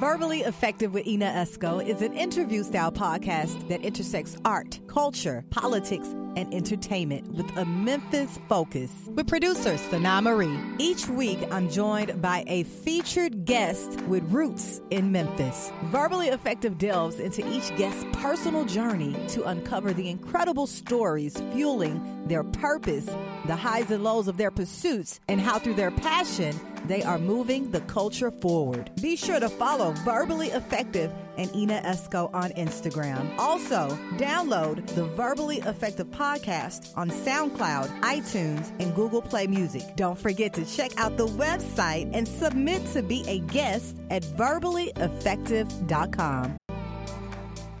Verbally 0.00 0.40
Effective 0.40 0.94
with 0.94 1.06
Ina 1.06 1.26
Esco 1.26 1.86
is 1.86 2.00
an 2.00 2.14
interview 2.14 2.62
style 2.62 2.90
podcast 2.90 3.68
that 3.68 3.82
intersects 3.82 4.38
art, 4.46 4.80
culture, 4.86 5.44
politics, 5.50 6.14
and 6.40 6.54
entertainment 6.54 7.30
with 7.34 7.54
a 7.56 7.64
Memphis 7.64 8.38
focus. 8.48 8.90
With 9.06 9.28
producer 9.28 9.76
Sana 9.76 10.22
Marie. 10.22 10.58
Each 10.78 11.06
week, 11.06 11.38
I'm 11.50 11.68
joined 11.68 12.22
by 12.22 12.44
a 12.46 12.62
featured 12.62 13.44
guest 13.44 14.00
with 14.02 14.24
roots 14.32 14.80
in 14.90 15.12
Memphis. 15.12 15.70
Verbally 15.84 16.28
Effective 16.28 16.78
delves 16.78 17.20
into 17.20 17.46
each 17.52 17.76
guest's 17.76 18.04
personal 18.14 18.64
journey 18.64 19.14
to 19.28 19.44
uncover 19.44 19.92
the 19.92 20.08
incredible 20.08 20.66
stories 20.66 21.40
fueling 21.52 22.26
their 22.26 22.44
purpose, 22.44 23.06
the 23.46 23.56
highs 23.56 23.90
and 23.90 24.02
lows 24.02 24.26
of 24.26 24.36
their 24.38 24.50
pursuits, 24.50 25.20
and 25.28 25.40
how 25.40 25.58
through 25.58 25.74
their 25.74 25.90
passion, 25.90 26.58
they 26.86 27.02
are 27.02 27.18
moving 27.18 27.70
the 27.70 27.80
culture 27.82 28.30
forward. 28.30 28.90
Be 29.02 29.16
sure 29.16 29.38
to 29.38 29.48
follow 29.48 29.92
Verbally 30.04 30.48
Effective 30.48 31.12
and 31.40 31.54
Ina 31.56 31.80
Esco 31.84 32.32
on 32.34 32.50
Instagram. 32.50 33.34
Also, 33.38 33.96
download 34.18 34.86
the 34.94 35.06
Verbally 35.06 35.60
Effective 35.60 36.08
podcast 36.08 36.92
on 36.96 37.08
SoundCloud, 37.10 38.02
iTunes, 38.02 38.70
and 38.78 38.94
Google 38.94 39.22
Play 39.22 39.46
Music. 39.46 39.96
Don't 39.96 40.18
forget 40.18 40.52
to 40.54 40.66
check 40.66 40.90
out 40.98 41.16
the 41.16 41.26
website 41.26 42.10
and 42.12 42.28
submit 42.28 42.84
to 42.92 43.02
be 43.02 43.24
a 43.26 43.38
guest 43.38 43.96
at 44.10 44.22
verballyeffective.com. 44.22 46.56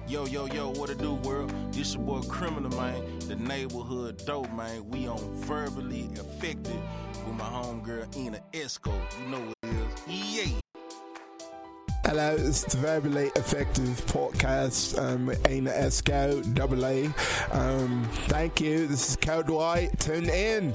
Yo, 0.08 0.24
yo, 0.26 0.46
yo, 0.46 0.70
what 0.70 0.88
it 0.90 0.98
do, 0.98 1.14
world? 1.14 1.54
This 1.72 1.94
your 1.94 2.02
boy 2.02 2.20
Criminal, 2.22 2.76
man. 2.76 3.00
The 3.28 3.36
neighborhood 3.36 4.20
dope, 4.26 4.52
man. 4.54 4.88
We 4.88 5.06
on 5.06 5.20
Verbally 5.36 6.10
Effective 6.14 6.80
with 7.26 7.36
my 7.36 7.44
homegirl, 7.44 8.16
Ina 8.16 8.40
Esco. 8.52 8.92
You 9.22 9.28
know 9.28 9.38
what 9.38 9.54
it 9.62 9.70
is. 10.08 10.08
Yeah. 10.08 10.60
Hello, 12.04 12.34
it's 12.34 12.64
the 12.64 12.78
Very 12.78 13.08
Late 13.10 13.36
Effective 13.36 13.84
podcast 14.06 14.98
um, 14.98 15.26
with 15.26 15.48
Ina 15.50 15.70
Esco, 15.70 16.54
double 16.54 16.84
A. 16.86 17.06
Um, 17.52 18.08
thank 18.26 18.60
you. 18.60 18.86
This 18.86 19.10
is 19.10 19.16
Code 19.16 19.50
White. 19.50 19.98
Tune 20.00 20.28
in. 20.28 20.72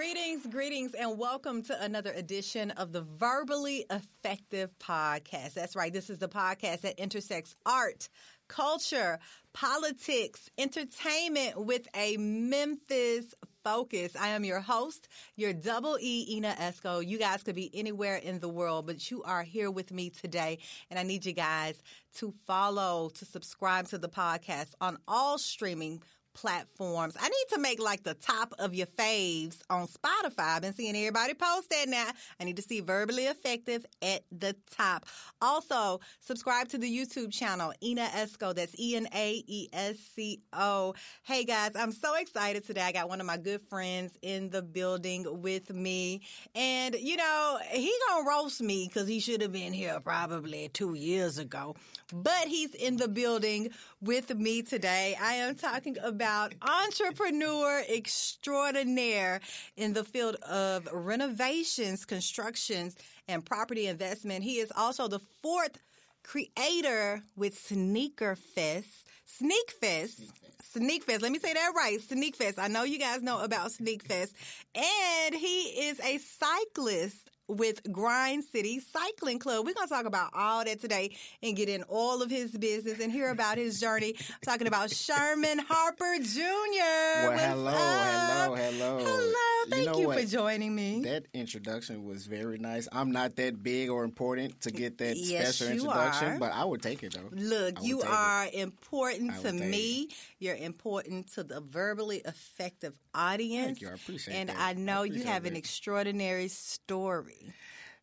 Greetings, 0.00 0.46
greetings, 0.46 0.94
and 0.94 1.18
welcome 1.18 1.62
to 1.64 1.78
another 1.84 2.10
edition 2.12 2.70
of 2.70 2.90
the 2.90 3.02
Verbally 3.02 3.84
Effective 3.90 4.70
Podcast. 4.78 5.52
That's 5.52 5.76
right, 5.76 5.92
this 5.92 6.08
is 6.08 6.16
the 6.16 6.26
podcast 6.26 6.80
that 6.80 6.98
intersects 6.98 7.54
art, 7.66 8.08
culture, 8.48 9.18
politics, 9.52 10.48
entertainment 10.56 11.66
with 11.66 11.86
a 11.94 12.16
Memphis 12.16 13.34
focus. 13.62 14.16
I 14.18 14.28
am 14.28 14.42
your 14.42 14.60
host, 14.60 15.06
your 15.36 15.52
double 15.52 15.98
E, 16.00 16.34
Ina 16.34 16.54
Esco. 16.58 17.06
You 17.06 17.18
guys 17.18 17.42
could 17.42 17.54
be 17.54 17.70
anywhere 17.74 18.16
in 18.16 18.40
the 18.40 18.48
world, 18.48 18.86
but 18.86 19.10
you 19.10 19.22
are 19.24 19.42
here 19.42 19.70
with 19.70 19.92
me 19.92 20.08
today. 20.08 20.60
And 20.88 20.98
I 20.98 21.02
need 21.02 21.26
you 21.26 21.34
guys 21.34 21.74
to 22.16 22.32
follow, 22.46 23.10
to 23.16 23.26
subscribe 23.26 23.88
to 23.88 23.98
the 23.98 24.08
podcast 24.08 24.70
on 24.80 24.96
all 25.06 25.36
streaming 25.36 26.00
platforms. 26.34 27.16
I 27.20 27.28
need 27.28 27.54
to 27.54 27.58
make 27.58 27.80
like 27.80 28.02
the 28.02 28.14
top 28.14 28.54
of 28.58 28.74
your 28.74 28.86
faves 28.86 29.58
on 29.68 29.86
Spotify. 29.88 30.56
I've 30.56 30.62
been 30.62 30.74
seeing 30.74 30.96
everybody 30.96 31.34
post 31.34 31.70
that 31.70 31.88
now. 31.88 32.06
I 32.38 32.44
need 32.44 32.56
to 32.56 32.62
see 32.62 32.80
verbally 32.80 33.24
effective 33.24 33.84
at 34.02 34.22
the 34.30 34.56
top. 34.70 35.06
Also, 35.40 36.00
subscribe 36.20 36.68
to 36.68 36.78
the 36.78 36.90
YouTube 36.90 37.32
channel, 37.32 37.72
Ina 37.82 38.06
Esco. 38.14 38.54
That's 38.54 38.78
E 38.78 38.96
N 38.96 39.08
A 39.14 39.42
E 39.46 39.68
S 39.72 39.96
C 40.14 40.40
O. 40.52 40.94
Hey 41.22 41.44
guys, 41.44 41.72
I'm 41.74 41.92
so 41.92 42.14
excited 42.16 42.66
today. 42.66 42.82
I 42.82 42.92
got 42.92 43.08
one 43.08 43.20
of 43.20 43.26
my 43.26 43.36
good 43.36 43.60
friends 43.68 44.12
in 44.22 44.50
the 44.50 44.62
building 44.62 45.26
with 45.42 45.70
me. 45.72 46.22
And 46.54 46.94
you 46.94 47.16
know, 47.16 47.58
he 47.70 47.92
gonna 48.08 48.28
roast 48.28 48.60
me 48.60 48.88
because 48.88 49.08
he 49.08 49.20
should 49.20 49.42
have 49.42 49.52
been 49.52 49.72
here 49.72 49.98
probably 50.00 50.70
two 50.72 50.94
years 50.94 51.38
ago. 51.38 51.76
But 52.12 52.48
he's 52.48 52.74
in 52.74 52.96
the 52.96 53.08
building 53.08 53.70
with 54.00 54.34
me 54.34 54.62
today. 54.62 55.16
I 55.20 55.34
am 55.34 55.54
talking 55.54 55.96
about 56.02 56.54
entrepreneur 56.62 57.82
extraordinaire 57.88 59.40
in 59.76 59.92
the 59.92 60.04
field 60.04 60.36
of 60.36 60.88
renovations, 60.92 62.04
constructions, 62.04 62.96
and 63.28 63.44
property 63.44 63.86
investment. 63.86 64.42
He 64.42 64.58
is 64.58 64.72
also 64.74 65.06
the 65.06 65.20
fourth 65.42 65.78
creator 66.22 67.22
with 67.36 67.58
Sneaker 67.58 68.36
Fest. 68.36 69.06
Sneak 69.26 69.70
Fest. 69.80 70.20
Sneak 70.62 71.04
Fest. 71.04 71.22
Let 71.22 71.32
me 71.32 71.38
say 71.38 71.52
that 71.52 71.72
right. 71.76 72.00
Sneak 72.00 72.36
Fest. 72.36 72.58
I 72.58 72.68
know 72.68 72.84
you 72.84 72.98
guys 72.98 73.22
know 73.22 73.40
about 73.40 73.72
Sneak 73.72 74.02
Fest. 74.04 74.34
And 74.74 75.34
he 75.34 75.88
is 75.88 76.00
a 76.00 76.18
cyclist 76.18 77.29
with 77.50 77.80
Grind 77.92 78.44
City 78.44 78.80
Cycling 78.80 79.38
Club. 79.38 79.66
We're 79.66 79.74
going 79.74 79.88
to 79.88 79.92
talk 79.94 80.06
about 80.06 80.30
all 80.34 80.64
that 80.64 80.80
today 80.80 81.16
and 81.42 81.56
get 81.56 81.68
in 81.68 81.82
all 81.84 82.22
of 82.22 82.30
his 82.30 82.52
business 82.56 83.00
and 83.00 83.10
hear 83.12 83.30
about 83.30 83.58
his 83.58 83.80
journey. 83.80 84.14
I'm 84.18 84.36
talking 84.42 84.66
about 84.66 84.90
Sherman 84.90 85.58
Harper 85.68 86.16
Jr. 86.22 86.38
Well, 86.40 87.32
hello, 87.38 87.70
up? 87.70 87.76
hello, 87.76 88.54
hello. 88.54 88.98
Hello. 89.04 89.34
Thank 89.68 89.86
know 89.86 89.98
you, 90.00 90.12
for 90.12 90.24
joining 90.24 90.74
me. 90.74 91.02
That 91.02 91.26
introduction 91.34 92.04
was 92.04 92.26
very 92.26 92.58
nice. 92.58 92.88
I'm 92.92 93.10
not 93.12 93.36
that 93.36 93.62
big 93.62 93.90
or 93.90 94.04
important 94.04 94.60
to 94.62 94.70
get 94.70 94.98
that 94.98 95.16
Yes, 95.16 95.56
special 95.56 95.74
introduction, 95.74 96.28
are. 96.28 96.38
but 96.38 96.52
I 96.52 96.64
would 96.64 96.82
take 96.82 97.02
it 97.02 97.14
though. 97.14 97.28
Look, 97.32 97.82
you 97.82 97.96
take 97.98 98.04
it. 98.06 98.10
are 98.10 98.48
important 98.52 99.42
to 99.42 99.52
me. 99.52 100.08
You're 100.38 100.56
important 100.56 101.32
to 101.34 101.44
the 101.44 101.60
verbally 101.60 102.22
effective 102.24 102.94
audience. 103.14 103.66
Thank 103.66 103.80
you. 103.82 103.88
I 103.90 103.92
appreciate 103.92 104.34
and 104.34 104.48
that. 104.48 104.56
I 104.58 104.72
know 104.74 105.02
I 105.02 105.06
you 105.06 105.24
have 105.24 105.44
an 105.44 105.56
extraordinary 105.56 106.48
story. 106.48 107.36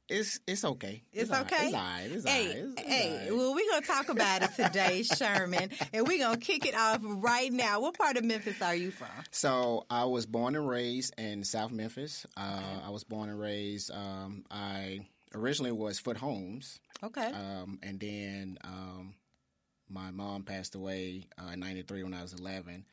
It's 0.09 0.39
it's 0.47 0.63
okay. 0.63 1.03
It's, 1.11 1.29
right. 1.29 1.41
okay. 1.41 1.65
It's 1.65 1.73
all 1.75 1.81
right. 1.81 2.09
It's 2.09 2.23
hey, 2.25 2.41
all 2.41 2.47
right. 2.47 2.57
It's, 2.57 2.73
it's 2.81 2.87
hey. 2.87 3.09
all 3.11 3.17
right. 3.17 3.35
Well, 3.35 3.55
we're 3.55 3.71
gonna 3.71 3.85
talk 3.85 4.07
about 4.09 4.41
it 4.41 4.55
today, 4.55 5.03
Sherman, 5.17 5.69
and 5.91 6.07
we're 6.07 6.19
gonna 6.19 6.37
kick 6.37 6.65
it 6.65 6.75
off 6.75 6.99
right 7.03 7.51
now. 7.51 7.81
What 7.81 7.97
part 7.97 8.15
of 8.15 8.23
Memphis 8.23 8.61
are 8.61 8.73
you 8.75 8.91
from? 8.91 9.09
So 9.31 9.85
I 9.89 10.05
was 10.05 10.25
born 10.25 10.55
and 10.55 10.67
raised 10.67 11.13
in 11.19 11.43
South 11.43 11.71
Memphis. 11.71 12.25
Uh, 12.37 12.79
I 12.85 12.89
was 12.89 13.03
born 13.03 13.29
and 13.29 13.37
raised. 13.39 13.91
Um, 13.91 14.45
I 14.49 15.01
originally 15.35 15.73
was 15.73 15.99
Foote 15.99 16.15
Homes, 16.17 16.79
Okay. 17.03 17.25
um, 17.27 17.77
and 17.83 17.99
then 17.99 18.57
um, 18.63 19.13
my 19.89 20.11
mom 20.11 20.43
passed 20.43 20.75
away 20.75 21.27
uh, 21.37 21.51
in 21.51 21.59
'93 21.59 22.03
when 22.03 22.13
I 22.13 22.21
was 22.21 22.31
11. 22.31 22.85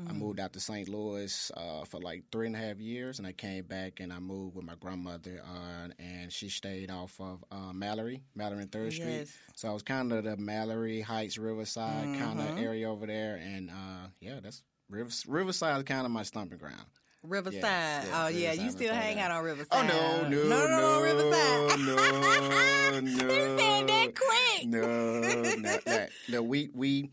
Mm-hmm. 0.00 0.08
I 0.10 0.12
moved 0.14 0.40
out 0.40 0.54
to 0.54 0.60
St. 0.60 0.88
Louis 0.88 1.50
uh, 1.54 1.84
for 1.84 2.00
like 2.00 2.24
three 2.32 2.46
and 2.46 2.56
a 2.56 2.58
half 2.58 2.78
years, 2.78 3.18
and 3.18 3.26
I 3.28 3.32
came 3.32 3.64
back 3.64 4.00
and 4.00 4.10
I 4.10 4.20
moved 4.20 4.56
with 4.56 4.64
my 4.64 4.74
grandmother, 4.80 5.42
uh, 5.46 5.88
and 5.98 6.32
she 6.32 6.48
stayed 6.48 6.90
off 6.90 7.14
of 7.20 7.44
uh, 7.50 7.72
Mallory, 7.74 8.22
Mallory 8.34 8.62
and 8.62 8.72
Third 8.72 8.94
Yes. 8.94 9.02
Street. 9.28 9.28
So 9.54 9.68
I 9.68 9.72
was 9.74 9.82
kind 9.82 10.10
of 10.12 10.24
the 10.24 10.36
Mallory 10.38 11.02
Heights, 11.02 11.36
Riverside 11.36 12.04
kind 12.18 12.38
Mm-hmm. 12.40 12.52
of 12.52 12.58
area 12.58 12.90
over 12.90 13.06
there, 13.06 13.36
and 13.36 13.68
uh, 13.68 14.08
yeah, 14.20 14.40
that's 14.42 14.62
Rivers, 14.88 15.24
Riverside 15.28 15.76
is 15.78 15.82
kind 15.84 16.06
of 16.06 16.10
my 16.10 16.22
stomping 16.22 16.58
ground. 16.58 16.86
Riverside. 17.22 17.62
yeah, 17.62 18.24
oh 18.24 18.28
yeah, 18.28 18.52
you 18.52 18.62
Riverside, 18.62 18.70
still 18.72 18.94
hang 18.94 19.20
out 19.20 19.30
on 19.30 19.44
Riverside. 19.44 19.68
Oh 19.70 19.82
no, 19.86 20.28
no, 20.28 20.42
no, 20.48 20.66
no, 20.66 20.80
no, 20.80 21.02
Riverside. 21.02 21.80
no, 21.80 23.00
no. 23.00 23.32
You 23.34 23.58
said 23.58 23.86
that 23.88 24.14
quick. 24.16 24.66
No, 24.66 25.20
no, 25.20 25.78
no, 25.86 26.06
no. 26.30 26.42
We 26.42 26.70
we 26.74 27.10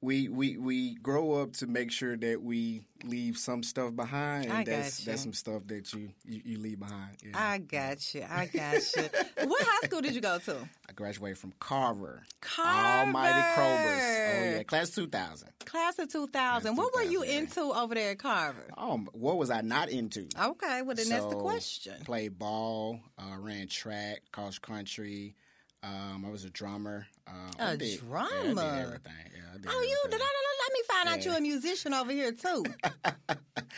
we 0.00 0.28
we 0.28 0.56
we 0.56 0.94
grow 0.96 1.42
up 1.42 1.54
to 1.54 1.66
make 1.66 1.90
sure 1.90 2.16
that 2.16 2.42
we 2.42 2.82
leave 3.04 3.36
some 3.36 3.62
stuff 3.62 3.96
behind, 3.96 4.44
and 4.44 4.52
I 4.52 4.64
that's 4.64 5.04
that's 5.04 5.22
some 5.22 5.32
stuff 5.32 5.62
that 5.66 5.92
you 5.92 6.10
you, 6.24 6.40
you 6.44 6.58
leave 6.58 6.78
behind. 6.78 7.16
Yeah. 7.24 7.32
I 7.34 7.58
got 7.58 8.14
you. 8.14 8.24
I 8.28 8.46
got 8.46 8.96
you. 8.96 9.02
what 9.48 9.62
high 9.62 9.86
school 9.86 10.00
did 10.00 10.14
you 10.14 10.20
go 10.20 10.38
to? 10.38 10.56
I 10.88 10.92
graduated 10.92 11.38
from 11.38 11.52
Carver, 11.58 12.22
Carver. 12.40 13.08
Almighty 13.08 13.42
Cobras. 13.54 14.02
Oh 14.02 14.56
yeah, 14.56 14.62
class 14.62 14.90
two 14.90 15.08
thousand. 15.08 15.50
Class 15.64 15.98
of 15.98 16.10
2000. 16.10 16.32
Class 16.32 16.78
What 16.78 16.94
were 16.94 17.02
you 17.02 17.24
yeah. 17.24 17.40
into 17.40 17.60
over 17.60 17.94
there 17.94 18.12
at 18.12 18.18
Carver? 18.18 18.70
Um, 18.78 19.06
what 19.12 19.36
was 19.36 19.50
I 19.50 19.60
not 19.60 19.90
into? 19.90 20.26
Okay, 20.40 20.80
well 20.80 20.96
then 20.96 21.08
that's 21.10 21.26
the 21.26 21.36
question. 21.36 21.94
Played 22.04 22.38
ball, 22.38 23.00
uh, 23.18 23.36
ran 23.38 23.68
track, 23.68 24.22
cross 24.32 24.58
country. 24.58 25.34
Um, 25.82 26.24
I 26.26 26.30
was 26.30 26.44
a 26.44 26.50
drummer. 26.50 27.06
Uh, 27.28 27.72
A 27.72 27.76
did- 27.76 27.88
Yeah, 27.88 27.94
I 27.94 27.98
drummer? 27.98 28.54
did 28.54 28.82
everything. 28.86 29.12
Yeah, 29.34 29.58
did 29.60 29.66
Oh, 29.68 29.82
you 29.82 29.96
everything. 30.04 30.20
let, 30.20 30.64
let 30.64 30.72
me 30.72 30.80
find 30.88 31.08
out 31.08 31.24
you're 31.24 31.36
a 31.36 31.40
musician 31.40 31.94
over 31.94 32.12
here 32.12 32.32
too. 32.32 32.64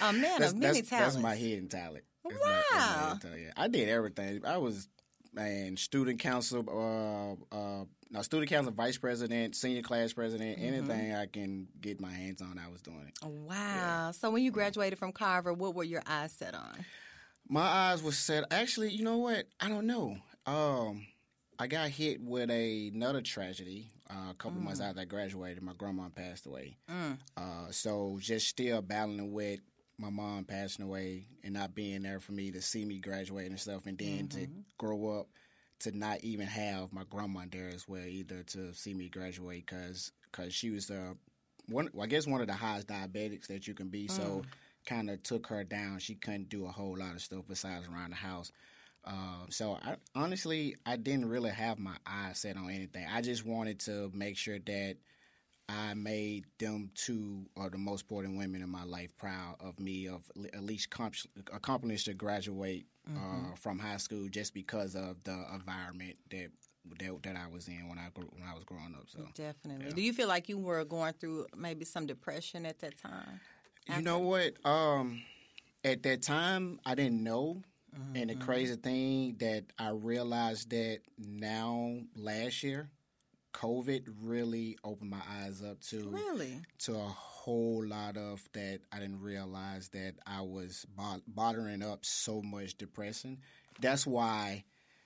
a 0.00 0.12
man 0.12 0.40
That's, 0.40 0.52
of 0.52 0.58
many 0.58 0.80
that's, 0.80 0.90
talents. 0.90 1.14
that's 1.14 1.22
my 1.22 1.34
hidden 1.36 1.68
talent. 1.68 2.04
That's 2.24 2.36
my- 2.40 2.46
my 2.46 2.78
Wow. 2.78 3.18
talent, 3.20 3.40
yeah. 3.42 3.50
I 3.56 3.68
did 3.68 3.88
everything. 3.88 4.44
I 4.44 4.56
was 4.58 4.88
man, 5.32 5.76
student 5.76 6.18
council, 6.18 6.64
uh, 6.68 7.54
uh, 7.54 7.84
no, 8.10 8.22
student 8.22 8.50
council 8.50 8.72
vice 8.72 8.98
president, 8.98 9.54
senior 9.54 9.82
class 9.82 10.12
president, 10.12 10.58
Mm-hmm. 10.58 10.66
anything 10.74 11.14
I 11.14 11.26
can 11.26 11.68
get 11.80 12.00
my 12.00 12.10
hands 12.10 12.42
on, 12.42 12.58
I 12.58 12.68
was 12.68 12.82
doing 12.82 13.06
it. 13.08 13.24
Wow. 13.24 14.10
So 14.10 14.30
when 14.32 14.42
you 14.42 14.50
graduated 14.50 14.98
from 14.98 15.12
Carver, 15.12 15.52
what 15.52 15.74
were 15.76 15.84
your 15.84 16.02
eyes 16.06 16.32
set 16.32 16.54
on? 16.54 16.84
My 17.48 17.62
eyes 17.62 18.02
were 18.02 18.10
set. 18.12 18.44
Actually, 18.50 18.90
you 18.90 19.04
know 19.04 19.18
what? 19.18 19.46
I 19.60 19.68
don't 19.68 19.86
know. 19.86 20.16
Um, 20.46 21.06
I 21.60 21.66
got 21.66 21.90
hit 21.90 22.22
with 22.22 22.50
a, 22.50 22.90
another 22.94 23.20
tragedy 23.20 23.90
uh, 24.08 24.30
a 24.30 24.34
couple 24.34 24.62
months 24.62 24.80
after 24.80 25.02
I 25.02 25.04
graduated. 25.04 25.62
My 25.62 25.74
grandma 25.76 26.08
passed 26.08 26.46
away. 26.46 26.78
Uh, 27.36 27.70
so 27.70 28.16
just 28.18 28.48
still 28.48 28.80
battling 28.80 29.30
with 29.30 29.60
my 29.98 30.08
mom 30.08 30.44
passing 30.44 30.86
away 30.86 31.26
and 31.44 31.52
not 31.52 31.74
being 31.74 32.02
there 32.02 32.18
for 32.18 32.32
me 32.32 32.50
to 32.52 32.62
see 32.62 32.86
me 32.86 32.98
graduate 32.98 33.50
and 33.50 33.60
stuff, 33.60 33.84
and 33.84 33.98
then 33.98 34.28
to 34.28 34.46
grow 34.78 35.20
up 35.20 35.26
to 35.80 35.96
not 35.96 36.20
even 36.22 36.46
have 36.46 36.94
my 36.94 37.02
grandma 37.10 37.42
there 37.50 37.68
as 37.68 37.86
well 37.86 38.06
either 38.06 38.42
to 38.44 38.72
see 38.72 38.94
me 38.94 39.10
graduate 39.10 39.66
because 39.66 40.12
cause 40.32 40.54
she 40.54 40.70
was 40.70 40.90
uh, 40.90 41.12
one 41.68 41.90
I 42.00 42.06
guess 42.06 42.26
one 42.26 42.40
of 42.40 42.46
the 42.46 42.54
highest 42.54 42.88
diabetics 42.88 43.48
that 43.48 43.68
you 43.68 43.74
can 43.74 43.88
be. 43.88 44.08
So 44.08 44.42
kind 44.86 45.10
of 45.10 45.22
took 45.22 45.46
her 45.48 45.62
down. 45.62 45.98
She 45.98 46.14
couldn't 46.14 46.48
do 46.48 46.64
a 46.64 46.70
whole 46.70 46.96
lot 46.96 47.14
of 47.14 47.20
stuff 47.20 47.44
besides 47.46 47.86
around 47.86 48.10
the 48.10 48.16
house. 48.16 48.50
Uh, 49.04 49.46
so 49.48 49.78
I, 49.82 49.96
honestly, 50.14 50.76
I 50.84 50.96
didn't 50.96 51.28
really 51.28 51.50
have 51.50 51.78
my 51.78 51.96
eyes 52.06 52.38
set 52.38 52.56
on 52.56 52.70
anything. 52.70 53.06
I 53.10 53.20
just 53.22 53.46
wanted 53.46 53.80
to 53.80 54.10
make 54.14 54.36
sure 54.36 54.58
that 54.58 54.96
I 55.68 55.94
made 55.94 56.46
them 56.58 56.90
two 56.94 57.46
or 57.56 57.70
the 57.70 57.78
most 57.78 58.02
important 58.02 58.36
women 58.36 58.62
in 58.62 58.68
my 58.68 58.84
life 58.84 59.16
proud 59.16 59.56
of 59.60 59.78
me 59.78 60.08
of 60.08 60.30
at 60.52 60.62
least 60.62 60.90
com- 60.90 61.12
accomplished 61.52 62.06
to 62.06 62.14
graduate 62.14 62.86
uh, 63.16 63.54
from 63.56 63.78
high 63.78 63.96
school 63.96 64.28
just 64.28 64.52
because 64.52 64.94
of 64.94 65.22
the 65.24 65.44
environment 65.54 66.16
that 66.30 66.48
that, 66.98 67.22
that 67.22 67.36
I 67.36 67.46
was 67.52 67.68
in 67.68 67.88
when 67.88 67.98
I 67.98 68.08
grew, 68.14 68.28
when 68.32 68.48
I 68.48 68.54
was 68.54 68.64
growing 68.64 68.94
up. 68.96 69.04
So 69.06 69.20
Definitely. 69.34 69.92
Do 69.92 70.00
you 70.00 70.12
feel 70.12 70.28
like 70.28 70.48
you 70.48 70.58
were 70.58 70.84
going 70.84 71.12
through 71.12 71.46
maybe 71.56 71.84
some 71.84 72.06
depression 72.06 72.66
at 72.66 72.78
that 72.80 72.98
time? 72.98 73.40
You 73.94 74.02
know 74.02 74.18
what? 74.18 74.54
Um, 74.64 75.22
at 75.84 76.02
that 76.04 76.22
time, 76.22 76.80
I 76.84 76.94
didn't 76.94 77.22
know. 77.22 77.62
Mm-hmm, 77.94 78.16
and 78.16 78.30
the 78.30 78.34
mm-hmm. 78.34 78.44
crazy 78.44 78.76
thing 78.76 79.36
that 79.40 79.64
I 79.78 79.90
realized 79.90 80.70
that 80.70 81.00
now 81.18 81.98
last 82.16 82.62
year, 82.62 82.90
COVID 83.52 84.06
really 84.22 84.78
opened 84.84 85.10
my 85.10 85.22
eyes 85.42 85.62
up 85.62 85.80
to 85.88 86.08
Really? 86.08 86.60
to 86.80 86.94
a 86.94 86.98
whole 87.08 87.84
lot 87.84 88.16
of 88.16 88.40
that 88.52 88.80
I 88.92 89.00
didn't 89.00 89.20
realize 89.20 89.88
that 89.88 90.14
I 90.26 90.42
was 90.42 90.86
bo- 90.96 91.22
bothering 91.26 91.82
up 91.82 92.04
so 92.04 92.42
much 92.42 92.76
depression. 92.76 93.38
That's 93.80 94.06
why 94.06 94.64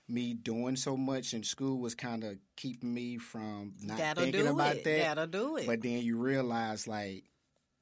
me 0.08 0.34
doing 0.34 0.76
so 0.76 0.96
much 0.96 1.32
in 1.32 1.42
school 1.42 1.78
was 1.78 1.94
kind 1.94 2.24
of 2.24 2.36
keeping 2.56 2.92
me 2.92 3.16
from 3.16 3.74
not 3.80 3.98
That'll 3.98 4.24
thinking 4.24 4.44
do 4.44 4.52
about 4.52 4.76
it. 4.76 4.84
that. 4.84 4.98
That'll 4.98 5.26
do 5.26 5.56
it. 5.56 5.66
But 5.66 5.80
then 5.82 6.02
you 6.02 6.18
realize, 6.18 6.86
like, 6.86 7.24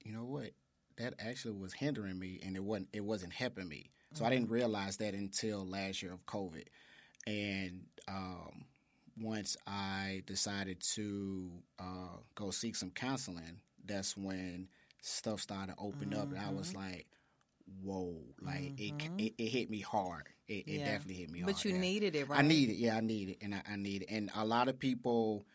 you 0.05 0.13
know 0.13 0.25
what? 0.25 0.51
That 0.99 1.15
actually 1.19 1.55
was 1.59 1.73
hindering 1.73 2.19
me, 2.19 2.41
and 2.45 2.55
it 2.55 2.63
wasn't. 2.63 2.89
It 2.93 3.05
wasn't 3.05 3.33
helping 3.33 3.69
me. 3.69 3.91
So 4.15 4.25
I 4.25 4.31
didn't 4.31 4.49
Mm-hmm. 4.49 4.51
realize 4.51 4.97
that 4.99 5.15
until 5.15 5.67
last 5.67 6.03
year 6.03 6.13
of 6.13 6.25
COVID, 6.27 6.67
and 7.27 7.85
um, 8.09 8.65
once 9.21 9.57
I 9.67 10.23
decided 10.27 10.81
to 10.95 11.51
uh, 11.79 12.17
go 12.35 12.51
seek 12.51 12.77
some 12.77 12.91
counseling, 12.91 13.61
that's 13.85 14.17
when 14.17 14.69
stuff 15.01 15.41
started 15.41 15.73
to 15.75 15.79
open 15.83 16.15
up, 16.15 16.33
and 16.33 16.41
I 16.41 16.51
was 16.51 16.73
Mm-hmm. 16.73 16.77
like, 16.77 17.07
"Whoa!" 17.83 18.17
Like 18.41 18.73
it, 18.77 18.95
it, 19.19 19.35
it 19.39 19.49
hit 19.49 19.71
me 19.71 19.81
hard. 19.81 20.29
It, 20.49 20.65
it 20.69 20.85
definitely 20.85 21.15
hit 21.23 21.31
me 21.31 21.41
hard. 21.41 21.57
But 21.57 21.65
you 21.65 21.73
yeah. 21.73 21.79
needed 21.81 22.15
it, 22.17 22.29
right? 22.29 22.39
I 22.39 22.43
need 22.43 22.71
it. 22.71 22.77
Yeah, 22.77 22.97
I 22.97 23.01
need 23.01 23.31
it, 23.31 23.39
and 23.43 23.55
I, 23.55 23.63
I 23.73 23.77
need 23.77 24.03
it. 24.03 24.11
And 24.11 24.31
a 24.35 24.45
lot 24.45 24.69
of 24.69 24.79
people, 24.79 25.47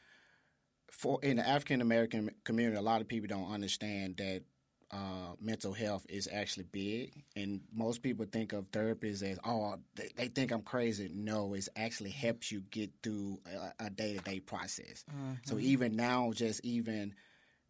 for 0.92 1.20
in 1.24 1.38
the 1.38 1.48
African 1.48 1.82
American 1.82 2.30
community, 2.44 2.78
a 2.78 2.82
lot 2.82 3.02
of 3.02 3.08
people 3.08 3.28
don't 3.28 3.52
understand 3.52 4.18
that 4.18 4.44
uh, 4.92 5.34
mental 5.42 5.74
health 5.74 6.06
is 6.08 6.30
actually 6.32 6.66
big. 6.72 7.12
And 7.36 7.62
most 7.74 8.02
people 8.02 8.26
think 8.32 8.54
of 8.54 8.72
therapists 8.72 9.22
as, 9.24 9.40
oh, 9.44 9.76
they, 9.96 10.10
they 10.16 10.28
think 10.28 10.52
I'm 10.52 10.62
crazy. 10.62 11.12
No, 11.14 11.54
it 11.54 11.68
actually 11.76 12.12
helps 12.12 12.52
you 12.52 12.62
get 12.72 12.92
through 13.04 13.40
a 13.80 13.90
day 13.90 14.14
to 14.16 14.20
day 14.24 14.40
process. 14.40 15.04
So 15.44 15.60
even 15.60 15.96
now, 15.96 16.32
just 16.34 16.64
even 16.64 17.16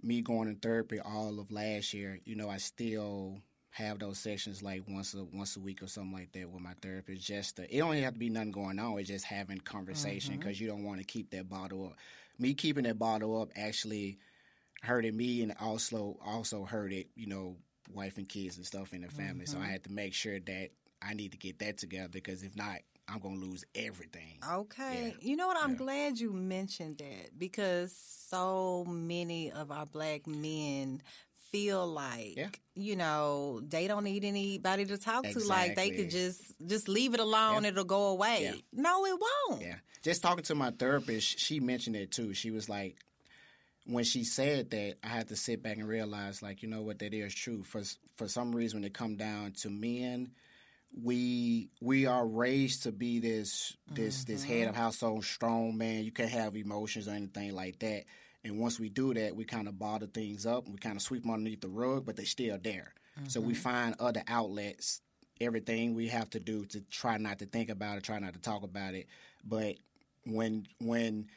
me 0.01 0.21
going 0.21 0.47
in 0.47 0.57
therapy 0.57 0.99
all 0.99 1.39
of 1.39 1.51
last 1.51 1.93
year, 1.93 2.19
you 2.23 2.35
know, 2.35 2.49
I 2.49 2.57
still 2.57 3.41
have 3.71 3.99
those 3.99 4.17
sessions 4.17 4.63
like 4.63 4.83
once 4.87 5.13
a 5.13 5.23
once 5.23 5.55
a 5.55 5.59
week 5.59 5.83
or 5.83 5.87
something 5.87 6.13
like 6.13 6.31
that 6.33 6.49
with 6.49 6.61
my 6.61 6.73
therapist. 6.81 7.25
Just 7.25 7.57
to, 7.57 7.75
it 7.75 7.79
don't 7.79 7.95
have 7.95 8.13
to 8.13 8.19
be 8.19 8.29
nothing 8.29 8.51
going 8.51 8.79
on. 8.79 8.97
It's 8.99 9.07
just 9.07 9.25
having 9.25 9.59
conversation 9.59 10.37
because 10.37 10.59
you 10.59 10.67
don't 10.67 10.83
want 10.83 10.99
to 10.99 11.05
keep 11.05 11.31
that 11.31 11.49
bottle 11.49 11.87
up. 11.87 11.95
Me 12.39 12.53
keeping 12.53 12.83
that 12.83 12.99
bottle 12.99 13.41
up 13.41 13.49
actually 13.55 14.19
hurted 14.81 15.13
me 15.13 15.41
and 15.43 15.53
also 15.59 16.17
also 16.25 16.65
hurted 16.65 17.07
you 17.15 17.27
know 17.27 17.55
wife 17.93 18.17
and 18.17 18.27
kids 18.27 18.57
and 18.57 18.65
stuff 18.65 18.93
in 18.93 19.01
the 19.01 19.09
family. 19.09 19.45
So 19.45 19.57
I 19.57 19.61
mm-hmm. 19.61 19.71
had 19.71 19.83
to 19.85 19.91
make 19.91 20.13
sure 20.13 20.39
that 20.39 20.69
I 21.01 21.13
need 21.13 21.31
to 21.31 21.37
get 21.37 21.59
that 21.59 21.77
together 21.77 22.09
because 22.09 22.43
if 22.43 22.55
not, 22.55 22.79
I'm 23.07 23.19
gonna 23.19 23.35
lose 23.35 23.63
everything. 23.75 24.39
Okay. 24.49 25.15
You 25.21 25.37
know 25.37 25.47
what? 25.47 25.57
I'm 25.57 25.75
glad 25.75 26.19
you 26.19 26.33
mentioned 26.33 26.97
that 26.97 27.37
because 27.37 27.95
so 27.95 28.85
many 28.85 29.51
of 29.51 29.71
our 29.71 29.85
black 29.85 30.27
men 30.27 31.01
feel 31.51 31.87
like 31.87 32.35
Yeah. 32.35 32.49
you 32.75 32.97
know 32.97 33.61
they 33.65 33.87
don't 33.87 34.03
need 34.03 34.25
anybody 34.25 34.83
to 34.83 34.97
talk 34.97 35.23
to 35.23 35.39
like 35.45 35.75
they 35.75 35.91
could 35.91 36.09
just 36.09 36.41
just 36.65 36.89
leave 36.89 37.13
it 37.13 37.21
alone 37.21 37.63
it'll 37.63 37.85
go 37.85 38.07
away 38.07 38.39
Yeah. 38.43 38.53
no 38.73 39.05
it 39.05 39.17
won't 39.17 39.61
Yeah. 39.61 39.75
Just 40.03 40.21
talking 40.21 40.43
to 40.45 40.55
my 40.55 40.71
therapist, 40.71 41.39
she 41.39 41.59
mentioned 41.59 41.95
it 41.95 42.11
too. 42.11 42.33
She 42.33 42.51
was 42.51 42.69
like, 42.69 42.95
when 43.87 44.03
she 44.03 44.23
said 44.23 44.69
that, 44.71 44.95
I 45.03 45.07
had 45.07 45.29
to 45.29 45.35
sit 45.35 45.63
back 45.63 45.77
and 45.77 45.87
realize, 45.87 46.41
like, 46.41 46.61
you 46.61 46.69
know 46.69 46.81
what, 46.81 46.99
that 46.99 47.13
is 47.13 47.33
true. 47.33 47.63
For 47.63 47.81
for 48.17 48.27
some 48.27 48.55
reason, 48.55 48.79
when 48.79 48.85
it 48.85 48.93
come 48.93 49.15
down 49.15 49.53
to 49.61 49.69
men, 49.69 50.31
we 51.03 51.69
we 51.81 52.05
are 52.05 52.25
raised 52.25 52.83
to 52.83 52.91
be 52.91 53.19
this 53.19 53.75
this 53.91 54.25
this 54.25 54.43
head 54.43 54.61
mm-hmm. 54.61 54.69
of 54.69 54.75
household, 54.75 55.25
strong 55.25 55.77
man. 55.77 56.03
You 56.03 56.11
can't 56.11 56.29
have 56.29 56.55
emotions 56.55 57.07
or 57.07 57.11
anything 57.11 57.55
like 57.55 57.79
that. 57.79 58.03
And 58.43 58.59
once 58.59 58.79
we 58.79 58.89
do 58.89 59.13
that, 59.13 59.35
we 59.35 59.43
kind 59.45 59.67
of 59.67 59.79
bottle 59.79 60.07
things 60.13 60.45
up. 60.45 60.67
We 60.67 60.77
kind 60.77 60.95
of 60.95 61.01
sweep 61.01 61.23
them 61.23 61.31
underneath 61.31 61.61
the 61.61 61.67
rug, 61.67 62.05
but 62.05 62.15
they're 62.15 62.25
still 62.25 62.57
there. 62.61 62.93
So 63.27 63.41
we 63.41 63.53
mm-hmm. 63.53 63.61
find 63.61 63.95
other 63.99 64.23
outlets. 64.27 65.01
Everything 65.41 65.95
we 65.95 66.07
have 66.07 66.29
to 66.31 66.39
do 66.39 66.65
to 66.65 66.81
try 66.81 67.17
not 67.17 67.39
to 67.39 67.45
think 67.45 67.69
about 67.69 67.97
it, 67.97 68.03
try 68.03 68.19
not 68.19 68.33
to 68.33 68.39
talk 68.39 68.63
about 68.63 68.93
it. 68.93 69.07
But 69.43 69.75
when 70.25 70.67
when 70.79 71.27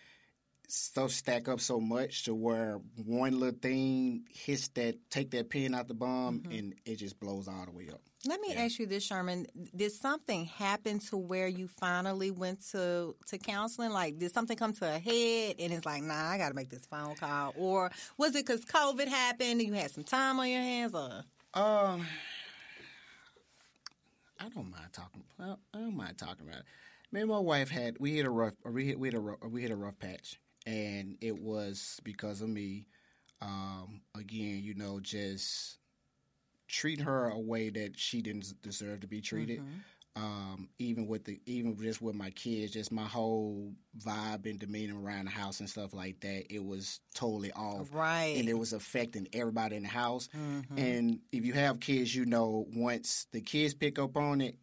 stuff 0.71 1.11
stack 1.11 1.49
up 1.49 1.61
so 1.61 1.81
much 1.81 2.25
to 2.25 2.35
where 2.35 2.79
one 3.05 3.39
little 3.39 3.59
thing 3.61 4.25
hits 4.31 4.69
that 4.69 4.97
take 5.11 5.31
that 5.33 5.51
pin 5.51 5.75
out 5.75 5.89
the 5.89 5.95
bomb 5.95 6.43
and 6.51 6.75
it 6.85 6.97
just 6.97 7.19
blows 7.21 7.49
all 7.49 7.65
the 7.67 7.73
way 7.73 7.89
up. 7.93 8.01
let 8.27 8.41
me 8.41 8.55
ask 8.55 8.79
you 8.79 8.87
this 8.87 9.05
sherman 9.05 9.47
did 9.75 9.91
something 9.93 10.45
happen 10.45 10.99
to 10.99 11.17
where 11.17 11.49
you 11.49 11.67
finally 11.69 12.31
went 12.31 12.61
to 12.71 13.15
to 13.27 13.39
counseling 13.39 13.91
like 13.91 14.19
did 14.19 14.31
something 14.33 14.57
come 14.57 14.73
to 14.73 14.85
a 14.87 14.99
head 14.99 15.57
and 15.59 15.73
it's 15.73 15.85
like 15.87 16.03
nah 16.03 16.29
i 16.31 16.39
gotta 16.39 16.55
make 16.55 16.69
this 16.71 16.87
phone 16.87 17.15
call 17.17 17.53
or 17.57 17.91
was 18.19 18.35
it 18.37 18.47
because 18.47 18.65
covid 18.65 19.09
happened 19.09 19.61
and 19.61 19.63
you 19.63 19.73
had 19.73 19.91
some 19.91 20.05
time 20.05 20.39
on 20.39 20.49
your 20.49 20.61
hands 20.63 20.95
or 20.95 21.25
Um, 21.55 22.07
I 24.39 24.49
don't 24.49 24.71
mind 24.71 24.93
talking. 24.93 25.25
I 25.39 25.55
don't 25.75 25.97
mind 25.97 26.17
talking 26.17 26.47
about 26.49 26.61
it. 26.61 26.65
Me 27.13 27.21
and 27.21 27.29
my 27.29 27.39
wife 27.39 27.69
had 27.71 27.97
we 27.99 28.13
hit 28.17 28.25
a 28.25 28.31
rough 28.31 28.55
we 28.65 28.87
hit 28.87 28.99
we 28.99 29.09
hit 29.09 29.15
a 29.15 29.21
rough, 29.21 29.39
we 29.51 29.63
hit 29.63 29.71
a 29.71 29.77
rough 29.77 29.99
patch, 29.99 30.39
and 30.67 31.17
it 31.21 31.41
was 31.41 32.01
because 32.05 32.41
of 32.41 32.49
me. 32.49 32.87
Um, 33.43 34.03
again, 34.15 34.61
you 34.63 34.75
know, 34.75 35.01
just 35.01 35.79
treat 36.69 37.01
her 37.01 37.31
a 37.31 37.39
way 37.39 37.71
that 37.71 37.99
she 37.99 38.21
didn't 38.23 38.53
deserve 38.63 39.01
to 39.01 39.07
be 39.07 39.21
treated. 39.21 39.61
Um, 40.17 40.69
even 40.79 41.07
with 41.07 41.25
the 41.25 41.41
even 41.47 41.77
just 41.81 42.03
with 42.03 42.15
my 42.17 42.31
kids, 42.31 42.73
just 42.73 42.91
my 42.93 43.05
whole 43.05 43.73
vibe 43.99 44.45
and 44.45 44.59
demeanor 44.59 45.01
around 45.01 45.27
the 45.27 45.31
house 45.31 45.61
and 45.61 45.71
stuff 45.71 45.95
like 45.95 46.21
that, 46.21 46.53
it 46.53 46.63
was 46.63 47.01
totally 47.15 47.53
off 47.53 47.89
right 47.95 48.35
and 48.37 48.49
it 48.49 48.59
was 48.59 48.73
affecting 48.73 49.29
everybody 49.33 49.77
in 49.77 49.85
the 49.85 49.89
house. 49.89 50.29
And 50.77 51.21
if 51.33 51.47
you 51.47 51.53
have 51.55 51.81
kids, 51.81 52.15
you 52.15 52.27
know 52.27 52.67
once 52.75 53.27
the 53.33 53.41
kids 53.41 53.73
pick 53.73 53.99
up 54.01 54.17
on 54.17 54.41
it, 54.41 54.57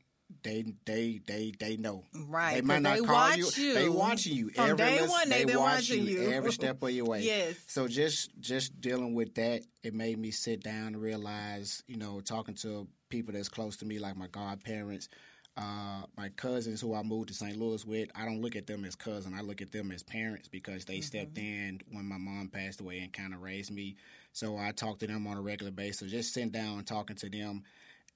they 0.44 0.66
they 0.86 1.20
they 1.26 1.52
they 1.60 1.78
know. 1.78 2.04
Right, 2.28 2.56
They 2.56 2.62
might 2.62 2.82
not 2.82 2.98
they 2.98 3.04
call 3.04 3.16
watch 3.16 3.38
you. 3.38 3.46
you. 3.68 3.74
They 3.74 3.90
watching 3.90 4.36
you 4.36 4.50
From 4.50 4.66
every 4.72 4.78
day 4.78 5.02
one, 5.08 5.30
they've 5.30 5.40
they 5.40 5.46
been 5.46 5.60
watch 5.60 5.76
watching 5.90 6.06
you. 6.06 6.32
every 6.32 6.52
step 6.52 6.82
of 6.84 6.90
your 6.92 7.06
way. 7.10 7.22
Yes. 7.24 7.56
So 7.68 7.88
just 7.88 8.32
just 8.40 8.80
dealing 8.82 9.14
with 9.16 9.36
that, 9.36 9.62
it 9.84 9.94
made 9.94 10.18
me 10.20 10.32
sit 10.32 10.64
down 10.64 10.88
and 10.88 11.02
realize, 11.02 11.84
you 11.88 11.98
know, 11.98 12.20
talking 12.20 12.56
to 12.56 12.88
people 13.10 13.34
that's 13.34 13.50
close 13.50 13.78
to 13.78 13.86
me, 13.86 14.00
like 14.00 14.18
my 14.18 14.28
godparents, 14.28 15.08
uh, 15.56 16.04
my 16.18 16.30
cousins 16.36 16.82
who 16.82 16.94
I 16.94 17.04
moved 17.04 17.30
to 17.30 17.34
St. 17.34 17.58
Louis 17.58 17.84
with. 17.86 18.10
I 18.16 18.26
don't 18.26 18.42
look 18.42 18.56
at 18.56 18.68
them 18.68 18.84
as 18.86 18.96
cousin. 18.96 19.34
I 19.34 19.42
look 19.42 19.62
at 19.62 19.72
them 19.72 19.92
as 19.92 20.04
parents 20.04 20.48
because 20.50 20.86
they 20.86 21.00
stepped 21.02 21.38
in 21.38 21.80
when 21.92 22.06
my 22.06 22.18
mom 22.18 22.50
passed 22.54 22.82
away 22.82 23.00
and 23.00 23.12
kind 23.14 23.34
of 23.34 23.42
raised 23.42 23.72
me. 23.72 23.96
So 24.34 24.58
I 24.58 24.72
talk 24.72 25.00
to 25.00 25.08
them 25.08 25.26
on 25.26 25.38
a 25.38 25.42
regular 25.42 25.72
basis. 25.72 26.12
Just 26.12 26.34
sitting 26.34 26.52
down 26.52 26.78
and 26.80 26.86
talking 26.86 27.16
to 27.16 27.30
them, 27.30 27.64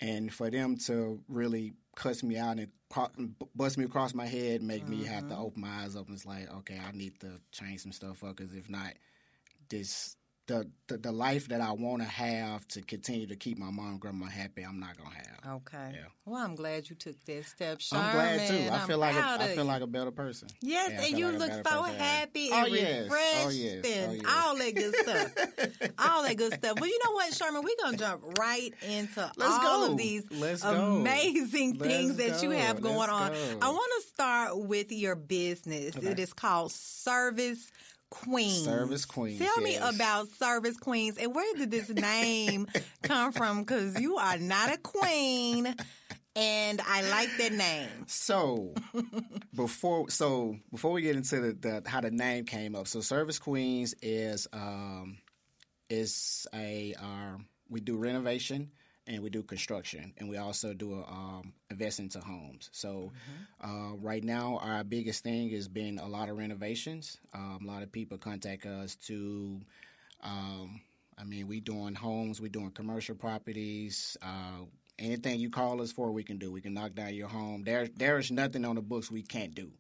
and 0.01 0.34
for 0.34 0.50
them 0.50 0.75
to 0.88 1.22
really 1.29 1.74
cuss 1.96 2.24
me 2.24 2.38
out 2.38 2.58
and 2.58 3.36
bust 3.55 3.77
me 3.77 3.86
across 3.86 4.13
my 4.13 4.25
head, 4.25 4.62
make 4.62 4.88
me 4.88 5.03
have 5.03 5.27
to 5.27 5.36
mm-hmm. 5.36 5.43
open 5.43 5.62
my 5.62 5.84
eyes 5.84 5.96
up 5.96 6.08
and 6.08 6.15
it's 6.15 6.25
like, 6.25 6.51
okay, 6.58 6.79
I 6.86 6.91
need 6.91 7.20
to 7.20 7.39
change 7.51 7.81
some 7.81 7.91
stuff 7.91 8.24
up 8.24 8.36
because 8.36 8.53
if 8.53 8.70
not, 8.70 8.93
this 9.70 10.17
the, 10.51 10.70
the 10.88 10.98
the 10.98 11.12
life 11.12 11.48
that 11.48 11.62
I 11.62 11.72
want 11.72 12.01
to 12.01 12.08
have 12.08 12.67
to 12.70 12.81
continue 12.81 13.25
to 13.27 13.36
keep 13.36 13.58
my 13.58 13.72
mom 13.72 13.91
and 13.91 14.00
grandma 14.00 14.25
happy, 14.25 14.63
I'm 14.63 14.79
not 14.79 14.98
gonna 14.98 15.15
have. 15.15 15.53
Okay. 15.62 15.91
Yeah. 15.96 16.05
Well, 16.25 16.43
I'm 16.43 16.55
glad 16.55 16.89
you 16.89 16.96
took 16.96 17.15
that 17.25 17.46
step, 17.46 17.79
Sherman. 17.81 18.05
I'm 18.05 18.13
glad 18.13 18.48
too. 18.48 18.70
I 18.72 18.75
I'm 18.79 18.88
feel 18.88 18.98
like 18.98 19.15
a, 19.15 19.38
I 19.43 19.48
feel 19.55 19.65
like 19.65 19.81
a 19.81 19.88
better 19.88 20.12
person. 20.12 20.50
Yes, 20.62 20.91
Yeah, 20.91 21.03
and 21.05 21.17
you 21.20 21.31
like 21.31 21.39
look 21.39 21.67
so 21.67 21.84
happy 21.84 22.50
Oh, 22.51 22.65
and 22.65 22.74
yes. 22.75 23.00
Oh, 23.00 23.03
refreshed 23.03 23.46
Oh, 23.46 23.50
yes. 23.50 23.86
and 23.86 24.12
Oh, 24.12 24.13
yes. 24.13 24.25
all 24.46 24.58
that 24.58 24.75
good 24.75 24.96
stuff. 24.96 25.91
all 26.00 26.24
that 26.24 26.38
good 26.38 26.53
stuff. 26.53 26.79
Well, 26.79 26.89
you 26.89 27.00
know 27.05 27.12
what, 27.13 27.34
Sherman? 27.34 27.63
We're 27.63 27.84
going 27.84 27.93
to 27.93 27.98
jump 27.98 28.38
right 28.39 28.74
into 28.88 29.31
Let's 29.38 29.53
all 29.65 29.88
go. 29.88 29.91
of 29.93 29.98
these 29.98 30.24
Let's 30.31 30.62
go. 30.63 30.98
amazing 30.98 31.77
Let's 31.77 31.91
things 31.91 32.15
that 32.17 32.43
you 32.43 32.51
have 32.51 32.81
going 32.81 32.98
Let's 32.98 33.12
on. 33.12 33.31
go. 33.31 33.58
I 33.62 33.70
want 33.70 33.91
to 34.01 34.08
start 34.10 34.58
with 34.60 34.91
your 34.91 35.15
business. 35.15 35.96
Okay. 35.96 36.08
It 36.08 36.20
is 36.20 36.34
called 36.34 36.72
Service 36.72 37.72
Queens. 38.12 38.63
Service 38.63 39.06
Queens, 39.06 39.39
Tell 39.39 39.58
me 39.63 39.77
about 39.77 40.27
Service 40.30 40.77
Queens 40.77 41.18
and 41.18 41.34
where 41.34 41.51
did 41.56 41.72
this 41.72 41.89
name 41.89 42.68
come 43.01 43.32
from? 43.32 43.62
Because 43.62 44.00
you 44.00 44.18
are 44.18 44.38
not 44.38 44.72
a 44.72 44.77
queen. 44.77 45.74
And 46.36 46.82
I 46.88 47.01
like 47.10 47.30
that 47.39 47.51
name. 47.53 47.89
So 48.08 48.74
before 49.56 50.10
so 50.10 50.58
before 50.72 50.91
we 50.91 51.01
get 51.01 51.15
into 51.15 51.41
the, 51.41 51.82
the 51.82 51.89
how 51.89 52.00
the 52.01 52.12
name 52.12 52.46
came 52.46 52.75
up, 52.75 52.88
so 52.88 53.01
Service 53.01 53.39
Queens 53.39 53.96
is 54.01 54.48
um 54.53 55.18
is 55.89 56.48
a 56.53 56.94
um 57.01 57.48
we 57.70 57.82
do 57.82 57.98
renovation 57.98 58.72
and 59.08 59.24
we 59.24 59.29
do 59.29 59.43
construction 59.43 60.13
and 60.17 60.29
we 60.29 60.38
also 60.38 60.74
do 60.74 60.93
a, 60.93 61.03
um, 61.12 61.53
invest 61.70 62.00
into 62.00 62.20
homes. 62.20 62.70
So 62.72 63.12
uh, 63.63 63.96
right 64.00 64.24
now 64.24 64.60
our 64.62 64.84
biggest 64.84 65.24
thing 65.24 65.50
has 65.51 65.67
been 65.67 65.98
a 66.00 66.08
lot 66.08 66.29
of 66.29 66.38
renovations. 66.38 67.17
Um, 67.34 67.60
a 67.63 67.67
lot 67.67 67.84
of 67.84 67.91
people 67.91 68.17
contact 68.17 68.65
us 68.65 68.96
to. 69.08 69.60
Um, 70.24 70.81
I 71.17 71.24
mean, 71.24 71.48
we 71.48 71.60
doing 71.60 71.93
homes, 71.96 72.41
we 72.41 72.50
doing 72.50 72.72
commercial 72.72 73.15
properties. 73.15 74.17
Uh, 74.22 74.65
anything 74.98 75.39
you 75.39 75.50
call 75.50 75.81
us 75.81 75.91
for, 75.91 76.12
we 76.12 76.24
can 76.24 76.38
do. 76.38 76.51
We 76.51 76.62
can 76.62 76.74
knock 76.74 76.93
down 76.96 77.13
your 77.13 77.27
home. 77.27 77.63
There, 77.63 77.88
there 77.96 78.17
is 78.17 78.31
nothing 78.31 78.65
on 78.65 78.75
the 78.75 78.81
books 78.81 79.12
we 79.12 79.22
can't 79.22 79.53
do. 79.53 79.72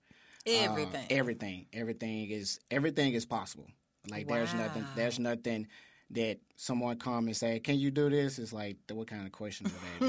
Uh, 0.47 0.51
Everything. 0.51 1.05
everything, 1.11 1.65
everything 1.71 2.29
is 2.31 2.59
everything 2.71 3.13
is 3.13 3.25
possible. 3.25 3.67
Like 4.09 4.27
there's 4.27 4.53
nothing, 4.55 4.85
there's 4.95 5.19
nothing 5.19 5.67
that 6.13 6.39
someone 6.57 6.97
come 6.99 7.27
and 7.27 7.35
say, 7.37 7.59
"Can 7.59 7.79
you 7.79 7.91
do 7.91 8.09
this?" 8.09 8.37
It's 8.39 8.53
like, 8.53 8.77
what 8.91 9.07
kind 9.07 9.25
of 9.25 9.31
question 9.31 9.67
is 9.67 9.73
that? 9.99 10.07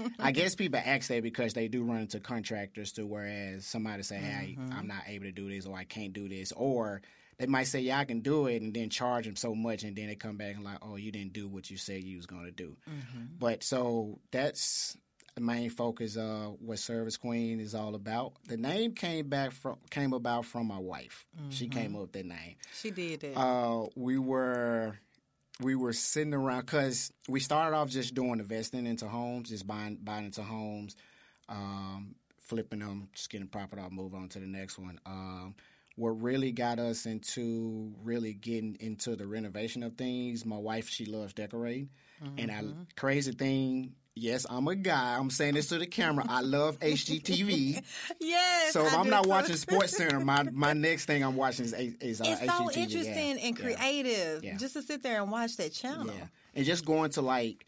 Like, 0.00 0.12
I 0.18 0.32
guess 0.32 0.54
people 0.54 0.80
ask 0.84 1.08
that 1.08 1.22
because 1.22 1.54
they 1.54 1.68
do 1.68 1.82
run 1.84 2.00
into 2.00 2.20
contractors 2.20 2.92
to 2.92 3.06
whereas 3.06 3.66
somebody 3.66 4.02
say, 4.02 4.16
"Hey, 4.18 4.56
Mm-hmm. 4.58 4.72
I'm 4.78 4.86
not 4.86 5.02
able 5.06 5.24
to 5.26 5.32
do 5.32 5.48
this," 5.48 5.66
or 5.66 5.76
"I 5.76 5.84
can't 5.84 6.12
do 6.12 6.28
this," 6.28 6.52
or 6.52 7.02
they 7.38 7.46
might 7.46 7.64
say, 7.68 7.80
"Yeah, 7.80 7.98
I 7.98 8.04
can 8.04 8.20
do 8.20 8.46
it," 8.46 8.62
and 8.62 8.72
then 8.74 8.90
charge 8.90 9.26
them 9.26 9.36
so 9.36 9.54
much, 9.54 9.82
and 9.84 9.96
then 9.96 10.06
they 10.08 10.14
come 10.14 10.36
back 10.36 10.56
and 10.56 10.64
like, 10.64 10.78
"Oh, 10.82 10.96
you 10.96 11.10
didn't 11.12 11.32
do 11.32 11.48
what 11.48 11.70
you 11.70 11.76
said 11.76 12.04
you 12.04 12.16
was 12.16 12.26
going 12.26 12.44
to 12.44 12.50
do." 12.52 12.76
Mm-hmm. 12.88 13.24
But 13.38 13.62
so 13.62 14.18
that's 14.30 14.96
the 15.36 15.40
main 15.40 15.70
focus 15.70 16.16
of 16.16 16.56
what 16.60 16.78
Service 16.80 17.16
Queen 17.16 17.60
is 17.60 17.72
all 17.74 17.94
about. 17.94 18.32
The 18.48 18.56
name 18.56 18.92
came 18.94 19.28
back 19.28 19.52
from 19.52 19.76
came 19.90 20.12
about 20.12 20.44
from 20.44 20.66
my 20.66 20.78
wife. 20.78 21.24
She 21.50 21.66
Mm-hmm. 21.66 21.78
came 21.78 21.94
up 21.94 22.02
with 22.02 22.12
that 22.12 22.26
name. 22.26 22.56
She 22.74 22.90
did 22.90 23.22
it. 23.24 23.36
Uh, 23.36 23.86
we 23.94 24.18
were 24.18 24.98
we 25.60 25.74
were 25.74 25.92
sitting 25.92 26.34
around 26.34 26.66
because 26.66 27.12
we 27.28 27.40
started 27.40 27.76
off 27.76 27.88
just 27.88 28.14
doing 28.14 28.40
investing 28.40 28.86
into 28.86 29.06
homes, 29.06 29.50
just 29.50 29.66
buying 29.66 29.98
buying 30.02 30.26
into 30.26 30.42
homes, 30.42 30.96
um, 31.48 32.14
flipping 32.38 32.80
them, 32.80 33.08
just 33.14 33.30
getting 33.30 33.46
profit 33.46 33.78
off, 33.78 33.92
move 33.92 34.14
on 34.14 34.28
to 34.30 34.38
the 34.38 34.46
next 34.46 34.78
one. 34.78 34.98
Um, 35.06 35.54
what 35.96 36.20
really 36.22 36.52
got 36.52 36.78
us 36.78 37.04
into 37.04 37.92
really 38.02 38.32
getting 38.32 38.76
into 38.80 39.16
the 39.16 39.26
renovation 39.26 39.82
of 39.82 39.96
things, 39.96 40.46
my 40.46 40.56
wife 40.56 40.88
she 40.88 41.04
loves 41.04 41.34
decorating, 41.34 41.90
and 42.38 42.50
I 42.50 42.62
crazy 42.96 43.32
thing. 43.32 43.94
Yes, 44.20 44.44
I'm 44.50 44.68
a 44.68 44.76
guy. 44.76 45.16
I'm 45.18 45.30
saying 45.30 45.54
this 45.54 45.68
to 45.68 45.78
the 45.78 45.86
camera. 45.86 46.26
I 46.28 46.42
love 46.42 46.78
HGTV. 46.80 47.82
yes. 48.20 48.72
So 48.74 48.84
if 48.84 48.94
I 48.94 48.98
I'm 49.00 49.08
not 49.08 49.26
watching 49.26 49.56
Sports 49.56 49.96
Center, 49.96 50.20
my 50.20 50.42
my 50.52 50.74
next 50.74 51.06
thing 51.06 51.24
I'm 51.24 51.36
watching 51.36 51.64
is, 51.64 51.72
is 51.72 52.20
uh, 52.20 52.24
It's 52.26 52.40
so 52.40 52.46
HGTV. 52.46 52.76
Yeah, 52.76 52.82
interesting 52.82 53.38
and 53.40 53.56
creative 53.58 54.44
Yeah. 54.44 54.56
just 54.58 54.74
to 54.74 54.82
sit 54.82 55.02
there 55.02 55.22
and 55.22 55.30
watch 55.32 55.56
that 55.56 55.72
channel. 55.72 56.06
Yeah, 56.06 56.26
and 56.54 56.66
just 56.66 56.84
going 56.84 57.10
to 57.12 57.22
like 57.22 57.66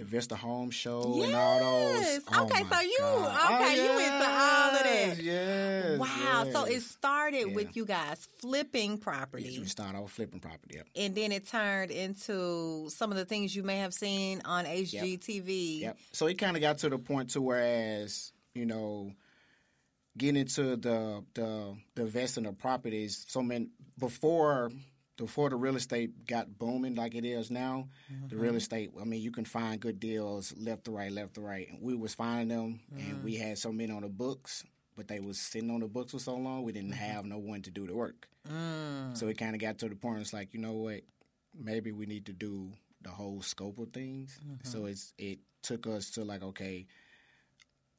the 0.00 0.06
Vesta 0.06 0.34
Home 0.34 0.70
Show 0.70 1.22
and 1.22 1.34
all 1.34 1.58
those. 1.92 2.00
Yes. 2.00 2.22
Oh 2.32 2.44
Okay, 2.44 2.62
so 2.72 2.80
you- 2.80 2.96
God. 3.00 3.52
okay, 3.52 3.80
oh, 3.80 3.84
you 3.84 3.98
into 3.98 4.28
all 4.30 4.70
of 4.70 4.82
that. 4.82 5.16
Yes, 5.16 5.20
Yes. 5.20 5.98
Wow. 5.98 6.48
So 6.52 6.64
it 6.64 6.80
started 6.80 7.48
Yeah. 7.48 7.54
with 7.54 7.76
you 7.76 7.84
guys 7.84 8.26
flipping 8.38 8.96
property. 8.96 9.50
You 9.50 9.66
started 9.66 9.98
off 9.98 10.12
flipping 10.12 10.40
property. 10.40 10.76
Yep. 10.76 10.86
and 10.96 11.14
then 11.14 11.32
it 11.32 11.46
turned 11.46 11.90
into 11.90 12.88
some 12.88 13.10
of 13.10 13.18
the 13.18 13.26
things 13.26 13.54
you 13.54 13.62
may 13.62 13.76
have 13.78 13.92
seen 13.92 14.40
on 14.46 14.64
HGTV. 14.64 15.80
Yep. 15.80 15.98
So 16.12 16.26
it 16.28 16.38
kind 16.38 16.56
of 16.56 16.62
got 16.62 16.78
to 16.78 16.88
the 16.88 16.98
point 16.98 17.30
to 17.30 17.42
whereas 17.42 18.32
you 18.54 18.64
know, 18.66 19.12
getting 20.16 20.40
into 20.40 20.76
the 20.76 21.22
the 21.34 21.76
the 21.94 22.02
investing 22.02 22.46
of 22.46 22.56
properties. 22.58 23.26
So 23.28 23.42
many 23.42 23.68
before 23.98 24.70
before 25.20 25.50
the 25.50 25.56
real 25.56 25.76
estate 25.76 26.26
got 26.26 26.58
booming 26.58 26.94
like 26.94 27.14
it 27.14 27.24
is 27.26 27.50
now, 27.50 27.88
the 28.08 28.14
Mm-hmm. 28.34 28.40
real 28.40 28.56
estate. 28.56 28.90
I 29.00 29.04
mean, 29.04 29.20
you 29.22 29.30
can 29.30 29.44
find 29.44 29.78
good 29.80 30.00
deals 30.00 30.54
left 30.56 30.84
to 30.86 30.90
right, 30.92 31.12
left 31.12 31.34
to 31.34 31.42
right. 31.42 31.68
And 31.70 31.80
we 31.82 31.94
was 31.94 32.14
finding 32.14 32.48
them, 32.48 32.80
and 32.98 33.22
we 33.22 33.34
Mm. 33.36 33.40
had 33.40 33.58
so 33.58 33.70
many 33.70 33.92
on 33.92 34.02
the 34.02 34.08
books. 34.08 34.64
But 34.96 35.08
they 35.08 35.20
was 35.20 35.38
sitting 35.38 35.70
on 35.70 35.80
the 35.80 35.86
books 35.88 36.12
for 36.12 36.18
so 36.18 36.34
long, 36.36 36.62
we 36.64 36.72
didn't 36.72 36.92
Mm-hmm. 36.92 37.12
have 37.12 37.24
no 37.26 37.38
one 37.38 37.62
to 37.62 37.70
do 37.70 37.86
the 37.86 37.94
work. 37.94 38.28
Mm. 38.50 39.16
So 39.16 39.28
it 39.28 39.38
kind 39.38 39.54
of 39.54 39.60
got 39.60 39.78
to 39.78 39.88
the 39.88 39.94
point. 39.94 40.20
It's 40.20 40.32
like, 40.32 40.52
you 40.54 40.60
know 40.60 40.72
what? 40.72 41.02
Maybe 41.54 41.92
we 41.92 42.06
need 42.06 42.26
to 42.26 42.32
do 42.32 42.72
the 43.02 43.10
whole 43.10 43.42
scope 43.42 43.78
of 43.78 43.90
things. 43.92 44.38
So 44.62 44.86
it's 44.86 45.12
it 45.18 45.38
took 45.62 45.86
us 45.86 46.10
to 46.12 46.24
like, 46.24 46.42
okay, 46.42 46.86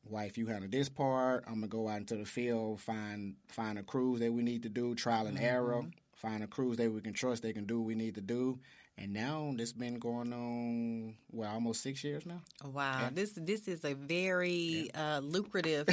wife, 0.04 0.38
you 0.38 0.48
handle 0.48 0.70
this 0.70 0.90
part. 0.90 1.44
I'm 1.48 1.56
gonna 1.56 1.68
go 1.68 1.88
out 1.88 1.98
into 2.00 2.16
the 2.16 2.25
field, 2.25 2.82
find 2.82 3.36
find 3.48 3.78
a 3.80 3.84
cruise 3.84 4.20
that 4.22 4.32
we 4.34 4.42
need 4.44 4.63
to 4.63 4.70
do, 4.70 4.96
trial 4.96 5.28
and 5.28 5.38
error. 5.38 5.86
Find 6.22 6.44
a 6.44 6.48
cruise 6.48 6.78
that 6.78 6.92
we 6.92 7.01
can 7.01 7.13
trust. 7.13 7.42
They 7.42 7.51
can 7.51 7.66
do 7.66 7.80
what 7.80 7.88
we 7.88 7.96
need 7.96 8.13
to 8.16 8.22
do. 8.22 8.60
And 8.96 9.12
now 9.12 9.51
this 9.58 9.74
been 9.74 9.98
going 9.98 10.32
on 10.32 11.16
well 11.32 11.51
almost 11.51 11.82
six 11.82 12.04
years 12.04 12.28
now. 12.28 12.42
Wow, 12.63 13.10
this 13.12 13.32
this 13.36 13.68
is 13.68 13.84
a 13.84 13.96
very 13.96 14.92
uh, 14.94 15.20
lucrative 15.24 15.88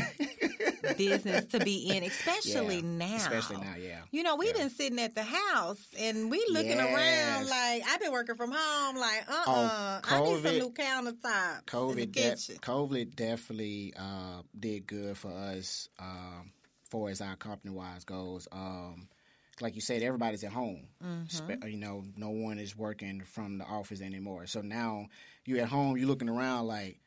business 0.99 1.47
to 1.47 1.61
be 1.61 1.97
in, 1.97 2.03
especially 2.03 2.77
Yeah. 2.77 2.83
now. 2.83 3.17
Especially 3.17 3.57
now, 3.57 3.75
yeah. 3.79 4.01
You 4.11 4.23
know, 4.23 4.37
we've 4.37 4.51
Yeah. 4.55 4.65
been 4.65 4.71
sitting 4.71 4.99
at 4.99 5.15
the 5.15 5.23
house 5.23 5.81
and 5.99 6.31
we 6.31 6.45
looking 6.51 6.77
Yes. 6.77 6.95
around 6.95 7.47
like 7.49 7.83
I've 7.89 8.01
been 8.01 8.13
working 8.13 8.37
from 8.37 8.53
home. 8.53 8.97
Like, 8.97 9.25
uh, 9.31 9.33
uh 9.33 9.45
Oh, 9.47 10.01
I 10.05 10.21
need 10.21 10.43
some 10.43 10.59
new 10.59 10.71
countertops 10.73 11.65
COVID, 11.65 12.61
COVID 12.61 13.17
definitely 13.17 13.95
uh, 13.97 14.43
did 14.59 14.87
good 14.87 15.17
for 15.17 15.31
us, 15.33 15.89
um, 15.99 16.53
for 16.91 17.09
as 17.09 17.23
our 17.23 17.37
company 17.37 17.75
wise 17.75 18.05
goes. 18.05 18.47
Um, 18.53 19.09
like 19.61 19.75
you 19.75 19.81
said, 19.81 20.03
everybody's 20.03 20.45
at 20.45 20.53
home. 20.53 20.89
Spe- 21.29 21.43
mm-hmm. 21.43 21.69
you 21.69 21.77
know, 21.77 22.05
no 22.17 22.31
one 22.31 22.59
is 22.59 22.77
working 22.77 23.23
from 23.23 23.59
the 23.59 23.65
office 23.65 24.01
anymore. 24.01 24.47
So 24.47 24.61
now 24.61 25.07
you're 25.45 25.61
at 25.61 25.69
home, 25.69 25.97
you're 25.97 26.09
looking 26.09 26.29
around 26.29 26.67
like, 26.67 27.01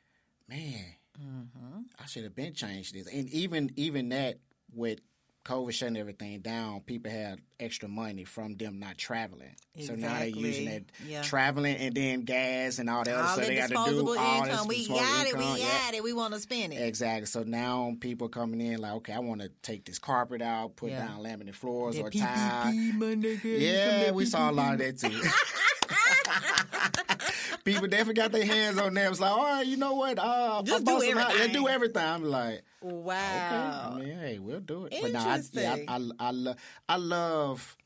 man, 0.48 0.96
mm-hmm. 1.22 1.79
I 2.00 2.05
should 2.05 2.24
have 2.24 2.36
been 2.36 2.53
changed 2.53 2.96
this. 2.96 3.08
And 3.08 3.29
even 3.29 3.72
even 3.75 4.10
that 4.10 4.39
with 4.74 5.00
COVID 5.44 5.74
shutting 5.74 5.98
everything 5.98 6.40
down, 6.42 6.82
people 6.82 7.12
had 7.12 7.40
extra 7.60 7.88
money 7.90 8.24
from 8.26 8.56
them 8.58 8.80
not 8.80 8.98
traveling. 8.98 9.56
So 9.80 9.96
now 9.96 10.20
they're 10.20 10.28
using 10.28 10.66
that 10.66 10.84
Yeah. 11.08 11.22
traveling 11.24 11.76
and 11.78 11.96
then 11.96 12.22
gas 12.26 12.78
and 12.80 12.90
all 12.90 13.04
that 13.04 13.14
other 13.14 13.24
all 13.24 13.28
stuff 13.34 13.46
that 13.46 13.48
they 13.48 13.56
got 13.56 13.70
to 13.70 13.76
do. 13.76 13.84
disposable 13.86 14.20
all 14.20 14.44
income. 14.46 14.68
this 14.68 14.68
We 14.68 14.88
got 14.88 15.28
it. 15.28 15.38
We 15.38 15.44
yeah. 15.44 15.68
got 15.68 15.94
it. 15.96 16.04
We 16.04 16.14
want 16.14 16.34
to 16.36 16.40
spend 16.40 16.74
it. 16.74 16.78
Exactly. 16.78 17.26
So 17.26 17.42
now 17.44 17.96
people 18.00 18.30
coming 18.30 18.62
in 18.62 18.80
like, 18.80 18.94
okay, 18.94 19.14
I 19.14 19.20
want 19.20 19.42
to 19.42 19.50
take 19.64 19.86
this 19.86 19.98
carpet 20.00 20.42
out, 20.42 20.76
put 20.76 20.92
Yeah. 20.92 21.08
down 21.08 21.24
laminate 21.24 21.56
floors 21.56 21.96
That 21.96 22.04
or 22.06 22.10
tile. 22.12 22.72
PPP. 22.72 23.60
Yeah, 23.62 24.12
we 24.12 24.26
saw 24.26 24.50
a 24.50 24.54
lot 24.54 24.74
of 24.74 24.80
that 24.80 25.00
too. 25.00 25.22
People 27.63 27.88
definitely 27.88 28.15
got 28.15 28.32
their 28.32 28.46
hands 28.46 28.77
on 28.77 28.94
them. 28.94 29.12
It's 29.12 29.20
like, 29.20 29.32
all 29.32 29.44
right, 29.44 29.65
you 29.65 29.77
know 29.77 29.94
what? 29.96 30.18
Uh, 30.20 30.62
Just 30.63 30.86
do 30.86 31.00
some 31.00 31.18
out- 31.18 31.32
everything. 31.32 31.53
do 31.53 31.68
everything. 31.68 32.03
I'm 32.03 32.24
like, 32.24 32.62
Wow. 32.82 33.94
okay. 33.96 33.96
I 33.96 34.00
mean, 34.06 34.20
hey, 34.20 34.39
we'll 34.39 34.60
do 34.60 34.86
it. 34.86 34.96
But 35.01 35.12
no, 35.12 35.20
I, 35.20 35.24
yeah, 35.24 35.36
Interesting. 35.36 35.86
I, 35.88 35.94
I, 35.96 36.00
I, 36.20 36.32
lo- 36.32 36.56
I 36.89 36.96
love. 36.98 37.77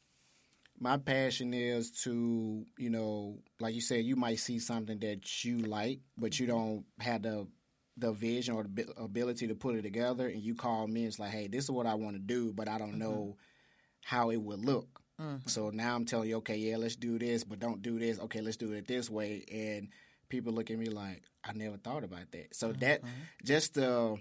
My 0.79 0.97
passion 0.97 1.53
is 1.53 1.91
to, 2.03 2.65
you 2.77 2.89
know, 2.89 3.39
like 3.61 3.73
you 3.75 3.81
said, 3.81 4.03
you 4.03 4.15
might 4.17 4.39
see 4.39 4.59
something 4.59 4.99
that 4.99 5.43
you 5.45 5.57
like, 5.59 5.99
but 6.17 6.37
you 6.39 6.47
don't 6.47 6.83
have 6.99 7.21
the 7.23 7.47
the 7.97 8.11
vision 8.11 8.55
or 8.55 8.63
the 8.63 8.85
ability 8.97 9.47
to 9.47 9.55
put 9.55 9.75
it 9.75 9.83
together. 9.83 10.27
And 10.27 10.41
you 10.41 10.53
call 10.53 10.85
me, 10.85 11.01
and 11.01 11.07
it's 11.07 11.17
like, 11.19 11.31
hey, 11.31 11.47
this 11.47 11.63
is 11.63 11.71
what 11.71 11.85
I 11.85 11.93
want 11.95 12.15
to 12.17 12.21
do, 12.21 12.51
but 12.53 12.67
I 12.67 12.77
don't 12.77 12.97
know 12.97 13.37
how 14.03 14.31
it 14.31 14.37
would 14.41 14.59
look. 14.65 15.01
Mm-hmm. 15.21 15.47
So 15.47 15.69
now 15.69 15.95
I'm 15.95 16.05
telling 16.05 16.29
you, 16.29 16.37
okay, 16.37 16.57
yeah, 16.57 16.77
let's 16.77 16.95
do 16.95 17.17
this, 17.17 17.43
but 17.43 17.59
don't 17.59 17.81
do 17.81 17.99
this. 17.99 18.19
Okay, 18.19 18.41
let's 18.41 18.57
do 18.57 18.71
it 18.73 18.87
this 18.87 19.09
way. 19.09 19.43
And 19.51 19.89
people 20.29 20.53
look 20.53 20.71
at 20.71 20.77
me 20.77 20.89
like, 20.89 21.23
I 21.43 21.53
never 21.53 21.77
thought 21.77 22.03
about 22.03 22.31
that. 22.31 22.55
So 22.55 22.69
mm-hmm. 22.69 22.79
that 22.79 23.01
mm-hmm. 23.01 23.11
just 23.43 23.75
the 23.75 24.17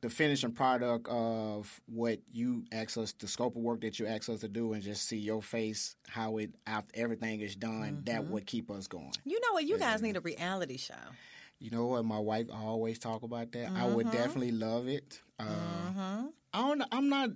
the 0.00 0.08
finishing 0.08 0.52
product 0.52 1.08
of 1.08 1.80
what 1.86 2.20
you 2.30 2.64
ask 2.70 2.96
us, 2.98 3.12
the 3.14 3.26
scope 3.26 3.56
of 3.56 3.62
work 3.62 3.80
that 3.80 3.98
you 3.98 4.06
ask 4.06 4.28
us 4.28 4.40
to 4.40 4.48
do, 4.48 4.72
and 4.72 4.82
just 4.82 5.08
see 5.08 5.16
your 5.16 5.42
face, 5.42 5.96
how 6.08 6.36
it 6.36 6.50
after 6.66 6.92
everything 6.94 7.40
is 7.40 7.56
done, 7.56 8.02
that 8.04 8.24
would 8.26 8.46
keep 8.46 8.70
us 8.70 8.86
going. 8.86 9.12
You 9.24 9.40
know 9.40 9.54
what? 9.54 9.64
You 9.64 9.78
guys 9.78 10.00
need 10.00 10.16
a 10.16 10.20
reality 10.20 10.76
show. 10.76 10.94
You 11.58 11.70
know 11.70 11.86
what? 11.86 12.04
My 12.04 12.20
wife 12.20 12.46
always 12.52 13.00
talk 13.00 13.24
about 13.24 13.50
that. 13.52 13.72
I 13.72 13.86
would 13.86 14.10
definitely 14.12 14.52
love 14.52 14.86
it. 14.86 15.20
Uh, 15.40 16.24
I 16.54 16.60
don't. 16.62 16.82
I'm 16.92 17.08
not. 17.08 17.30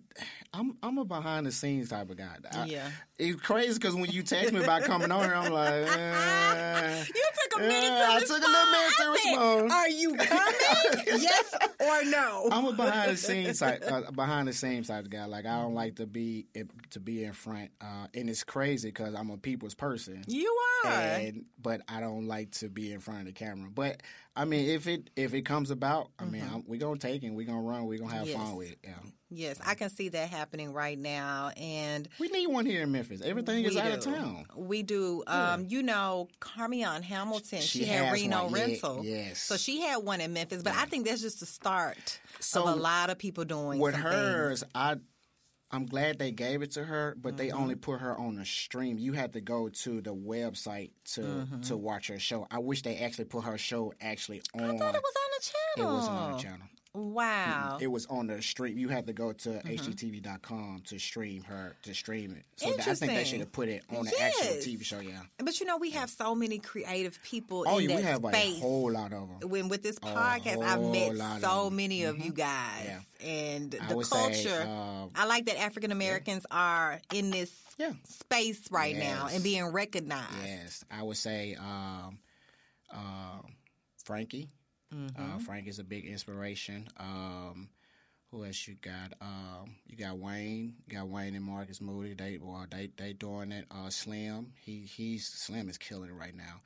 I'm. 0.55 0.77
I'm 0.83 0.99
a 0.99 1.05
behind 1.05 1.47
the 1.47 1.53
scenes 1.53 1.91
type 1.91 2.09
of 2.11 2.17
guy. 2.17 2.37
I- 2.53 2.65
Yeah. 2.67 2.91
It's 3.19 3.41
crazy 3.41 3.75
because 3.75 3.95
when 3.95 4.11
you 4.11 4.23
text 4.25 4.53
me 4.53 4.63
about 4.65 4.83
coming 4.83 5.13
on 5.13 5.23
here, 5.23 5.35
I'm 5.35 5.53
like, 5.53 5.73
eh. 5.97 7.05
You 7.15 7.25
took 7.51 7.61
a 7.61 7.63
minute 7.63 7.83
Yeah, 7.83 8.07
to 8.07 8.13
I 8.15 8.21
took 8.21 8.31
a 8.31 8.33
little 8.33 8.51
minute 8.51 8.93
to 8.97 9.03
I 9.03 9.17
said, 9.23 9.31
respond. 9.31 9.73
Are 9.73 9.89
you 9.89 10.15
coming? 10.17 11.21
yes 11.23 11.55
or 11.79 12.05
no? 12.11 12.49
I'm 12.51 12.65
a 12.67 12.73
behind 12.73 13.13
the 13.13 13.17
scenes 13.17 13.59
type, 13.61 13.85
uh, 13.87 14.11
behind 14.11 14.49
the 14.49 14.53
scenes 14.53 14.89
type 14.89 15.05
of 15.05 15.11
guy. 15.11 15.27
Like 15.27 15.47
I 15.47 15.61
don't 15.61 15.75
like 15.75 15.97
to 15.97 16.07
be 16.07 16.47
to 16.91 16.99
be 17.01 17.23
in 17.23 17.33
front, 17.33 17.71
uh, 17.81 18.07
and 18.15 18.29
it's 18.29 18.43
crazy 18.45 18.89
because 18.89 19.15
I'm 19.15 19.31
a 19.31 19.37
people's 19.37 19.75
person. 19.75 20.25
you 20.27 20.57
are. 20.85 20.91
And 20.91 21.45
but 21.63 21.83
I 21.87 22.01
don't 22.01 22.27
like 22.27 22.51
to 22.53 22.69
be 22.69 22.93
in 22.93 22.99
front 23.01 23.21
of 23.21 23.27
the 23.27 23.33
camera. 23.33 23.71
But 23.73 24.03
I 24.35 24.45
mean, 24.47 24.69
if 24.71 24.87
it 24.87 25.11
if 25.17 25.35
it 25.35 25.43
comes 25.43 25.71
about, 25.71 26.11
I 26.19 26.25
mean, 26.25 26.43
I'm, 26.53 26.65
we 26.67 26.79
gonna 26.79 26.99
take 26.99 27.23
it. 27.23 27.31
We're 27.31 27.47
gonna 27.47 27.61
run. 27.61 27.87
We're 27.87 27.99
gonna 27.99 28.15
have 28.15 28.27
Yes. 28.27 28.37
fun 28.37 28.57
with 28.57 28.73
it. 28.73 28.79
Yeah. 28.83 28.91
yes, 29.29 29.61
I 29.65 29.75
can 29.75 29.91
see 29.91 30.09
that 30.11 30.31
happening 30.31 30.73
right 30.73 30.99
now, 30.99 31.51
and 31.57 32.09
We 32.19 32.29
need 32.29 32.47
one 32.47 32.65
here 32.65 32.83
in 32.83 32.93
Memphis. 32.93 33.21
Everything 33.21 33.65
is 33.65 33.75
we 33.75 33.81
out 33.81 33.93
of 33.93 34.01
town. 34.01 34.47
We 34.57 34.83
do. 34.83 35.23
Um, 35.27 35.67
You 35.69 35.83
know, 35.83 36.29
Carmion 36.41 37.03
Hamilton. 37.03 37.61
She, 37.61 37.81
She 37.81 37.85
had 37.85 38.11
Reno 38.13 38.45
one, 38.45 38.55
yeah, 38.55 38.61
Rental. 38.65 39.05
yes. 39.05 39.39
So 39.43 39.57
she 39.59 39.83
had 39.83 39.97
one 39.99 40.21
in 40.23 40.33
Memphis, 40.33 40.63
but 40.63 40.75
I 40.77 40.87
think 40.87 41.07
that's 41.07 41.21
just 41.21 41.41
the 41.41 41.47
start 41.47 42.19
So, 42.41 42.67
of 42.67 42.79
a 42.79 42.81
lot 42.81 43.11
of 43.11 43.19
people 43.19 43.45
doing 43.45 43.79
With 43.81 43.95
some 43.95 44.03
things. 44.03 44.15
hers, 44.15 44.65
I 44.75 44.97
I'm 45.73 45.87
glad 45.87 46.19
they 46.19 46.33
gave 46.33 46.61
it 46.63 46.73
to 46.73 46.85
her, 46.85 47.17
but 47.21 47.37
they 47.39 47.49
Mm-hmm. 47.49 47.59
only 47.63 47.75
put 47.77 48.01
her 48.01 48.17
on 48.19 48.35
the 48.35 48.45
stream. 48.45 48.99
You 48.99 49.13
had 49.15 49.33
to 49.33 49.41
go 49.41 49.69
to 49.71 50.01
the 50.03 50.15
website 50.15 50.91
to 51.15 51.21
Mm-hmm. 51.23 51.61
to 51.63 51.77
watch 51.77 52.09
her 52.09 52.19
show. 52.19 52.47
I 52.51 52.59
wish 52.59 52.83
they 52.83 52.99
actually 52.99 53.25
put 53.27 53.45
her 53.45 53.57
show 53.59 53.95
actually 54.01 54.43
on. 54.55 54.61
I 54.63 54.77
thought 54.79 54.95
it 54.95 55.03
was 55.03 55.15
on 55.17 55.31
the 55.39 55.51
channel. 55.81 55.91
It 55.93 55.95
wasn't 55.97 56.17
on 56.17 56.33
the 56.33 56.39
channel. 56.39 56.67
Wow. 56.95 57.79
It 57.81 57.87
was 57.87 58.05
on 58.07 58.27
the 58.27 58.43
stream. 58.43 58.77
You 58.77 58.89
had 58.89 59.07
to 59.07 59.15
go 59.15 59.33
to 59.33 59.49
Mm-hmm. 59.49 59.69
hgtv.com 59.69 60.83
to 60.89 60.99
stream 60.99 61.43
her 61.45 61.75
to 61.85 61.95
stream 61.95 62.33
it. 62.37 62.45
So 62.57 62.69
I 62.69 62.95
think 62.95 63.13
they 63.15 63.25
should 63.25 63.41
have 63.41 63.51
put 63.53 63.69
it 63.69 63.83
on 63.91 64.05
the 64.05 64.21
actual 64.21 64.57
TV 64.57 64.85
show. 64.85 65.01
Yeah. 65.01 65.21
But 65.39 65.59
you 65.59 65.65
know, 65.67 65.79
we 65.79 65.91
have 65.93 66.11
so 66.11 66.35
many 66.35 66.59
creative 66.59 67.19
people 67.23 67.65
Oh, 67.67 67.79
in 67.79 67.89
yeah, 67.89 67.97
that 67.97 68.23
we 68.23 68.31
have 68.31 68.35
space. 68.35 68.59
a 68.59 68.61
whole 68.61 68.91
lot 68.93 69.13
of 69.15 69.29
them. 69.41 69.49
when 69.49 69.69
with 69.69 69.83
this 69.83 69.99
podcast, 69.99 70.63
I've 70.63 70.83
met 70.83 71.13
of 71.13 71.41
so 71.41 71.65
them. 71.65 71.77
many 71.77 72.05
of 72.05 72.19
you 72.19 72.31
guys, 72.33 72.85
Yeah. 72.85 73.27
and 73.27 73.71
the 73.71 73.79
culture. 73.79 74.35
say, 74.35 74.63
uh, 74.63 75.07
I 75.15 75.25
like 75.27 75.47
that 75.47 75.59
African 75.59 75.93
Americans 75.93 76.45
are 76.51 77.01
in 77.15 77.31
this 77.31 77.51
Yeah. 77.79 77.93
space 78.05 78.71
right 78.71 78.97
now 78.97 79.29
and 79.33 79.43
being 79.43 79.65
recognized. 79.65 80.45
Yes, 80.45 80.85
I 80.91 81.03
would 81.03 81.17
say 81.17 81.55
um, 81.55 82.19
uh, 82.93 83.41
Frankie. 84.05 84.51
Mm-hmm. 84.95 85.37
Uh, 85.37 85.39
Frank 85.39 85.67
is 85.67 85.79
a 85.79 85.85
big 85.85 86.05
inspiration. 86.07 86.89
Um, 86.99 87.69
who 88.31 88.45
else 88.45 88.67
you 88.67 88.77
got? 88.81 89.13
Um, 89.21 89.77
you 89.87 89.97
got 89.97 90.19
Wayne. 90.19 90.75
You 90.87 90.97
got 90.97 91.09
Wayne 91.09 91.35
and 91.35 91.45
Marcus 91.45 91.81
Moody. 91.81 92.15
They 92.15 92.39
well, 92.41 92.67
they 92.71 92.91
they 92.97 93.13
doing 93.13 93.53
it. 93.53 93.67
Uh, 93.71 93.91
Slim. 93.91 94.53
He 94.65 94.81
he's 94.81 95.27
Slim 95.27 95.69
is 95.69 95.79
killing 95.79 96.09
it 96.09 96.15
right 96.15 96.35
now. 96.35 96.61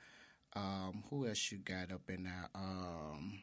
Um, 0.55 1.05
who 1.11 1.27
else 1.27 1.51
you 1.51 1.59
got 1.59 1.93
up 1.93 2.09
in 2.09 2.25
there? 2.25 2.49
Um, 2.55 3.41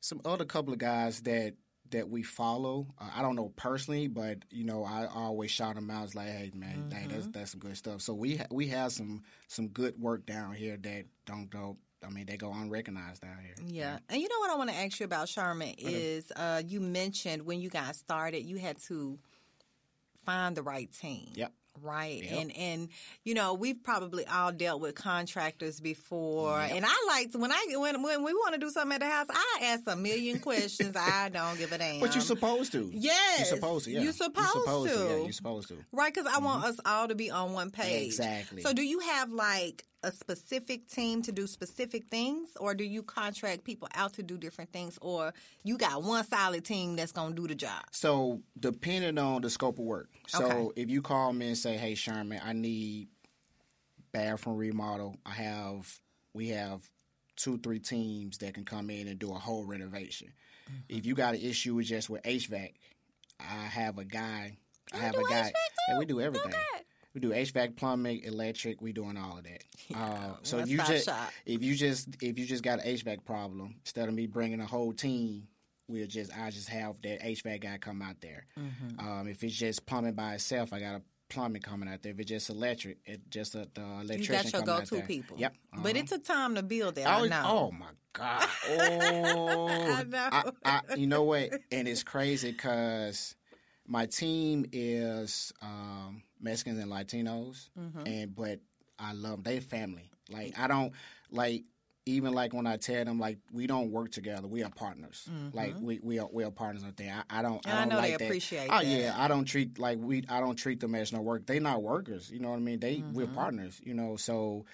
some 0.00 0.20
other 0.24 0.44
couple 0.44 0.72
of 0.72 0.78
guys 0.78 1.20
that 1.22 1.54
that 1.90 2.08
we 2.08 2.22
follow. 2.22 2.88
Uh, 3.00 3.10
I 3.14 3.22
don't 3.22 3.36
know 3.36 3.52
personally, 3.56 4.08
but 4.08 4.38
you 4.50 4.64
know, 4.64 4.84
I 4.84 5.06
always 5.06 5.50
shout 5.50 5.76
them 5.76 5.90
out. 5.90 6.04
It's 6.04 6.14
like, 6.14 6.26
hey 6.26 6.50
man, 6.54 6.90
hey, 6.92 7.06
that's 7.08 7.28
that's 7.28 7.50
some 7.52 7.60
good 7.60 7.76
stuff. 7.76 8.00
So 8.00 8.14
we 8.14 8.36
ha- 8.36 8.46
we 8.50 8.66
have 8.68 8.92
some 8.92 9.22
some 9.48 9.68
good 9.68 9.98
work 10.00 10.26
down 10.26 10.54
here 10.54 10.76
that 10.76 11.04
don't 11.24 11.48
go. 11.48 11.76
I 12.06 12.10
mean, 12.10 12.26
they 12.26 12.36
go 12.36 12.52
unrecognized 12.52 13.22
down 13.22 13.38
here. 13.42 13.54
Yeah. 13.66 13.98
And 14.08 14.20
you 14.20 14.28
know 14.28 14.38
what 14.40 14.50
I 14.50 14.56
want 14.56 14.70
to 14.70 14.76
ask 14.76 15.00
you 15.00 15.04
about, 15.04 15.28
Sherman, 15.28 15.74
is 15.78 16.30
uh, 16.36 16.62
you 16.66 16.80
mentioned 16.80 17.46
when 17.46 17.60
you 17.60 17.70
guys 17.70 17.96
started, 17.98 18.44
you 18.44 18.58
had 18.58 18.78
to 18.88 19.18
find 20.24 20.56
the 20.56 20.62
right 20.62 20.90
team. 20.92 21.32
Yep. 21.34 21.52
Right. 21.82 22.22
Yep. 22.22 22.40
And 22.40 22.56
and 22.56 22.88
you 23.24 23.34
know, 23.34 23.54
we've 23.54 23.82
probably 23.82 24.24
all 24.26 24.52
dealt 24.52 24.80
with 24.80 24.94
contractors 24.94 25.80
before. 25.80 26.60
And 26.60 26.84
I 26.86 27.04
like 27.08 27.32
to, 27.32 27.38
when 27.38 27.50
I 27.50 27.66
when 27.74 28.00
when 28.00 28.22
we 28.22 28.32
want 28.32 28.54
to 28.54 28.60
do 28.60 28.70
something 28.70 28.94
at 28.94 29.00
the 29.00 29.08
house, 29.08 29.26
I 29.28 29.58
ask 29.64 29.82
a 29.88 29.96
million 29.96 30.38
questions. 30.38 30.94
I 30.96 31.30
don't 31.30 31.58
give 31.58 31.72
a 31.72 31.78
damn. 31.78 31.98
But 31.98 32.14
you're 32.14 32.22
supposed 32.22 32.70
to. 32.72 32.90
Yes. 32.94 33.38
You're 33.40 33.56
supposed 33.56 33.86
to. 33.86 33.90
Yeah. 33.90 34.02
You're 34.02 34.12
supposed 34.12 34.94
to. 34.94 35.00
Yeah, 35.00 35.16
you're 35.16 35.32
supposed 35.32 35.68
to. 35.68 35.76
Right, 35.90 36.14
because 36.14 36.32
I 36.32 36.38
want 36.38 36.64
us 36.64 36.78
all 36.86 37.08
to 37.08 37.16
be 37.16 37.32
on 37.32 37.52
one 37.54 37.70
page. 37.70 38.06
Exactly. 38.06 38.62
So, 38.62 38.72
do 38.72 38.82
you 38.82 39.00
have 39.00 39.32
like 39.32 39.84
a 40.04 40.12
specific 40.12 40.86
team 40.86 41.22
to 41.22 41.32
do 41.32 41.46
specific 41.46 42.04
things, 42.06 42.50
or 42.60 42.74
do 42.74 42.84
you 42.84 43.02
contract 43.02 43.64
people 43.64 43.88
out 43.94 44.12
to 44.14 44.22
do 44.22 44.36
different 44.36 44.70
things, 44.72 44.98
or 45.02 45.32
you 45.64 45.76
got 45.78 46.02
one 46.02 46.24
solid 46.24 46.64
team 46.64 46.94
that's 46.94 47.10
going 47.12 47.34
to 47.34 47.42
do 47.42 47.48
the 47.48 47.54
job? 47.54 47.82
So 47.90 48.42
depending 48.60 49.18
on 49.18 49.42
the 49.42 49.50
scope 49.50 49.78
of 49.78 49.84
work. 49.84 50.10
So 50.28 50.44
Okay. 50.44 50.82
if 50.82 50.90
you 50.90 51.02
call 51.02 51.32
me 51.32 51.48
and 51.48 51.58
say, 51.58 51.76
"Hey, 51.76 51.94
Sherman, 51.94 52.40
I 52.44 52.52
need 52.52 53.08
bathroom 54.12 54.56
remodel," 54.56 55.16
I 55.26 55.30
have 55.32 56.00
we 56.34 56.48
have 56.48 56.88
two, 57.36 57.58
three 57.58 57.78
teams 57.80 58.38
that 58.38 58.54
can 58.54 58.64
come 58.64 58.90
in 58.90 59.08
and 59.08 59.18
do 59.18 59.30
a 59.32 59.38
whole 59.38 59.64
renovation. 59.64 60.32
Mm-hmm. 60.68 60.96
If 60.98 61.06
you 61.06 61.14
got 61.14 61.34
an 61.34 61.40
issue 61.40 61.74
with 61.74 61.86
just 61.86 62.08
with 62.10 62.22
HVAC, 62.22 62.74
I 63.40 63.44
have 63.66 63.98
a 63.98 64.04
guy. 64.04 64.56
I 64.92 64.96
have 64.98 65.14
do 65.14 65.20
a 65.20 65.28
guy. 65.28 65.50
HVAC 65.50 65.52
Yeah, 65.88 65.94
too? 65.94 65.98
we 65.98 66.06
do 66.06 66.20
everything. 66.20 66.52
Okay. 66.52 66.84
We 67.14 67.20
do 67.20 67.30
HVAC, 67.30 67.76
plumbing, 67.76 68.22
electric. 68.24 68.82
We 68.82 68.92
doing 68.92 69.16
all 69.16 69.38
of 69.38 69.44
that. 69.44 69.64
uh, 69.96 70.34
so 70.42 70.58
if 70.58 70.68
you 70.68 70.78
just 70.78 71.08
if 71.46 71.62
you 71.62 71.74
just 71.74 72.08
if 72.20 72.38
you 72.38 72.44
just 72.44 72.64
got 72.64 72.84
an 72.84 72.96
HVAC 72.96 73.24
problem, 73.24 73.76
instead 73.80 74.08
of 74.08 74.14
me 74.14 74.26
bringing 74.26 74.60
a 74.60 74.66
whole 74.66 74.92
team, 74.92 75.46
we'll 75.88 76.08
just 76.08 76.36
I 76.36 76.50
just 76.50 76.68
have 76.68 76.96
that 77.02 77.22
HVAC 77.22 77.62
guy 77.62 77.78
come 77.78 78.02
out 78.02 78.20
there. 78.20 78.46
Mm-hmm. 78.58 78.98
Um, 78.98 79.28
if 79.28 79.44
it's 79.44 79.54
just 79.54 79.86
plumbing 79.86 80.14
by 80.14 80.34
itself, 80.34 80.72
I 80.72 80.80
got 80.80 80.96
a 80.96 81.02
plumbing 81.28 81.62
coming 81.62 81.88
out 81.88 82.02
there. 82.02 82.12
If 82.12 82.20
it's 82.20 82.30
just 82.30 82.50
electric, 82.50 82.98
it 83.04 83.30
just 83.30 83.54
a, 83.54 83.68
the 83.74 84.18
You 84.18 84.26
got 84.26 84.52
your 84.52 84.62
go-to 84.62 85.02
people. 85.02 85.36
Yep. 85.38 85.54
But 85.72 85.78
uh-huh. 85.78 85.98
it 85.98 86.06
took 86.08 86.24
time 86.24 86.54
to 86.56 86.62
build 86.62 86.96
that. 86.96 87.06
Oh, 87.06 87.24
I 87.24 87.28
know. 87.28 87.42
oh 87.44 87.70
my 87.70 87.86
God! 88.12 88.48
Oh, 88.68 89.68
I 89.68 90.04
know. 90.04 90.52
I, 90.64 90.80
you 90.96 91.06
know 91.06 91.22
what? 91.24 91.50
And 91.70 91.86
it's 91.86 92.02
crazy 92.02 92.52
because 92.52 93.36
my 93.86 94.06
team 94.06 94.66
is 94.72 95.52
um, 95.62 96.22
Mexicans 96.44 96.78
and 96.78 96.92
Latinos, 96.92 97.70
Mm-hmm. 97.78 98.06
and 98.06 98.34
but 98.36 98.60
I 98.98 99.12
love 99.14 99.42
they 99.42 99.58
family. 99.60 100.10
Like 100.30 100.58
I 100.58 100.68
don't 100.68 100.92
like 101.30 101.64
even 102.06 102.34
like 102.34 102.52
when 102.52 102.66
I 102.66 102.76
tell 102.76 103.02
them 103.04 103.18
like 103.18 103.38
we 103.50 103.66
don't 103.66 103.90
work 103.90 104.10
together, 104.10 104.46
we 104.46 104.62
are 104.62 104.70
partners. 104.70 105.26
Like 105.54 105.74
we 105.80 105.98
we 106.02 106.18
are 106.18 106.28
we 106.30 106.44
are 106.44 106.50
partners 106.50 106.84
out 106.84 106.96
there. 106.98 107.24
I, 107.30 107.38
I 107.38 107.42
don't. 107.42 107.62
Mm-hmm. 107.62 107.70
And 107.70 107.78
I 107.78 107.82
I 107.82 107.84
don't 107.86 107.88
know 107.96 108.00
they 108.02 108.10
that. 108.12 108.24
appreciate 108.24 108.68
Oh 108.70 108.78
that. 108.78 108.86
yeah, 108.86 109.14
I 109.16 109.26
don't 109.26 109.46
treat 109.46 109.78
like 109.78 109.98
we. 109.98 110.22
I 110.28 110.38
don't 110.40 110.56
treat 110.56 110.80
them 110.80 110.94
as 110.94 111.12
no 111.12 111.20
work. 111.22 111.46
They 111.46 111.58
not 111.60 111.82
workers. 111.82 112.30
You 112.30 112.40
know 112.40 112.50
what 112.50 112.56
I 112.56 112.60
mean? 112.60 112.78
They 112.78 113.02
we're 113.12 113.24
Mm-hmm. 113.26 113.34
partners. 113.34 113.80
You 113.82 113.94
know 113.94 114.16
so. 114.16 114.66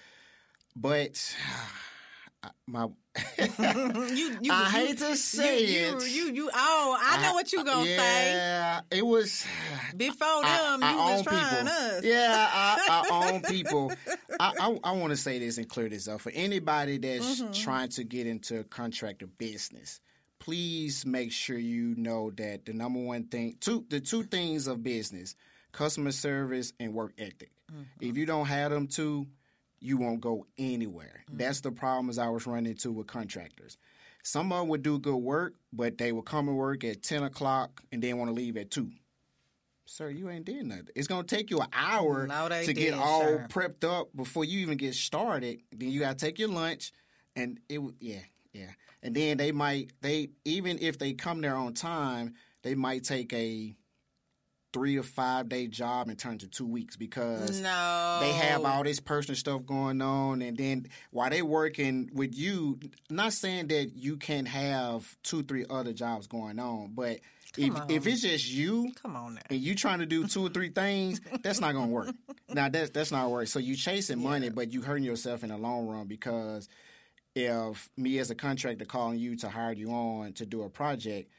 But 0.75 1.35
my 2.67 2.87
you, 3.37 3.45
you, 4.41 4.51
I 4.51 4.63
you- 4.65 4.69
hate 4.87 4.97
to 4.99 5.15
say 5.17 5.65
you, 5.65 5.97
it. 5.97 6.09
You, 6.09 6.23
you, 6.27 6.33
you, 6.33 6.49
oh, 6.53 6.97
I 6.99 7.21
know 7.21 7.33
what 7.33 7.51
you 7.51 7.63
gonna 7.63 7.83
say. 7.83 8.33
yeah, 8.33 8.81
it 8.89 9.05
was. 9.05 9.45
Before 9.97 10.27
I, 10.27 10.71
them, 10.71 10.83
I 10.83 10.91
you 10.91 10.97
was 10.97 11.19
own 11.19 11.23
trying 11.25 11.65
people. 11.65 11.67
us. 11.97 12.03
Yeah, 12.05 12.49
I, 12.53 13.07
I 13.11 13.29
own 13.33 13.41
people. 13.41 13.91
I, 14.39 14.53
I, 14.59 14.79
I 14.83 14.91
want 14.93 15.11
to 15.11 15.17
say 15.17 15.39
this 15.39 15.57
and 15.57 15.67
clear 15.67 15.89
this 15.89 16.07
up 16.07 16.21
for 16.21 16.31
anybody 16.31 16.97
that's 16.97 17.41
Mm-hmm. 17.41 17.51
trying 17.51 17.89
to 17.89 18.03
get 18.03 18.27
into 18.27 18.59
a 18.59 18.63
contractor 18.63 19.27
business. 19.27 19.99
Please 20.39 21.05
make 21.05 21.31
sure 21.31 21.57
you 21.57 21.93
know 21.97 22.31
that 22.37 22.65
the 22.65 22.73
number 22.73 22.99
one 22.99 23.25
thing, 23.25 23.57
two, 23.59 23.85
the 23.89 23.99
two 23.99 24.23
things 24.23 24.67
of 24.67 24.81
business, 24.83 25.35
customer 25.73 26.11
service 26.11 26.73
and 26.79 26.93
work 26.93 27.13
ethic. 27.19 27.51
Mm-hmm. 27.71 27.81
If 27.99 28.17
you 28.17 28.25
don't 28.25 28.45
have 28.47 28.71
them 28.71 28.87
two, 28.87 29.27
you 29.81 29.97
won't 29.97 30.21
go 30.21 30.45
anywhere. 30.57 31.23
Mm-hmm. 31.27 31.37
That's 31.37 31.61
the 31.61 31.71
problems 31.71 32.17
I 32.17 32.29
was 32.29 32.47
running 32.47 32.71
into 32.71 32.91
with 32.91 33.07
contractors. 33.07 33.77
Some 34.23 34.51
of 34.51 34.59
them 34.59 34.67
would 34.69 34.83
do 34.83 34.99
good 34.99 35.17
work, 35.17 35.55
but 35.73 35.97
they 35.97 36.11
would 36.11 36.25
come 36.25 36.47
and 36.47 36.55
work 36.55 36.83
at 36.83 37.01
10 37.01 37.23
o'clock 37.23 37.81
and 37.91 38.01
then 38.01 38.17
want 38.17 38.29
to 38.29 38.35
leave 38.35 38.55
at 38.55 38.69
2. 38.69 38.91
Sir, 39.85 40.09
you 40.09 40.29
ain't 40.29 40.45
did 40.45 40.65
nothing. 40.65 40.87
It's 40.95 41.07
going 41.07 41.25
to 41.25 41.35
take 41.35 41.49
you 41.49 41.59
an 41.59 41.67
hour 41.73 42.27
to 42.63 42.73
get 42.73 42.93
all 42.93 43.21
sir. 43.23 43.47
prepped 43.49 43.83
up 43.83 44.15
before 44.15 44.45
you 44.45 44.59
even 44.59 44.77
get 44.77 44.93
started. 44.95 45.59
Then 45.71 45.89
you 45.89 45.99
got 45.99 46.17
to 46.17 46.25
take 46.25 46.39
your 46.39 46.49
lunch, 46.49 46.93
and 47.35 47.59
it 47.67 47.81
yeah, 47.99 48.19
yeah. 48.53 48.69
And 49.03 49.13
then 49.13 49.35
they 49.35 49.51
might 49.51 49.91
they 49.99 50.29
even 50.45 50.77
if 50.79 50.97
they 50.97 51.11
come 51.13 51.41
there 51.41 51.55
on 51.55 51.73
time, 51.73 52.35
they 52.61 52.73
might 52.73 53.03
take 53.03 53.33
a 53.33 53.75
three 54.73 54.97
or 54.97 55.03
five 55.03 55.49
day 55.49 55.67
job 55.67 56.07
and 56.07 56.17
turn 56.17 56.37
to 56.37 56.47
two 56.47 56.65
weeks 56.65 56.95
because 56.95 57.59
No. 57.61 58.17
they 58.21 58.31
have 58.31 58.63
all 58.65 58.83
this 58.83 58.99
personal 58.99 59.35
stuff 59.35 59.65
going 59.65 60.01
on 60.01 60.41
and 60.41 60.55
then 60.57 60.87
while 61.11 61.29
they 61.29 61.41
working 61.41 62.09
with 62.13 62.33
you 62.35 62.79
not 63.09 63.33
saying 63.33 63.67
that 63.67 63.91
you 63.95 64.15
can't 64.17 64.47
have 64.47 65.17
two 65.23 65.43
three 65.43 65.65
other 65.69 65.91
jobs 65.93 66.27
going 66.27 66.57
on 66.59 66.91
but 66.93 67.19
if, 67.57 67.73
if 67.89 68.07
it's 68.07 68.21
just 68.21 68.49
you 68.49 68.93
Come 69.01 69.17
on 69.17 69.33
now. 69.35 69.41
and 69.49 69.59
you 69.59 69.75
trying 69.75 69.99
to 69.99 70.05
do 70.05 70.25
two 70.25 70.45
or 70.45 70.49
three 70.49 70.69
things, 70.81 71.19
that's 71.43 71.59
not 71.59 71.73
gonna 71.73 71.87
work. 71.91 72.15
now 72.47 72.69
that's 72.69 72.91
that's 72.91 73.11
not 73.11 73.29
work. 73.29 73.47
So 73.49 73.59
you 73.59 73.75
chasing 73.75 74.23
money, 74.23 74.47
but 74.49 74.71
you 74.71 74.81
hurting 74.81 75.03
yourself 75.03 75.43
in 75.43 75.49
the 75.49 75.57
long 75.57 75.85
run 75.85 76.07
because 76.07 76.69
if 77.35 77.89
me 77.97 78.19
as 78.19 78.29
a 78.31 78.35
contractor 78.35 78.85
calling 78.85 79.19
you 79.19 79.35
to 79.37 79.49
hire 79.49 79.73
you 79.73 79.89
on 79.91 80.31
to 80.33 80.45
do 80.45 80.63
a 80.63 80.69
project 80.69 81.29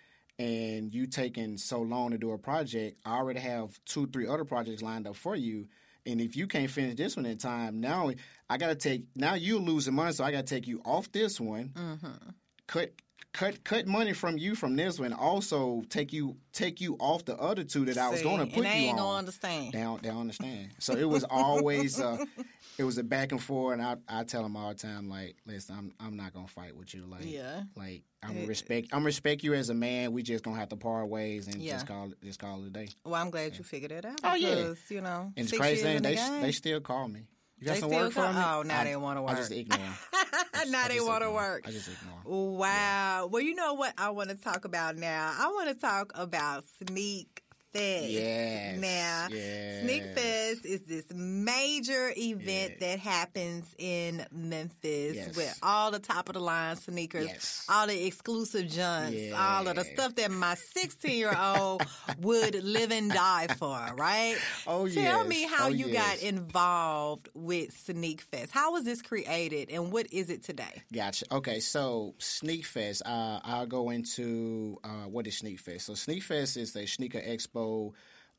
and 0.42 0.92
you 0.92 1.06
taking 1.06 1.56
so 1.56 1.80
long 1.80 2.10
to 2.10 2.18
do 2.18 2.32
a 2.32 2.38
project, 2.38 2.98
I 3.04 3.16
already 3.16 3.38
have 3.40 3.78
two, 3.84 4.08
three 4.08 4.26
other 4.26 4.44
projects 4.44 4.82
lined 4.82 5.06
up 5.06 5.14
for 5.14 5.36
you. 5.36 5.68
And 6.04 6.20
if 6.20 6.34
you 6.36 6.48
can't 6.48 6.68
finish 6.68 6.96
this 6.96 7.16
one 7.16 7.26
in 7.26 7.38
time, 7.38 7.80
now 7.80 8.10
I 8.50 8.58
gotta 8.58 8.74
take 8.74 9.04
now 9.14 9.34
you're 9.34 9.60
losing 9.60 9.94
money, 9.94 10.12
so 10.12 10.24
I 10.24 10.32
gotta 10.32 10.42
take 10.42 10.66
you 10.66 10.82
off 10.84 11.12
this 11.12 11.40
one. 11.40 11.70
Mm-hmm. 11.74 12.30
Cut 12.66 12.92
cut 13.32 13.64
cut 13.64 13.86
money 13.86 14.12
from 14.12 14.36
you 14.38 14.54
from 14.54 14.76
this 14.76 14.98
one. 14.98 15.12
Also 15.12 15.82
take 15.88 16.12
you 16.12 16.36
take 16.52 16.80
you 16.80 16.96
off 17.00 17.24
the 17.24 17.36
other 17.38 17.64
two 17.64 17.84
that 17.86 17.98
I 17.98 18.08
was 18.10 18.22
going 18.22 18.38
to 18.40 18.46
put 18.46 18.64
and 18.64 18.66
they 18.66 18.78
you 18.80 18.84
ain't 18.86 18.98
on. 18.98 19.04
gonna 19.06 19.18
understand. 19.18 19.72
They 19.72 19.80
don't, 19.80 20.02
they 20.02 20.08
don't 20.10 20.20
understand. 20.20 20.70
So 20.78 20.94
it 20.94 21.08
was 21.08 21.24
always 21.24 21.98
uh, 22.00 22.18
it 22.78 22.84
was 22.84 22.98
a 22.98 23.02
back 23.04 23.32
and 23.32 23.42
forth, 23.42 23.78
and 23.78 23.82
I 23.82 23.96
I 24.08 24.24
tell 24.24 24.42
them 24.42 24.56
all 24.56 24.68
the 24.68 24.74
time 24.74 25.08
like, 25.08 25.36
listen, 25.46 25.74
I'm 25.76 25.92
I'm 26.00 26.16
not 26.16 26.32
gonna 26.34 26.46
fight 26.48 26.76
with 26.76 26.92
you. 26.94 27.04
Like 27.06 27.24
Yeah. 27.24 27.62
like 27.76 28.02
I'm 28.22 28.34
gonna 28.34 28.46
respect 28.46 28.88
I'm 28.92 29.04
respect 29.04 29.42
you 29.42 29.54
as 29.54 29.68
a 29.70 29.74
man. 29.74 30.12
We 30.12 30.22
just 30.22 30.44
gonna 30.44 30.58
have 30.58 30.68
to 30.70 30.76
part 30.76 31.08
ways 31.08 31.46
and 31.48 31.56
Yeah. 31.56 31.72
just 31.74 31.86
call 31.86 32.10
it 32.12 32.18
just 32.22 32.38
call 32.38 32.62
it 32.62 32.66
a 32.66 32.70
day. 32.70 32.88
Well, 33.04 33.14
I'm 33.14 33.30
glad 33.30 33.56
you 33.56 33.64
figured 33.64 33.92
it 33.92 34.04
out. 34.04 34.20
Oh, 34.24 34.34
yeah. 34.34 34.74
you 34.88 35.00
know, 35.00 35.32
And 35.36 35.46
it's 35.48 35.56
crazy 35.56 35.82
thing 35.82 35.96
in 35.96 36.02
they 36.02 36.14
game. 36.16 36.40
they 36.42 36.52
still 36.52 36.80
call 36.80 37.08
me. 37.08 37.22
You 37.62 37.66
got 37.68 37.74
They 37.74 37.80
some 37.80 37.90
still 37.90 38.02
work 38.06 38.12
for 38.12 38.22
me? 38.22 38.42
oh, 38.44 38.62
now 38.62 38.80
I- 38.80 38.84
they 38.84 38.96
wanna 38.96 39.24
I 39.24 39.34
just 39.36 39.50
work. 39.52 39.58
ignore 39.60 39.78
now 40.68 40.82
I 40.84 40.88
they 40.88 41.00
want 41.00 41.22
to 41.22 41.30
work. 41.30 41.62
I 41.64 41.70
just 41.70 41.88
ignore. 41.88 42.56
Wow. 42.58 43.28
Well, 43.30 43.40
you 43.40 43.54
know 43.54 43.74
what 43.74 43.94
I 43.96 44.10
want 44.10 44.30
to 44.30 44.34
talk 44.34 44.64
about 44.64 44.96
now? 44.96 45.32
I 45.38 45.46
want 45.46 45.68
to 45.68 45.74
talk 45.76 46.10
about 46.16 46.64
Sneak 46.88 47.31
Fest. 47.72 48.08
Yes, 48.10 48.78
Now, 48.78 49.26
yes. 49.30 49.82
Sneak 49.84 50.02
Fest 50.14 50.64
is 50.66 50.80
this 50.82 51.04
major 51.14 52.12
event 52.16 52.80
that 52.80 52.98
happens 52.98 53.74
in 53.78 54.24
Memphis 54.30 55.16
Yes. 55.16 55.36
with 55.36 55.58
all 55.62 55.90
the 55.90 55.98
top 55.98 56.28
of 56.28 56.34
the 56.34 56.40
line 56.40 56.76
sneakers, 56.76 57.26
Yes. 57.26 57.64
all 57.68 57.86
the 57.86 58.06
exclusive 58.06 58.68
junks, 58.68 59.32
all 59.34 59.66
of 59.68 59.76
the 59.76 59.84
stuff 59.84 60.14
that 60.16 60.30
my 60.30 60.54
16 60.54 61.16
year 61.16 61.34
old 61.38 61.82
would 62.20 62.62
live 62.62 62.90
and 62.92 63.10
die 63.10 63.46
for, 63.58 63.78
right? 63.96 64.36
Oh, 64.66 64.86
Tell 64.88 64.94
yes. 65.20 65.26
me 65.28 65.42
how 65.44 65.66
Oh, 65.66 65.68
you 65.68 65.88
got 65.92 66.18
involved 66.22 67.28
with 67.34 67.72
Sneak 67.76 68.20
Fest. 68.20 68.50
How 68.52 68.72
was 68.72 68.84
this 68.84 69.00
created 69.00 69.70
and 69.70 69.90
what 69.92 70.12
is 70.12 70.28
it 70.30 70.42
today? 70.42 70.82
Gotcha. 70.92 71.24
Okay, 71.32 71.60
so 71.60 72.14
Sneak 72.18 72.64
Fest, 72.66 73.02
uh, 73.06 73.40
I'll 73.44 73.66
go 73.66 73.90
into 73.90 74.78
uh, 74.84 75.04
what 75.08 75.26
is 75.26 75.38
Sneak 75.38 75.60
Fest. 75.60 75.86
So 75.86 75.94
Sneak 75.94 76.22
Fest 76.22 76.56
is 76.56 76.74
a 76.76 76.84
sneaker 76.86 77.20
expo 77.20 77.61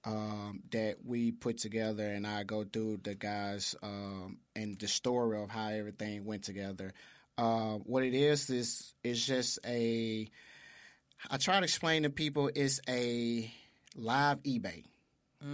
um, 0.06 0.64
that 0.72 0.98
we 1.06 1.32
put 1.32 1.58
together, 1.58 2.04
and 2.04 2.28
I 2.28 2.44
go 2.44 2.64
through 2.64 3.00
the 3.04 3.16
guys 3.16 3.76
um, 3.82 4.38
and 4.56 4.78
the 4.78 4.88
story 4.88 5.42
of 5.42 5.50
how 5.50 5.70
everything 5.70 6.26
went 6.26 6.44
together. 6.44 6.94
Uh, 7.38 7.76
what 7.86 8.04
it 8.04 8.14
is 8.14 8.50
is 8.50 8.94
it's 9.04 9.26
just 9.26 9.60
a. 9.66 10.28
I 11.32 11.38
try 11.38 11.58
to 11.60 11.64
explain 11.64 12.04
to 12.04 12.10
people 12.10 12.50
it's 12.54 12.82
a 12.88 13.52
live 13.96 14.44
eBay. 14.44 14.84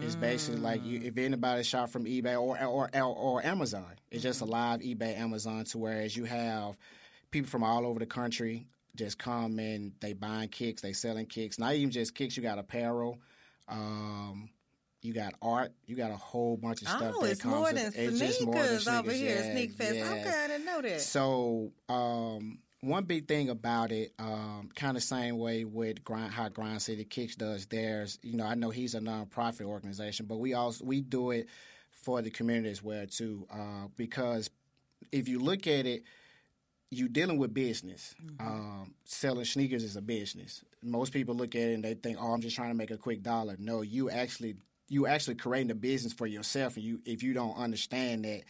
It's 0.02 0.16
basically 0.16 0.62
like 0.62 0.86
you, 0.86 1.02
if 1.04 1.18
anybody 1.18 1.64
shop 1.64 1.90
from 1.90 2.06
eBay 2.06 2.40
or 2.40 2.62
or 2.64 2.90
or, 2.94 3.04
or 3.04 3.46
Amazon, 3.46 3.96
it's 4.12 4.22
just 4.22 4.42
a 4.42 4.46
live 4.46 4.82
eBay 4.82 5.18
Amazon. 5.18 5.64
To 5.66 5.80
whereas 5.80 6.16
you 6.16 6.26
have 6.26 6.78
people 7.32 7.50
from 7.50 7.64
all 7.64 7.88
over 7.88 8.00
the 8.00 8.06
country 8.06 8.68
just 8.96 9.18
come 9.18 9.58
and 9.60 9.94
they 10.00 10.14
buying 10.14 10.50
kicks, 10.50 10.82
they 10.82 10.94
selling 10.94 11.26
kicks. 11.26 11.58
Not 11.58 11.74
even 11.74 11.90
just 11.90 12.14
kicks. 12.14 12.38
You 12.38 12.44
got 12.44 12.60
apparel, 12.60 13.20
um, 13.70 14.50
you 15.02 15.14
got 15.14 15.34
art, 15.42 15.72
you 15.86 15.96
got 15.96 16.12
a 16.12 16.16
whole 16.18 16.58
bunch 16.58 16.82
of 16.82 16.90
stuff. 16.90 17.14
Oh, 17.16 17.22
that 17.24 17.32
it's 17.32 17.42
comes 17.42 17.54
more 17.56 17.64
with- 17.64 17.76
than 17.76 17.86
it's 17.88 17.96
sneakers 17.96 18.20
just 18.20 18.46
more 18.46 18.56
than 18.56 18.96
over 18.96 19.12
here. 19.12 19.36
Yes, 19.36 19.52
Sneak 19.54 19.72
Fest. 19.74 19.96
yes. 19.96 20.12
Okay, 20.28 20.44
I 20.44 20.48
didn't 20.48 20.66
know 20.66 20.82
that. 20.82 21.02
So 21.02 21.72
um, 21.88 22.60
one 22.82 23.06
big 23.06 23.28
thing 23.28 23.50
about 23.50 23.92
it, 23.92 24.14
um, 24.20 24.70
kind 24.76 24.98
of 24.98 25.04
same 25.04 25.38
way 25.38 25.64
with 25.64 26.04
grind, 26.04 26.32
how 26.34 26.50
Grind 26.50 26.82
City 26.82 27.06
Kicks 27.06 27.36
does 27.36 27.66
theirs. 27.68 28.20
You 28.24 28.36
know, 28.38 28.46
I 28.46 28.56
know 28.56 28.70
he's 28.72 28.96
a 28.96 29.00
nonprofit 29.00 29.62
organization, 29.66 30.26
but 30.26 30.38
we 30.38 30.54
also 30.54 30.84
we 30.84 31.00
do 31.02 31.32
it 31.32 31.48
for 31.92 32.22
the 32.22 32.30
community 32.30 32.70
as 32.70 32.84
well 32.84 33.06
too. 33.08 33.48
Uh, 33.52 33.88
because 33.96 34.50
if 35.12 35.28
you 35.30 35.40
look 35.40 35.66
at 35.68 35.86
it, 35.86 36.04
you're 36.92 37.08
dealing 37.08 37.38
with 37.38 37.54
business. 37.54 38.16
Um, 38.40 38.96
selling 39.06 39.46
sneakers 39.46 39.84
is 39.84 39.96
a 39.96 40.02
business. 40.02 40.64
Most 40.82 41.14
people 41.14 41.36
look 41.36 41.56
at 41.56 41.62
it 41.62 41.74
and 41.74 41.84
they 41.84 41.94
think, 41.94 42.18
"Oh, 42.20 42.34
I'm 42.34 42.42
just 42.42 42.56
trying 42.56 42.70
to 42.70 42.76
make 42.76 42.92
a 42.92 42.98
quick 42.98 43.22
dollar." 43.22 43.56
No, 43.60 43.82
you 43.82 44.10
actually 44.10 44.56
you 44.88 45.08
actually 45.08 45.36
creating 45.36 45.72
a 45.72 45.76
business 45.76 46.14
for 46.14 46.28
yourself, 46.28 46.76
and 46.76 46.86
you 46.86 47.02
if 47.06 47.24
you 47.24 47.34
don't 47.34 47.58
understand 47.58 48.26
that. 48.26 48.44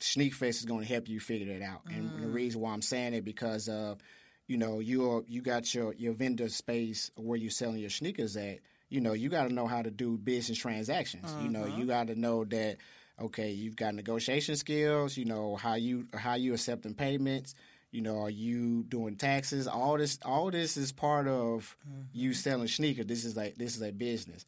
Sneak 0.00 0.32
Fest 0.32 0.60
is 0.60 0.64
going 0.64 0.86
to 0.86 0.86
help 0.86 1.08
you 1.08 1.18
figure 1.18 1.58
that 1.58 1.64
out. 1.64 1.80
And 1.90 2.22
the 2.22 2.28
mm. 2.28 2.32
reason 2.32 2.60
why 2.60 2.72
I'm 2.72 2.82
saying 2.82 3.14
it 3.14 3.24
because 3.24 3.68
of, 3.68 3.98
you 4.46 4.56
know, 4.56 4.78
you 4.78 5.24
you 5.26 5.42
got 5.42 5.74
your 5.74 5.92
your 5.94 6.12
vendor 6.12 6.48
space 6.48 7.10
where 7.16 7.36
you're 7.36 7.50
selling 7.50 7.78
your 7.78 7.90
sneakers 7.90 8.36
at. 8.36 8.58
You 8.90 9.00
know, 9.00 9.12
you 9.12 9.28
got 9.28 9.48
to 9.48 9.52
know 9.52 9.66
how 9.66 9.82
to 9.82 9.90
do 9.90 10.16
business 10.16 10.56
transactions. 10.56 11.34
You 11.42 11.48
know, 11.48 11.64
mm-hmm. 11.64 11.80
you 11.80 11.86
got 11.86 12.06
to 12.06 12.14
know 12.14 12.44
that 12.44 12.76
okay, 13.20 13.50
you've 13.50 13.76
got 13.76 13.94
negotiation 13.94 14.56
skills. 14.56 15.16
You 15.16 15.24
know 15.24 15.56
how 15.56 15.74
you 15.74 16.06
how 16.14 16.34
you 16.34 16.54
accepting 16.54 16.94
payments. 16.94 17.54
You 17.90 18.02
know, 18.02 18.22
are 18.22 18.30
you 18.30 18.84
doing 18.88 19.16
taxes? 19.16 19.66
All 19.66 19.96
this 19.96 20.18
all 20.24 20.50
this 20.50 20.76
is 20.76 20.92
part 20.92 21.26
of 21.26 21.76
you 22.12 22.34
selling 22.34 22.68
sneakers. 22.68 23.06
This 23.06 23.24
is 23.24 23.36
like 23.36 23.56
this 23.56 23.76
is 23.76 23.82
a 23.82 23.92
business. 23.92 24.44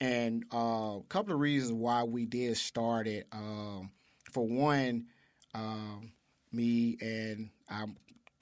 And 0.00 0.44
uh, 0.52 0.98
a 0.98 1.04
couple 1.08 1.32
of 1.32 1.40
reasons 1.40 1.72
why 1.72 2.02
we 2.02 2.26
did 2.26 2.56
start 2.56 3.06
it. 3.06 3.26
Um, 3.32 3.90
for 4.32 4.46
one, 4.46 5.06
um, 5.54 6.12
me 6.52 6.98
and 7.00 7.50
I'm. 7.68 7.96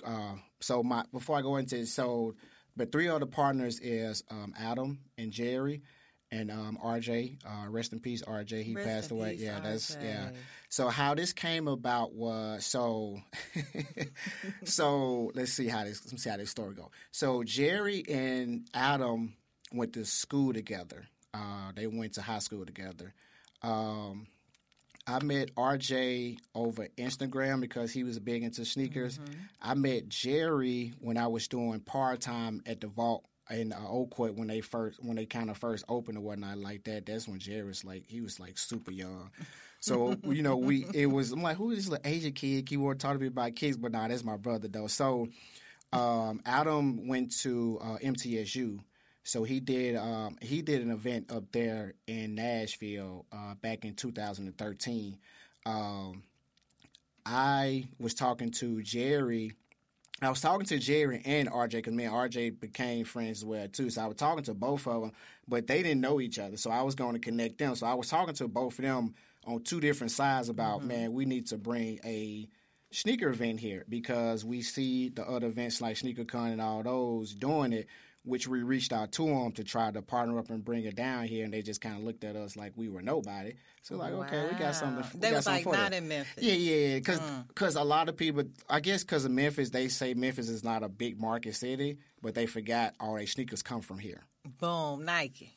Uh, 0.05 0.37
so 0.61 0.83
my 0.83 1.05
before 1.13 1.37
I 1.37 1.43
go 1.43 1.57
into 1.57 1.77
it, 1.77 1.89
so 1.89 2.35
but 2.77 2.91
three 2.91 3.09
other 3.09 3.27
partners 3.27 3.79
is 3.81 4.25
um, 4.31 4.55
Adam 4.59 5.01
and 5.19 5.31
Jerry 5.31 5.83
and 6.33 6.51
um, 6.51 6.79
RJ. 6.83 7.39
Uh, 7.45 7.69
rest 7.69 7.93
in 7.93 8.01
peace, 8.01 8.23
RJ. 8.23 8.63
He 8.63 8.75
Rest 8.75 8.89
passed 8.89 9.11
away. 9.11 9.33
peace, 9.33 9.43
yeah, 9.43 9.61
that's 9.61 9.97
yeah. 10.03 10.31
So 10.69 10.89
how 10.89 11.15
this 11.15 11.33
came 11.33 11.69
about 11.69 12.13
was 12.15 12.65
so. 12.65 13.21
so 14.65 15.33
let's 15.35 15.53
see 15.53 15.67
how 15.69 15.85
this 15.85 16.01
let's 16.11 16.23
see 16.23 16.31
how 16.31 16.37
this 16.37 16.51
story 16.51 16.75
go. 16.75 16.91
So 17.11 17.43
Jerry 17.43 18.05
and 18.09 18.69
Adam 18.75 19.35
went 19.73 19.95
to 19.95 20.05
school 20.05 20.53
together. 20.53 21.07
Uh, 21.33 21.73
they 21.75 21.87
went 21.87 22.15
to 22.15 22.23
high 22.23 22.39
school 22.41 22.65
together. 22.67 23.15
Um, 23.63 24.27
I 25.07 25.23
met 25.23 25.55
RJ 25.55 26.39
over 26.55 26.87
Instagram 26.97 27.61
because 27.61 27.91
he 27.93 28.05
was 28.05 28.19
big 28.19 28.43
into 28.43 28.65
sneakers. 28.65 29.19
I 29.61 29.75
met 29.75 30.09
Jerry 30.09 30.93
when 31.01 31.17
I 31.17 31.27
was 31.27 31.49
doing 31.49 31.81
part 31.81 32.21
time 32.21 32.63
at 32.67 32.81
the 32.81 32.87
Vault 32.87 33.25
in 33.51 33.73
uh, 33.73 33.89
Oakwood 33.89 34.39
when 34.39 34.49
they 34.49 34.61
first 34.61 35.03
when 35.03 35.17
they 35.17 35.27
kind 35.27 35.51
of 35.51 35.59
first 35.59 35.85
opened 35.89 36.19
or 36.19 36.23
whatnot 36.23 36.59
like 36.59 36.85
that. 36.85 37.07
That's 37.07 37.29
when 37.29 37.39
Jerry 37.39 37.65
was 37.65 37.85
like 37.85 38.05
he 38.09 38.21
was 38.21 38.41
like 38.41 38.59
super 38.59 38.91
young. 38.91 39.31
So 39.81 40.17
you 40.25 40.43
know 40.43 40.57
we 40.57 40.87
it 40.95 41.07
was 41.07 41.33
I'm 41.33 41.43
like 41.43 41.57
who 41.57 41.71
is 41.71 41.79
this 41.79 41.89
little 41.89 42.11
Asian 42.11 42.33
kid? 42.33 42.69
He 42.69 42.77
want 42.77 42.99
to 43.01 43.07
talk 43.07 43.15
to 43.15 43.21
me 43.21 43.29
about 43.29 43.57
kids, 43.57 43.77
but 43.77 43.93
nah, 43.93 44.09
that's 44.09 44.25
my 44.25 44.37
brother 44.37 44.69
though. 44.69 44.87
So 44.87 45.29
um, 45.93 46.41
Adam 46.47 47.09
went 47.09 47.37
to 47.39 47.79
uh, 47.83 47.97
MTSU. 47.99 48.81
So 49.23 49.45
he 49.45 49.61
did 49.61 49.97
um, 49.97 50.37
he 50.41 50.63
did 50.63 50.83
an 50.83 50.91
event 50.91 51.31
up 51.31 51.53
there 51.53 51.95
in 52.07 52.35
Nashville 52.35 53.27
uh, 53.33 53.55
back 53.55 53.85
in 53.85 53.95
2013. 53.95 55.19
Um, 55.67 56.23
I 57.27 57.89
was 57.99 58.15
talking 58.15 58.51
to 58.53 58.83
Jerry. 58.83 59.53
I 60.23 60.29
was 60.29 60.41
talking 60.41 60.67
to 60.67 60.79
Jerry 60.79 61.23
and 61.25 61.51
RJ 61.51 61.71
because 61.71 61.95
me 61.95 62.05
and 62.05 62.15
RJ 62.15 62.61
became 62.61 63.05
friends 63.05 63.39
as 63.39 63.45
well 63.45 63.69
too. 63.69 63.89
So 63.89 64.03
I 64.03 64.07
was 64.07 64.17
talking 64.17 64.45
to 64.45 64.55
both 64.55 64.87
of 64.87 65.03
them, 65.03 65.13
but 65.49 65.67
they 65.67 65.83
didn't 65.83 66.03
know 66.03 66.21
each 66.21 66.39
other. 66.39 66.59
So 66.59 66.71
I 66.71 66.83
was 66.83 66.95
going 66.95 67.15
to 67.15 67.19
connect 67.19 67.59
them. 67.59 67.75
So 67.75 67.87
I 67.87 67.95
was 67.95 68.09
talking 68.09 68.35
to 68.35 68.49
both 68.49 68.79
of 68.79 68.85
them 68.85 69.15
on 69.47 69.63
two 69.63 69.81
different 69.81 70.11
sides 70.11 70.49
about 70.49 70.81
mm-hmm. 70.81 70.89
man, 70.89 71.13
we 71.13 71.25
need 71.25 71.47
to 71.47 71.57
bring 71.57 72.01
a 72.05 72.49
sneaker 72.91 73.29
event 73.29 73.61
here 73.61 73.85
because 73.89 74.45
we 74.45 74.63
see 74.63 75.09
the 75.09 75.27
other 75.27 75.47
events 75.47 75.81
like 75.81 75.97
SneakerCon 75.97 76.53
and 76.53 76.61
all 76.61 76.83
those 76.83 77.35
doing 77.35 77.73
it, 77.73 77.87
which 78.25 78.47
we 78.47 78.63
reached 78.63 78.93
out 78.93 79.13
to 79.13 79.25
them 79.27 79.51
to 79.53 79.65
try 79.65 79.91
to 79.91 80.03
partner 80.03 80.39
up 80.39 80.51
and 80.51 80.65
bring 80.65 80.85
it 80.85 80.95
down 80.95 81.25
here, 81.25 81.45
and 81.45 81.55
they 81.55 81.63
just 81.63 81.81
kind 81.81 81.97
of 81.97 82.03
looked 82.05 82.23
at 82.23 82.37
us 82.37 82.55
like 82.57 82.73
we 82.77 82.89
were 82.89 83.01
nobody. 83.01 83.55
So 83.83 83.97
like, 83.97 84.13
okay, 84.13 84.47
we 84.53 84.59
got 84.59 84.75
something. 84.75 85.03
Wow. 85.03 85.11
we 85.15 85.21
They 85.21 85.33
was 85.33 85.47
like, 85.47 85.65
for 85.65 85.73
not 85.73 85.93
them. 85.93 86.03
in 86.05 86.09
Memphis. 86.09 86.43
Yeah, 86.45 86.53
yeah, 86.55 86.87
yeah. 86.89 86.99
Because 87.49 87.77
Mm. 87.77 87.81
a 87.81 87.85
lot 87.85 88.09
of 88.11 88.17
people, 88.17 88.45
I 88.69 88.81
guess, 88.81 89.03
because 89.05 89.25
of 89.25 89.31
Memphis, 89.31 89.71
they 89.71 89.89
say 89.89 90.13
Memphis 90.15 90.49
is 90.51 90.63
not 90.63 90.83
a 90.83 90.89
big 90.89 91.19
market 91.21 91.55
city, 91.57 91.97
but 92.21 92.35
they 92.35 92.45
forgot 92.47 92.95
all 93.01 93.15
their 93.15 93.27
sneakers 93.27 93.63
come 93.63 93.81
from 93.81 93.99
here. 93.99 94.23
Boom, 94.59 95.05
Nike. 95.05 95.57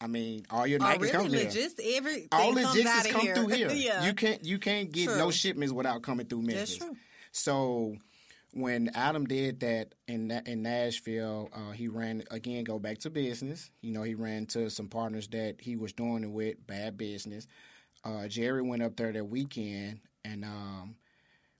I 0.00 0.08
mean, 0.08 0.44
all 0.50 0.66
your 0.66 0.80
Oh, 0.82 0.84
Nikes 0.86 0.98
really? 1.00 1.12
come 1.12 1.28
here. 1.30 1.44
Legit, 1.44 1.72
everything 1.94 2.28
all 2.32 2.52
logistics 2.52 3.12
come 3.12 3.20
here. 3.20 3.34
through 3.36 3.46
here. 3.48 3.70
yeah. 3.74 4.04
You 4.04 4.12
can't 4.14 4.44
you 4.44 4.58
can't 4.58 4.90
get 4.90 5.04
True. 5.06 5.16
no 5.18 5.30
shipments 5.30 5.72
without 5.72 6.02
coming 6.02 6.26
through 6.26 6.42
Memphis. 6.42 6.78
That's 6.78 6.84
true. 6.90 6.96
So 7.30 7.96
when 8.52 8.90
Adam 8.94 9.24
did 9.26 9.60
that 9.60 9.94
in 10.06 10.30
in 10.46 10.62
Nashville, 10.62 11.48
uh, 11.52 11.72
he 11.72 11.88
ran 11.88 12.22
again. 12.30 12.64
Go 12.64 12.78
back 12.78 12.98
to 12.98 13.10
business. 13.10 13.70
You 13.80 13.92
know, 13.92 14.02
he 14.02 14.14
ran 14.14 14.46
to 14.46 14.70
some 14.70 14.88
partners 14.88 15.26
that 15.28 15.56
he 15.60 15.76
was 15.76 15.92
doing 15.92 16.22
it 16.22 16.30
with. 16.30 16.66
Bad 16.66 16.96
business. 16.98 17.46
Uh, 18.04 18.28
Jerry 18.28 18.62
went 18.62 18.82
up 18.82 18.96
there 18.96 19.12
that 19.12 19.24
weekend, 19.24 20.00
and 20.24 20.44
um, 20.44 20.96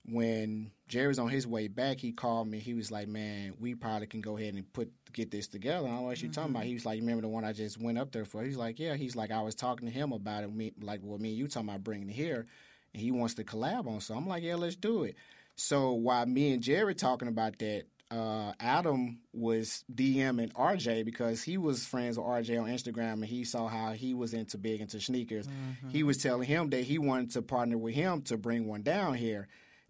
when 0.07 0.73
Jerry 0.89 1.09
was 1.09 1.19
on 1.19 1.29
his 1.29 1.47
way 1.47 1.69
back, 1.69 1.99
he 1.99 2.13
called 2.13 2.49
me. 2.49 2.59
He 2.59 2.75
was 2.75 2.91
like, 2.91 3.09
"Man, 3.09 3.55
we 3.59 3.75
probably 3.75 4.07
can 4.07 4.21
go 4.21 4.37
ahead 4.37 4.53
and 4.55 4.71
put 4.75 4.93
get 5.15 5.31
this 5.31 5.49
together." 5.49 5.89
I 5.89 5.99
was 6.01 6.21
you're 6.21 6.31
talking 6.31 6.51
about. 6.51 6.65
He 6.65 6.75
was 6.75 6.85
like, 6.85 7.01
"Remember 7.01 7.23
the 7.23 7.29
one 7.29 7.45
I 7.45 7.55
just 7.55 7.81
went 7.81 7.97
up 7.97 8.13
there 8.13 8.27
for?" 8.27 8.43
He's 8.43 8.57
like, 8.59 8.79
"Yeah." 8.79 8.97
He's 8.97 9.17
like, 9.17 9.31
"I 9.31 9.41
was 9.41 9.55
talking 9.55 9.89
to 9.89 9.95
him 9.95 10.13
about 10.13 10.45
it. 10.45 10.55
Me 10.55 10.73
like, 10.83 11.01
well, 11.03 11.19
me 11.19 11.31
and 11.31 11.39
you 11.39 11.49
talking 11.49 11.71
about 11.71 11.85
bringing 11.85 12.11
it 12.11 12.17
here, 12.17 12.47
and 12.93 13.03
he 13.03 13.13
wants 13.13 13.33
to 13.35 13.45
collab 13.45 13.87
on." 13.87 14.01
So 14.01 14.15
I'm 14.15 14.27
like, 14.27 14.43
"Yeah, 14.43 14.57
let's 14.57 14.77
do 14.77 15.05
it." 15.05 15.17
So 15.57 15.93
while 15.93 16.27
me 16.27 16.53
and 16.53 16.63
Jerry 16.63 16.95
talking 16.95 17.29
about 17.29 17.59
that, 17.59 17.85
uh, 18.11 18.53
Adam 18.61 19.21
was 19.33 19.85
DMing 19.93 20.53
RJ 20.53 21.05
because 21.05 21.43
he 21.43 21.57
was 21.57 21.87
friends 21.87 22.19
with 22.19 22.27
RJ 22.27 22.61
on 22.63 22.69
Instagram 22.69 23.15
and 23.15 23.25
he 23.25 23.45
saw 23.45 23.69
how 23.69 23.93
he 23.93 24.13
was 24.13 24.35
into 24.35 24.59
big 24.59 24.81
into 24.83 25.01
sneakers. 25.01 25.49
He 25.91 26.03
was 26.03 26.19
telling 26.19 26.47
him 26.47 26.69
that 26.71 26.83
he 26.85 26.99
wanted 26.99 27.31
to 27.33 27.43
partner 27.43 27.79
with 27.79 27.95
him 27.95 28.21
to 28.23 28.37
bring 28.37 28.67
one 28.67 28.83
down 28.83 29.15
here. 29.15 29.49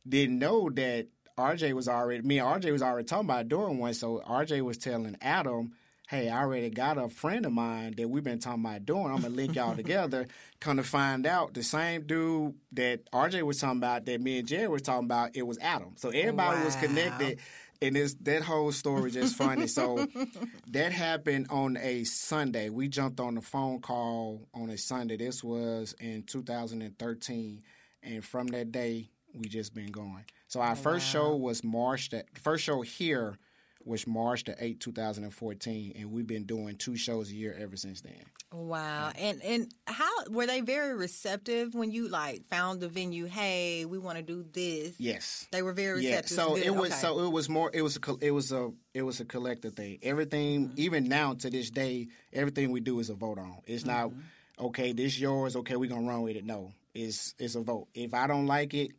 Didn't 0.09 0.39
know 0.39 0.71
that 0.71 1.09
RJ 1.37 1.73
was 1.73 1.89
already 1.89 2.23
me 2.23 2.39
and 2.39 2.63
RJ 2.63 2.71
was 2.71 2.83
already 2.83 3.07
talking 3.07 3.29
about 3.29 3.49
doing 3.49 3.79
one. 3.79 3.95
So 3.95 4.23
RJ 4.25 4.63
was 4.63 4.79
telling 4.79 5.17
Adam, 5.21 5.73
Hey, 6.13 6.29
I 6.29 6.43
already 6.43 6.69
got 6.69 6.99
a 6.99 7.09
friend 7.09 7.47
of 7.47 7.53
mine 7.53 7.95
that 7.97 8.07
we've 8.07 8.23
been 8.23 8.39
talking 8.39 8.63
about 8.63 8.85
doing. 8.85 9.07
I'm 9.07 9.23
gonna 9.23 9.31
link 9.31 9.55
y'all 9.55 9.75
together. 9.75 10.27
Come 10.61 10.77
to 10.77 10.83
find 10.83 11.27
out, 11.27 11.55
the 11.55 11.63
same 11.63 12.03
dude 12.03 12.53
that 12.73 13.11
RJ 13.13 13.45
was 13.45 13.59
talking 13.59 13.79
about, 13.79 14.05
that 14.05 14.21
me 14.21 14.41
and 14.41 14.47
Jerry 14.47 14.69
was 14.69 14.83
talking 14.83 15.07
about, 15.07 15.35
it 15.35 15.47
was 15.47 15.57
Adam. 15.63 15.95
So 15.97 16.11
everybody 16.11 16.63
was 16.67 16.77
connected 16.77 17.39
and 17.81 17.97
it's 17.97 18.13
that 18.21 18.43
whole 18.43 18.73
story 18.73 19.11
just 19.11 19.37
funny. 19.37 19.67
so 19.67 20.07
that 20.67 20.93
happened 20.93 21.47
on 21.49 21.79
a 21.79 22.05
Sunday. 22.05 22.69
We 22.69 22.89
jumped 22.89 23.19
on 23.19 23.35
the 23.37 23.41
phone 23.41 23.81
call 23.81 24.47
on 24.53 24.69
a 24.69 24.77
Sunday. 24.77 25.17
This 25.17 25.43
was 25.43 25.95
in 25.99 26.25
2013, 26.25 27.63
and 28.03 28.23
from 28.23 28.49
that 28.49 28.71
day 28.71 29.09
we 29.33 29.49
just 29.49 29.73
been 29.73 29.91
going. 29.91 30.27
So 30.47 30.61
our 30.61 30.73
oh, 30.73 30.75
first 30.75 31.09
show 31.09 31.37
was 31.37 31.65
March. 31.65 32.11
The 32.11 32.23
first 32.35 32.65
show 32.65 32.83
here 32.83 33.39
was 33.87 34.07
March 34.07 34.45
the 34.45 34.53
8th, 34.53 34.81
2014, 34.81 35.95
and 35.99 36.13
we've 36.13 36.27
been 36.27 36.45
doing 36.45 36.77
two 36.77 36.97
shows 36.97 37.31
a 37.31 37.35
year 37.35 37.57
ever 37.59 37.77
since 37.77 38.01
then. 38.01 38.23
Wow. 38.53 39.13
And 39.17 39.43
and 39.43 39.73
how 39.87 40.11
were 40.29 40.47
they 40.47 40.61
very 40.61 40.95
receptive 40.95 41.75
when 41.75 41.91
you 41.91 42.09
like 42.09 42.45
found 42.51 42.81
the 42.81 42.89
venue? 42.89 43.25
Hey, 43.25 43.87
we 43.87 43.97
want 43.99 44.19
to 44.19 44.23
do 44.23 44.45
this. 44.53 44.95
Yes. 44.99 45.49
They 45.53 45.63
were 45.63 45.73
very 45.73 46.01
receptive. 46.01 46.37
Yeah, 46.37 46.43
so 46.45 46.55
Good. 46.57 46.67
it 46.67 46.75
was 46.75 46.91
Okay. 46.91 47.01
so 47.01 47.21
it 47.25 47.33
was 47.33 47.49
more 47.49 47.71
it 47.73 47.81
was 47.81 47.97
a 47.97 48.01
col- 48.01 48.19
it 48.21 48.31
was 48.31 48.53
a 48.53 48.71
it 48.93 49.03
was 49.03 49.21
a 49.21 49.25
collective 49.25 49.75
thing. 49.75 49.99
Everything 50.03 50.67
Mm-hmm. 50.69 50.75
even 50.81 51.09
now 51.09 51.33
to 51.35 51.49
this 51.49 51.71
day, 51.71 52.09
everything 52.33 52.71
we 52.73 52.81
do 52.81 52.99
is 53.01 53.09
a 53.09 53.15
vote 53.15 53.39
on. 53.39 53.59
It's 53.67 53.87
not 53.87 54.11
Mm-hmm. 54.11 54.67
okay, 54.67 54.93
this 54.93 55.19
yours, 55.19 55.57
okay, 55.57 55.77
we're 55.77 55.89
gonna 55.89 56.07
run 56.07 56.21
with 56.23 56.37
it. 56.37 56.45
No. 56.45 56.73
It's 56.95 57.35
it's 57.39 57.55
a 57.55 57.63
vote. 57.63 57.89
If 57.95 58.13
I 58.13 58.27
don't 58.27 58.47
like 58.47 58.75
it, 58.75 58.91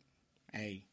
hey, 0.52 0.84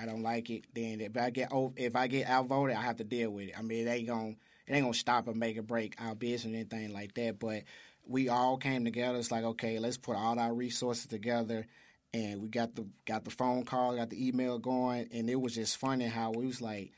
I 0.00 0.06
don't 0.06 0.22
like 0.22 0.50
it, 0.50 0.64
then 0.74 1.00
if 1.00 1.16
I 1.16 1.30
get 1.30 1.50
if 1.76 1.96
I 1.96 2.06
get 2.06 2.28
outvoted, 2.28 2.76
I 2.76 2.82
have 2.82 2.96
to 2.96 3.04
deal 3.04 3.30
with 3.30 3.48
it. 3.48 3.58
I 3.58 3.62
mean 3.62 3.86
it 3.86 3.90
ain't 3.90 4.08
gonna 4.08 4.34
it 4.66 4.74
ain't 4.74 4.84
gonna 4.84 4.94
stop 4.94 5.28
or 5.28 5.34
make 5.34 5.58
or 5.58 5.62
break 5.62 5.94
our 6.00 6.14
business 6.14 6.52
or 6.52 6.56
anything 6.56 6.92
like 6.92 7.14
that. 7.14 7.38
But 7.38 7.64
we 8.06 8.28
all 8.28 8.56
came 8.56 8.84
together. 8.84 9.18
It's 9.18 9.30
like, 9.30 9.44
okay, 9.44 9.78
let's 9.78 9.96
put 9.98 10.16
all 10.16 10.38
our 10.38 10.54
resources 10.54 11.06
together 11.06 11.66
and 12.14 12.40
we 12.40 12.48
got 12.48 12.74
the 12.74 12.86
got 13.06 13.24
the 13.24 13.30
phone 13.30 13.64
call, 13.64 13.96
got 13.96 14.10
the 14.10 14.28
email 14.28 14.58
going, 14.58 15.08
and 15.12 15.28
it 15.28 15.40
was 15.40 15.54
just 15.54 15.76
funny 15.76 16.06
how 16.06 16.30
we 16.30 16.46
was 16.46 16.62
like, 16.62 16.92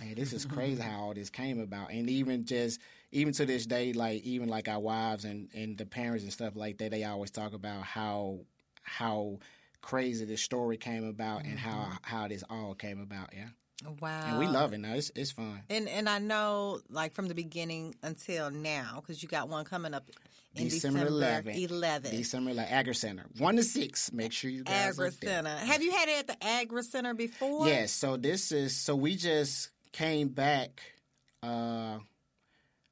man, 0.00 0.14
this 0.16 0.32
is 0.32 0.44
crazy 0.44 0.82
how 0.82 1.00
all 1.00 1.14
this 1.14 1.30
came 1.30 1.60
about, 1.60 1.90
and 1.90 2.10
even 2.10 2.44
just 2.44 2.80
even 3.12 3.32
to 3.34 3.46
this 3.46 3.66
day, 3.66 3.92
like 3.92 4.22
even 4.22 4.48
like 4.48 4.68
our 4.68 4.80
wives 4.80 5.24
and 5.24 5.48
and 5.54 5.78
the 5.78 5.86
parents 5.86 6.24
and 6.24 6.32
stuff 6.32 6.56
like 6.56 6.78
that, 6.78 6.90
they 6.90 7.04
always 7.04 7.30
talk 7.30 7.54
about 7.54 7.82
how 7.82 8.40
how 8.82 9.38
crazy 9.86 10.24
this 10.24 10.42
story 10.42 10.76
came 10.76 11.04
about 11.04 11.44
and 11.44 11.56
how 11.58 11.92
how 12.02 12.26
this 12.26 12.42
all 12.50 12.74
came 12.74 13.00
about, 13.00 13.30
yeah, 13.32 13.46
wow. 14.00 14.24
and 14.26 14.38
we 14.38 14.46
love 14.48 14.72
it 14.72 14.78
now. 14.78 14.94
It's 14.94 15.12
it's 15.14 15.30
fun. 15.30 15.62
And 15.70 15.88
and 15.88 16.08
I 16.08 16.18
know 16.18 16.80
like 16.90 17.12
from 17.12 17.28
the 17.28 17.34
beginning 17.34 17.94
until 18.02 18.50
now 18.50 19.00
because 19.00 19.22
you 19.22 19.28
got 19.28 19.48
one 19.48 19.64
coming 19.64 19.94
up 19.94 20.10
in 20.56 20.64
December 20.64 21.04
December 21.04 21.50
11th. 21.52 21.68
11th. 21.68 22.10
December 22.10 22.54
like 22.54 22.72
Agri 22.72 22.96
Center, 22.96 23.26
one 23.38 23.54
to 23.56 23.62
six. 23.62 24.12
Make 24.12 24.32
sure 24.32 24.50
you 24.50 24.64
guys 24.64 24.98
Agri. 24.98 25.12
Center. 25.12 25.50
Have 25.50 25.82
you 25.82 25.92
had 25.92 26.08
it 26.08 26.18
at 26.18 26.26
the 26.26 26.46
Agri 26.46 26.82
Center 26.82 27.14
before? 27.14 27.68
Yes, 27.68 27.92
so 27.92 28.16
this 28.16 28.50
is 28.50 28.74
so 28.74 28.96
we 28.96 29.14
just 29.14 29.70
came 29.92 30.28
back 30.28 30.82
uh 31.44 31.98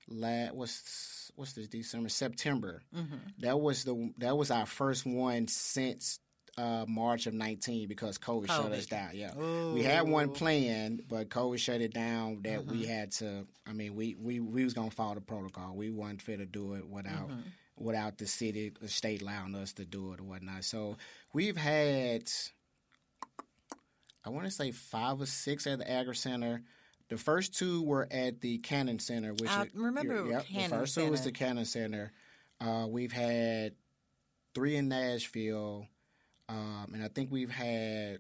la 0.08 0.46
what's 0.52 1.32
what's 1.34 1.54
this 1.54 1.66
December 1.66 2.08
September. 2.08 2.82
Mm-hmm. 2.94 3.16
That 3.40 3.58
was 3.58 3.82
the 3.82 4.12
that 4.18 4.36
was 4.36 4.52
our 4.52 4.66
first 4.66 5.04
one 5.04 5.48
since 5.48 6.20
uh 6.56 6.84
March 6.86 7.26
of 7.26 7.34
19 7.34 7.88
because 7.88 8.18
COVID, 8.18 8.46
shut 8.46 8.72
us 8.72 8.86
down. 8.86 9.10
Yeah. 9.14 9.34
We 9.34 9.82
had 9.82 10.08
one 10.08 10.30
planned, 10.30 11.02
but 11.08 11.28
COVID 11.28 11.58
shut 11.58 11.80
it 11.80 11.92
down 11.92 12.40
that 12.42 12.66
we 12.66 12.84
had 12.84 13.12
to 13.12 13.46
I 13.66 13.72
mean 13.72 13.94
we 13.94 14.14
we 14.14 14.40
we 14.40 14.64
was 14.64 14.74
going 14.74 14.90
to 14.90 14.94
follow 14.94 15.14
the 15.14 15.20
protocol. 15.20 15.74
We 15.74 15.90
weren't 15.90 16.22
fit 16.22 16.38
to 16.38 16.46
do 16.46 16.74
it 16.74 16.88
without 16.88 17.30
without 17.76 18.18
the 18.18 18.26
city 18.26 18.72
the 18.80 18.88
state 18.88 19.22
allowing 19.22 19.54
us 19.54 19.72
to 19.74 19.84
do 19.84 20.12
it 20.12 20.20
or 20.20 20.24
whatnot. 20.24 20.64
So 20.64 20.96
we've 21.32 21.56
had 21.56 22.30
I 24.24 24.30
want 24.30 24.46
to 24.46 24.50
say 24.50 24.70
five 24.70 25.20
or 25.20 25.26
six 25.26 25.66
at 25.66 25.78
the 25.78 25.90
Agri 25.90 26.16
Center. 26.16 26.62
The 27.08 27.18
first 27.18 27.54
two 27.54 27.82
were 27.82 28.08
at 28.10 28.40
the 28.40 28.58
Cannon 28.58 28.98
Center, 28.98 29.34
which 29.34 29.50
I 29.50 29.68
remember 29.74 30.26
yep, 30.26 30.46
Cannon 30.46 30.70
the 30.70 30.76
first 30.76 30.94
two 30.94 31.10
was 31.10 31.22
the 31.22 31.32
Cannon 31.32 31.66
Center. 31.66 32.12
Uh, 32.60 32.86
we've 32.88 33.12
had 33.12 33.74
three 34.54 34.76
in 34.76 34.88
Nashville, 34.88 35.86
um, 36.48 36.90
and 36.94 37.02
I 37.02 37.08
think 37.08 37.30
we've 37.30 37.50
had. 37.50 38.18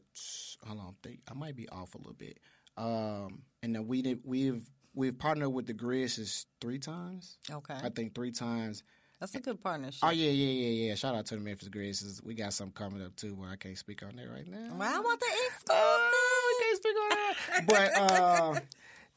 Hold 0.66 0.80
on, 0.80 0.86
I 0.88 1.06
think 1.08 1.20
I 1.30 1.34
might 1.34 1.56
be 1.56 1.68
off 1.68 1.94
a 1.94 1.98
little 1.98 2.14
bit. 2.14 2.38
Um, 2.76 3.42
and 3.62 3.74
then 3.74 3.86
we 3.86 4.02
did, 4.02 4.20
we've 4.24 4.68
we've 4.94 5.16
partnered 5.18 5.52
with 5.52 5.66
the 5.66 5.72
Grizzlies 5.74 6.46
three 6.60 6.78
times. 6.78 7.38
Okay. 7.50 7.74
I 7.82 7.88
think 7.90 8.14
three 8.14 8.32
times. 8.32 8.82
That's 9.20 9.34
a 9.36 9.40
good 9.40 9.60
partnership. 9.62 10.00
Oh 10.02 10.10
yeah, 10.10 10.30
yeah, 10.30 10.46
yeah, 10.66 10.88
yeah. 10.88 10.94
Shout 10.96 11.14
out 11.14 11.24
to 11.26 11.36
the 11.36 11.40
Memphis 11.40 11.68
Grizzlies. 11.68 12.20
We 12.22 12.34
got 12.34 12.52
something 12.52 12.74
coming 12.74 13.02
up 13.04 13.14
too, 13.16 13.34
where 13.34 13.48
I 13.48 13.56
can't 13.56 13.78
speak 13.78 14.02
on 14.02 14.16
that 14.16 14.28
right 14.28 14.46
now. 14.46 14.74
Wow, 14.74 14.92
I 14.96 15.00
want 15.00 15.20
the 15.20 15.26
exclusive. 15.46 15.70
Oh, 15.70 16.60
I 16.60 16.62
can't 16.62 16.76
speak 16.76 16.96
on 16.96 17.08
that. 17.10 17.66
But 17.66 18.12
uh, 18.12 18.60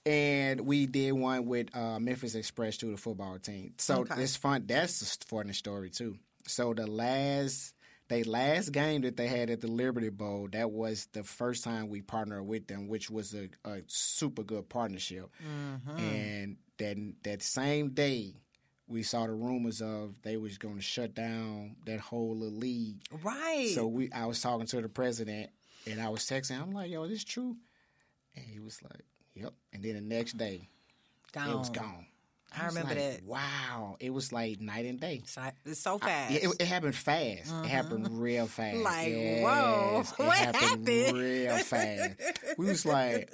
and 0.06 0.62
we 0.62 0.86
did 0.86 1.12
one 1.13 1.46
with 1.48 1.76
uh, 1.76 2.00
Memphis 2.00 2.36
Express 2.36 2.78
too, 2.78 2.91
the 2.91 2.98
football 2.98 3.38
team. 3.39 3.74
So 3.78 4.02
Okay. 4.02 4.22
it's 4.22 4.36
fun. 4.36 4.63
That's 4.67 5.02
a 5.02 5.26
funny 5.26 5.54
story 5.54 5.89
too. 5.89 6.17
So 6.48 6.74
the 6.74 6.88
last. 6.88 7.74
They 8.10 8.24
last 8.24 8.72
game 8.72 9.02
that 9.02 9.17
they 9.17 9.28
had 9.28 9.50
at 9.50 9.62
the 9.62 9.67
Liberty 9.67 10.10
Bowl, 10.10 10.48
that 10.54 10.72
was 10.72 11.08
the 11.12 11.24
first 11.24 11.63
time 11.63 11.89
we 11.89 12.02
partnered 12.02 12.48
with 12.48 12.67
them, 12.67 12.88
which 12.88 13.10
was 13.10 13.34
a, 13.34 13.50
a 13.65 13.82
super 13.88 14.43
good 14.43 14.70
partnership. 14.70 15.30
Mm-hmm. 15.46 15.98
And 16.00 16.58
then 16.78 17.15
that 17.24 17.41
same 17.41 17.89
day, 17.89 18.36
we 18.88 19.04
saw 19.04 19.28
the 19.28 19.34
rumors 19.34 19.82
of 19.82 20.15
they 20.22 20.38
was 20.38 20.58
going 20.58 20.78
to 20.78 20.82
shut 20.82 21.13
down 21.13 21.76
that 21.86 22.00
whole 22.00 22.38
league. 22.38 23.02
Right. 23.24 23.72
So 23.76 23.86
we, 23.88 24.10
I 24.13 24.26
was 24.26 24.41
talking 24.41 24.65
to 24.67 24.82
the 24.82 24.89
president, 24.89 25.50
and 25.86 26.02
I 26.02 26.10
was 26.10 26.22
texting. 26.22 26.62
I'm 26.62 26.72
like, 26.72 26.89
"Yo, 26.89 27.04
is 27.04 27.10
this 27.10 27.24
true?" 27.26 27.58
And 28.36 28.46
he 28.46 28.60
was 28.60 28.82
like, 28.82 29.04
"Yep." 29.36 29.54
And 29.74 29.84
then 29.84 29.96
the 29.96 30.02
next 30.02 30.38
day, 30.38 30.70
gone. 31.34 31.50
it 31.50 31.58
was 31.58 31.70
gone. 31.70 32.06
I 32.56 32.66
was 32.66 32.76
remember 32.76 32.96
like, 33.00 33.16
that. 33.18 33.24
Wow, 33.26 33.98
it 34.00 34.12
was 34.12 34.32
like 34.32 34.60
night 34.62 34.86
and 34.86 35.00
day. 35.00 35.22
So- 35.26 35.42
It's 35.66 35.80
so 35.80 35.98
fast. 36.00 36.32
Yeah, 36.34 36.50
it, 36.50 36.56
it 36.62 36.66
happened 36.68 36.96
fast. 36.96 37.54
It 37.64 37.68
happened 37.68 38.08
real 38.22 38.48
fast. 38.48 38.78
Like, 38.78 39.10
Yes, 39.10 39.44
whoa, 39.44 40.02
it 40.02 40.08
what 40.28 40.38
happened, 40.38 40.88
happened? 40.88 41.18
real 41.18 41.58
fast. 41.58 42.14
We 42.58 42.66
was 42.68 42.86
like, 42.86 43.34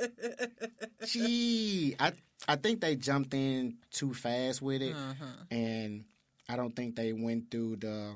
gee, 1.06 1.96
I 2.00 2.12
I 2.48 2.56
think 2.58 2.82
they 2.82 2.96
jumped 2.96 3.34
in 3.34 3.78
too 3.92 4.14
fast 4.14 4.62
with 4.62 4.82
it, 4.82 4.96
Mm-hmm. 4.96 5.54
and 5.56 6.04
I 6.50 6.56
don't 6.56 6.76
think 6.76 6.96
they 6.96 7.14
went 7.14 7.50
through 7.52 7.78
the 7.78 8.16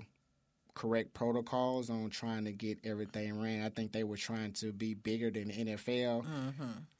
correct 0.73 1.13
protocols 1.13 1.89
on 1.89 2.09
trying 2.09 2.45
to 2.45 2.51
get 2.51 2.79
everything 2.83 3.41
ran. 3.41 3.63
I 3.63 3.69
think 3.69 3.93
they 3.93 4.03
were 4.03 4.17
trying 4.17 4.51
to 4.53 4.71
be 4.71 4.93
bigger 4.93 5.31
than 5.31 5.47
the 5.47 5.53
NFL. 5.53 6.25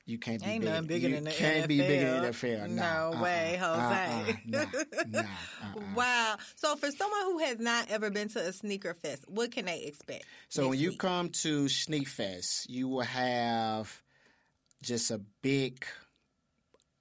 You 0.08 0.17
can't 0.17 0.41
be. 0.41 0.48
Ain't 0.50 0.62
bigger. 0.62 0.72
nothing 0.74 0.88
bigger 0.88 1.08
you 1.10 1.15
than 1.15 1.24
the 1.26 1.32
can't 1.32 1.67
be 1.67 1.78
bigger 1.80 2.12
than 2.12 2.22
the 2.24 2.30
NFL. 2.30 2.65
NFL. 2.65 2.70
No 2.70 3.12
Nah, 3.13 3.22
way, 3.24 3.60
uh-uh, 3.62 3.82
Jose. 3.82 4.39
uh-uh, 4.54 4.65
nah, 4.65 4.65
nah, 5.08 5.20
uh-uh. 5.63 5.82
Wow. 5.96 6.38
So 6.56 6.76
for 6.78 6.89
someone 6.91 7.22
who 7.24 7.39
has 7.39 7.60
not 7.60 7.91
ever 7.91 8.10
been 8.10 8.30
to 8.30 8.39
a 8.39 8.54
sneaker 8.54 8.93
fest, 8.93 9.26
what 9.28 9.52
can 9.52 9.65
they 9.65 9.82
expect? 9.84 10.24
So 10.50 10.70
when 10.70 10.80
you 10.80 10.89
week? 10.91 11.00
come 11.00 11.30
to 11.30 11.67
Sneak 11.67 12.08
Fest, 12.08 12.70
you 12.70 12.88
will 12.88 13.02
have 13.02 14.02
just 14.82 15.12
a 15.12 15.20
big 15.41 15.86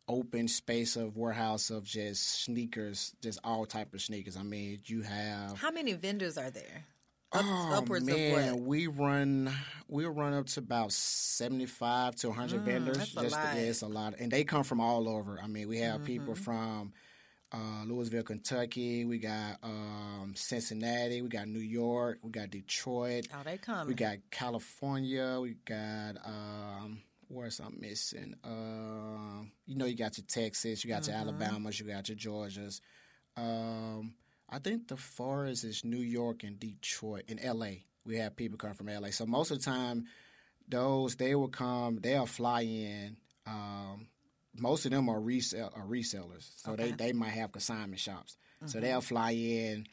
open 0.09 0.49
space 0.49 0.97
of 0.97 1.17
warehouse 1.17 1.71
of 1.71 1.85
just 1.85 2.43
sneakers, 2.43 3.13
just 3.23 3.39
all 3.45 3.67
type 3.67 3.93
of 3.95 4.01
sneakers. 4.01 4.37
I 4.37 4.43
mean, 4.43 4.81
you 4.87 5.03
have 5.03 5.59
How 5.59 5.71
many 5.71 5.93
vendors 5.95 6.37
are 6.39 6.51
there? 6.51 6.85
Up, 7.33 7.45
oh, 7.45 7.75
upwards 7.75 8.05
man, 8.07 8.49
of 8.51 8.55
what? 8.57 8.63
we 8.67 8.87
run 8.87 9.53
we 9.89 10.05
run 10.07 10.33
up 10.33 10.47
to 10.47 10.61
about 10.61 10.93
seventy 10.93 11.67
five 11.67 12.15
to 12.17 12.31
hundred 12.31 12.63
vendors. 12.63 12.97
Mm, 12.97 13.01
that's 13.01 13.17
a 13.17 13.21
just 13.23 13.35
lot. 13.37 13.47
Mm-hmm. 13.47 13.57
yeah, 13.57 13.63
it's 13.65 13.83
a 13.83 13.87
lot, 13.89 14.15
and 14.19 14.31
they 14.31 14.45
come 14.45 14.63
from 14.63 14.81
all 14.81 15.09
over. 15.09 15.39
I 15.43 15.47
mean, 15.49 15.69
we 15.69 15.79
have 15.79 16.05
people 16.05 16.35
from 16.37 16.93
uh, 17.53 17.85
Louisville, 17.85 18.23
Kentucky. 18.23 19.05
We 19.05 19.19
got 19.19 19.57
um, 19.63 20.33
Cincinnati. 20.37 21.21
We 21.21 21.29
got 21.29 21.49
New 21.49 21.59
York. 21.61 22.19
We 22.23 22.31
got 22.31 22.51
Detroit. 22.51 23.27
Oh, 23.35 23.43
they 23.45 23.59
come. 23.59 23.89
We 23.89 23.95
got 23.95 24.19
California. 24.31 25.39
We 25.41 25.57
got 25.65 26.17
um, 26.25 27.03
where's 27.29 27.59
I'm 27.61 27.77
missing? 27.81 28.35
Um, 28.45 29.51
you 29.67 29.75
know, 29.77 29.87
you 29.87 29.97
got 29.97 30.17
your 30.17 30.27
Texas. 30.29 30.85
You 30.85 30.91
got 30.91 31.03
Mm-hmm. 31.03 31.11
your 31.13 31.21
Alabamas. 31.21 31.81
You 31.81 31.87
got 31.87 32.09
your 32.09 32.17
Georgias. 32.17 32.81
Um, 33.37 34.15
I 34.57 34.59
think 34.59 34.89
the 34.89 34.97
farthest 34.97 35.65
is 35.65 35.85
New 35.85 35.99
York 35.99 36.43
and 36.43 36.59
Detroit 36.59 37.25
and 37.29 37.39
L.A. 37.43 37.85
We 38.07 38.17
have 38.17 38.37
people 38.37 38.57
come 38.57 38.73
from 38.73 38.89
L.A. 38.89 39.13
So 39.13 39.27
most 39.27 39.51
of 39.51 39.59
the 39.59 39.65
time, 39.65 40.07
those 40.67 41.17
they 41.17 41.35
will 41.35 41.49
come. 41.49 41.99
They'll 42.01 42.25
fly 42.25 42.63
in. 42.63 43.19
Um, 43.47 44.09
most 44.59 44.87
of 44.87 44.93
them 44.93 45.11
are 45.11 45.21
resell 45.21 45.71
are 45.77 45.85
resellers, 45.85 46.49
so 46.57 46.75
they 46.75 46.93
they 46.93 47.13
might 47.13 47.35
have 47.35 47.53
consignment 47.53 48.01
shops. 48.01 48.39
So 48.65 48.81
they'll 48.81 49.03
fly 49.03 49.33
in, 49.33 49.87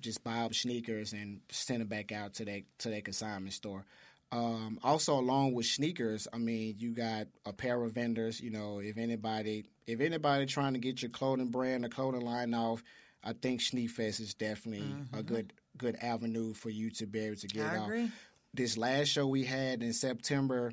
just 0.00 0.24
buy 0.24 0.38
up 0.38 0.54
sneakers 0.54 1.12
and 1.12 1.40
send 1.50 1.82
them 1.82 1.88
back 1.88 2.10
out 2.10 2.32
to 2.34 2.46
their 2.46 2.62
to 2.78 2.88
their 2.88 3.02
consignment 3.02 3.52
store. 3.52 3.84
Um, 4.32 4.78
also, 4.82 5.18
along 5.18 5.52
with 5.52 5.66
sneakers, 5.66 6.26
I 6.32 6.38
mean, 6.38 6.76
you 6.78 6.94
got 6.94 7.26
apparel 7.44 7.90
vendors. 7.90 8.40
You 8.40 8.50
know, 8.50 8.78
if 8.78 8.96
anybody 8.96 9.66
if 9.86 10.00
anybody 10.00 10.46
trying 10.46 10.72
to 10.72 10.78
get 10.78 11.02
your 11.02 11.10
clothing 11.10 11.50
brand 11.50 11.84
or 11.84 11.90
clothing 11.90 12.22
line 12.22 12.54
off, 12.54 12.82
I 13.22 13.32
think 13.34 13.60
Sneak 13.60 13.90
Fest 13.90 14.20
is 14.20 14.34
definitely 14.34 14.86
a 15.12 15.16
mm-hmm. 15.16 15.20
good 15.20 15.52
good 15.76 15.96
avenue 16.00 16.54
for 16.54 16.70
you 16.70 16.90
to 16.90 17.06
be 17.06 17.20
able 17.20 17.36
to 17.36 17.46
get 17.46 17.66
I 17.66 17.76
off. 17.78 17.86
agree. 17.86 18.10
This 18.52 18.76
last 18.76 19.08
show 19.08 19.26
we 19.26 19.44
had 19.44 19.82
in 19.82 19.92
September, 19.92 20.72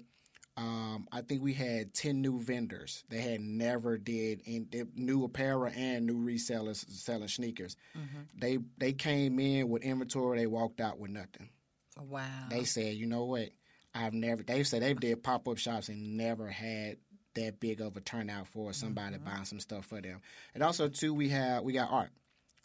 um, 0.56 1.08
I 1.12 1.22
think 1.22 1.44
we 1.44 1.54
had 1.54 1.94
ten 1.94 2.22
new 2.22 2.40
vendors. 2.40 3.04
They 3.10 3.22
had 3.22 3.42
never 3.42 3.98
did 3.98 4.42
in 4.46 4.68
new 4.96 5.24
apparel 5.24 5.72
and 5.76 6.06
new 6.06 6.18
resellers 6.26 6.90
selling 6.90 7.28
sneakers. 7.28 7.76
Mm-hmm. 7.96 8.40
They 8.40 8.58
they 8.78 8.94
came 8.94 9.40
in 9.40 9.70
with 9.70 9.84
inventory. 9.84 10.40
They 10.40 10.48
walked 10.48 10.82
out 10.82 11.00
with 11.00 11.12
nothing. 11.12 11.50
Wow. 12.00 12.48
They 12.50 12.64
said, 12.64 12.96
you 12.96 13.08
know 13.08 13.26
what? 13.26 13.50
I've 13.94 14.14
never. 14.14 14.44
They 14.44 14.64
said 14.64 14.82
they 14.84 14.94
did 14.94 15.24
pop 15.24 15.48
up 15.48 15.58
shops 15.58 15.90
and 15.90 16.18
never 16.18 16.48
had 16.48 16.98
that 17.36 17.60
big 17.60 17.82
of 17.82 17.96
a 17.96 18.02
turnout 18.02 18.48
for 18.48 18.74
somebody 18.74 19.16
mm-hmm. 19.16 19.26
buying 19.26 19.46
some 19.46 19.60
stuff 19.60 19.86
for 19.86 20.02
them. 20.02 20.22
And 20.54 20.64
also 20.64 20.88
too, 20.88 21.14
we 21.14 21.30
have 21.30 21.64
we 21.64 21.74
got 21.74 21.92
art. 21.92 22.10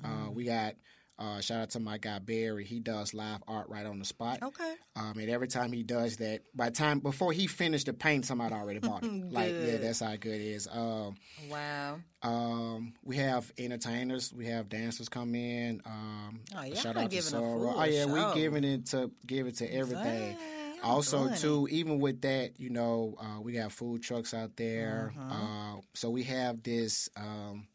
Uh, 0.04 0.30
we 0.30 0.44
got. 0.44 0.74
Uh, 1.18 1.40
shout 1.40 1.60
out 1.60 1.70
to 1.70 1.78
my 1.78 1.98
guy 1.98 2.18
Barry. 2.18 2.64
He 2.64 2.80
does 2.80 3.14
live 3.14 3.44
art 3.46 3.68
right 3.68 3.86
on 3.86 4.00
the 4.00 4.04
spot. 4.04 4.42
Okay. 4.42 4.74
Um, 4.96 5.18
and 5.18 5.28
every 5.30 5.46
time 5.46 5.70
he 5.70 5.84
does 5.84 6.16
that, 6.16 6.40
by 6.52 6.70
the 6.70 6.74
time 6.74 6.98
before 6.98 7.32
he 7.32 7.46
finished 7.46 7.86
the 7.86 7.92
paint, 7.92 8.24
somebody 8.24 8.52
already 8.54 8.78
bought 8.80 9.04
it. 9.04 9.30
like, 9.30 9.52
yeah, 9.52 9.76
that's 9.76 10.00
how 10.00 10.16
good 10.16 10.40
it 10.40 10.40
is. 10.40 10.66
Um, 10.66 11.14
Wow. 11.48 12.00
um, 12.22 12.94
we 13.04 13.16
have 13.18 13.52
entertainers, 13.56 14.32
we 14.32 14.46
have 14.46 14.68
dancers 14.68 15.08
come 15.08 15.34
in. 15.36 15.82
Um, 15.86 16.40
Oh, 16.56 16.62
y'all 16.64 16.74
shout 16.74 16.96
out 16.96 17.10
to 17.10 17.22
Sora. 17.22 17.72
Oh 17.76 17.84
yeah, 17.84 18.06
show. 18.06 18.34
we 18.34 18.40
giving 18.40 18.64
it 18.64 18.86
to 18.86 19.10
give 19.24 19.46
it 19.46 19.56
to 19.58 19.72
everything. 19.72 20.36
Also, 20.82 21.28
too, 21.36 21.68
even 21.70 22.00
with 22.00 22.22
that, 22.22 22.58
you 22.58 22.70
know, 22.70 23.14
uh, 23.20 23.40
we 23.40 23.52
got 23.52 23.70
food 23.70 24.02
trucks 24.02 24.34
out 24.34 24.56
there. 24.56 25.12
Mm-hmm. 25.16 25.30
Uh, 25.76 25.80
so 25.94 26.10
we 26.10 26.24
have 26.24 26.62
this 26.64 27.08
um, 27.16 27.68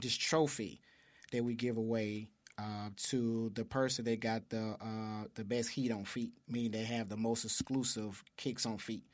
this 0.00 0.16
trophy 0.16 0.80
that 1.32 1.44
we 1.44 1.54
give 1.54 1.76
away 1.76 2.28
uh, 2.58 2.88
to 2.96 3.50
the 3.54 3.64
person 3.64 4.04
that 4.06 4.20
got 4.20 4.48
the 4.48 4.76
uh, 4.80 5.24
the 5.34 5.44
best 5.44 5.68
heat 5.68 5.92
on 5.92 6.04
feet, 6.04 6.32
meaning 6.48 6.70
they 6.70 6.84
have 6.84 7.08
the 7.08 7.16
most 7.16 7.44
exclusive 7.44 8.22
kicks 8.36 8.64
on 8.64 8.78
feet. 8.78 9.04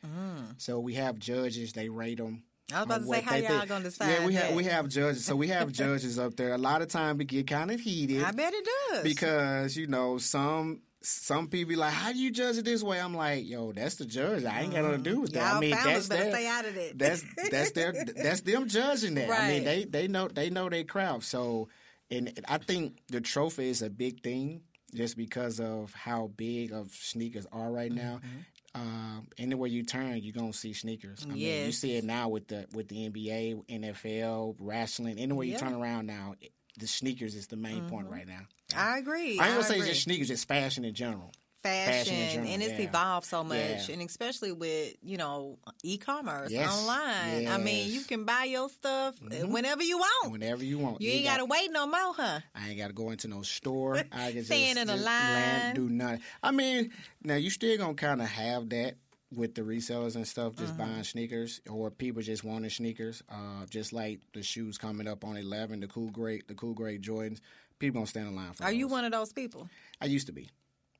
So 0.59 0.79
we 0.79 0.94
have 0.94 1.18
judges; 1.18 1.72
they 1.72 1.88
rate 1.88 2.18
them. 2.18 2.44
Mm. 2.70 2.75
I 2.75 2.79
was 2.79 2.85
about 2.87 2.98
to 3.01 3.07
say, 3.07 3.20
how 3.20 3.55
y'all 3.57 3.66
gonna 3.66 3.85
decide 3.85 4.09
Yeah, 4.09 4.27
we 4.27 4.35
have 4.35 4.48
that? 4.48 4.57
we 4.57 4.64
have 4.64 4.88
judges. 4.88 5.25
So 5.25 5.37
we 5.37 5.48
have 5.48 5.72
judges 5.83 6.18
up 6.18 6.37
there. 6.37 6.55
A 6.55 6.59
lot 6.59 6.83
of 6.83 6.88
time 6.88 7.18
we 7.18 7.25
get 7.25 7.46
kind 7.46 7.70
of 7.70 7.81
heated 7.81 8.22
I 8.22 8.31
bet 8.31 8.55
it 8.55 8.66
does. 8.90 9.03
because 9.03 9.77
you 9.77 9.87
know 9.88 10.18
some 10.18 10.81
some 11.05 11.48
people 11.48 11.70
be 11.70 11.77
like, 11.77 11.92
"How 11.92 12.12
do 12.12 12.18
you 12.18 12.31
judge 12.31 12.59
it 12.59 12.64
this 12.64 12.83
way?" 12.83 13.01
I'm 13.01 13.14
like, 13.14 13.44
"Yo, 13.46 13.72
that's 13.72 13.96
the 13.96 14.05
judge. 14.05 14.44
I 14.44 14.61
ain't 14.61 14.72
got 14.72 14.85
nothing 14.85 15.03
to 15.03 15.11
do 15.11 15.20
with 15.20 15.33
that. 15.33 15.48
Y'all 15.48 15.57
I 15.57 15.61
mean, 15.61 15.70
that's 15.70 16.09
their, 16.09 16.31
stay 16.31 16.46
out 16.46 16.64
of 16.64 16.75
that. 16.77 16.92
that's 16.98 17.25
that's 17.51 17.72
their 17.72 17.92
that's 18.16 18.40
them 18.42 18.68
judging 18.68 19.14
that. 19.14 19.29
I 19.29 19.48
mean, 19.48 19.64
they 19.64 19.85
they 19.85 20.09
know 20.09 20.29
they 20.29 20.48
know 20.48 20.68
their 20.68 20.85
craft. 20.85 21.25
So, 21.25 21.68
and 22.12 22.40
I 22.48 22.59
think 22.59 22.98
the 23.09 23.20
trophy 23.20 23.68
is 23.68 23.83
a 23.83 23.90
big 23.90 24.22
thing 24.22 24.61
just 24.94 25.16
because 25.16 25.59
of 25.61 25.92
how 25.94 26.31
big 26.37 26.72
of 26.72 26.90
sneakers 26.92 27.46
are 27.53 27.70
right 27.70 27.90
now. 27.92 28.20
Mm-hmm. 28.25 28.38
Um, 28.75 29.29
anywhere 29.37 29.68
you 29.68 29.83
turn, 29.83 30.18
you're 30.22 30.33
gonna 30.33 30.53
see 30.53 30.72
sneakers. 30.72 31.27
I 31.29 31.35
mean, 31.35 31.66
you 31.66 31.72
see 31.72 31.96
it 31.96 32.05
now 32.05 32.29
with 32.29 32.48
the 32.48 32.66
with 32.72 32.88
the 32.88 33.09
NBA, 33.11 33.66
NFL, 33.68 34.57
wrestling. 34.59 35.18
Anywhere 35.18 35.44
you 35.46 35.59
turn 35.59 35.75
around 35.75 36.07
now, 36.07 36.35
the 36.79 36.87
sneakers 36.87 37.35
is 37.35 37.48
the 37.48 37.57
main 37.57 37.83
point 37.88 38.07
Mm-hmm. 38.07 38.14
right 38.14 38.27
now. 38.27 38.40
I 38.75 38.98
agree. 38.98 39.38
I 39.38 39.46
ain't 39.48 39.55
gonna 39.57 39.64
say 39.64 39.75
agree. 39.75 39.88
it's 39.88 39.96
just 39.96 40.05
sneakers, 40.05 40.29
just 40.29 40.48
fashion 40.48 40.85
in 40.87 40.94
general. 40.94 41.33
Fashion, 41.62 41.92
fashion 42.14 42.31
general, 42.33 42.53
and 42.53 42.62
it's 42.62 42.79
yeah. 42.79 42.87
evolved 42.87 43.27
so 43.27 43.44
much, 43.44 43.57
Yeah. 43.88 43.92
and 43.94 44.03
especially 44.03 44.51
with 44.53 44.94
you 45.03 45.16
know 45.16 45.59
e-commerce 45.85 46.51
Yes. 46.51 46.70
online. 46.72 47.46
I 47.48 47.59
mean, 47.59 47.90
you 47.92 48.01
can 48.03 48.25
buy 48.25 48.44
your 48.44 48.68
stuff 48.68 49.14
Mm-hmm. 49.20 49.53
whenever 49.53 49.83
you 49.83 49.98
want. 49.98 50.33
Whenever 50.33 50.64
you 50.64 50.79
want. 50.79 51.01
you 51.01 51.11
ain't 51.11 51.25
got- 51.25 51.35
gotta 51.38 51.44
wait 51.44 51.70
no 51.70 51.87
more, 51.87 52.14
huh? 52.14 52.40
I 52.55 52.68
ain't 52.70 52.79
got 52.79 52.88
to 52.88 52.92
go 52.92 53.11
into 53.11 53.29
no 53.29 53.42
store. 53.42 53.96
I 54.12 54.33
can 54.33 54.44
Stand 54.44 54.77
just, 54.79 54.81
in 54.81 54.90
a 54.90 54.96
line. 54.96 55.05
land- 55.05 55.77
do 55.77 55.88
nothing. 55.88 56.20
I 56.42 56.51
mean, 56.51 56.90
now 57.22 57.37
you 57.37 57.51
still 57.51 57.77
gonna 57.79 57.94
kind 57.94 58.20
of 58.20 58.29
have 58.29 58.68
that 58.70 58.96
with 59.35 59.55
the 59.55 59.62
resellers 59.62 60.16
and 60.16 60.27
stuff, 60.27 60.57
just 60.57 60.75
Mm-hmm. 60.77 60.83
buying 60.92 61.05
sneakers 61.05 61.61
or 61.70 61.90
people 61.90 62.22
just 62.22 62.44
wanting 62.44 62.70
sneakers. 62.70 63.22
Uh, 63.31 63.64
just 63.70 63.92
like 63.92 64.20
the 64.35 64.42
shoes 64.42 64.77
coming 64.79 65.07
up 65.09 65.25
on 65.25 65.37
eleven, 65.37 65.81
the 65.81 65.87
Cool 65.87 66.11
Grey 66.11 66.42
the 66.48 66.55
Cool 66.55 66.75
Grey 66.75 66.98
Jordans. 66.98 67.38
People 67.79 68.01
gonna 68.01 68.07
stand 68.09 68.29
in 68.29 68.35
line 68.37 68.53
for. 68.53 68.64
Are 68.64 68.72
you 68.72 68.88
one 68.88 69.05
of 69.05 69.12
those 69.12 69.33
people? 69.33 69.68
I 70.01 70.07
used 70.07 70.27
to 70.27 70.33
be. 70.33 70.48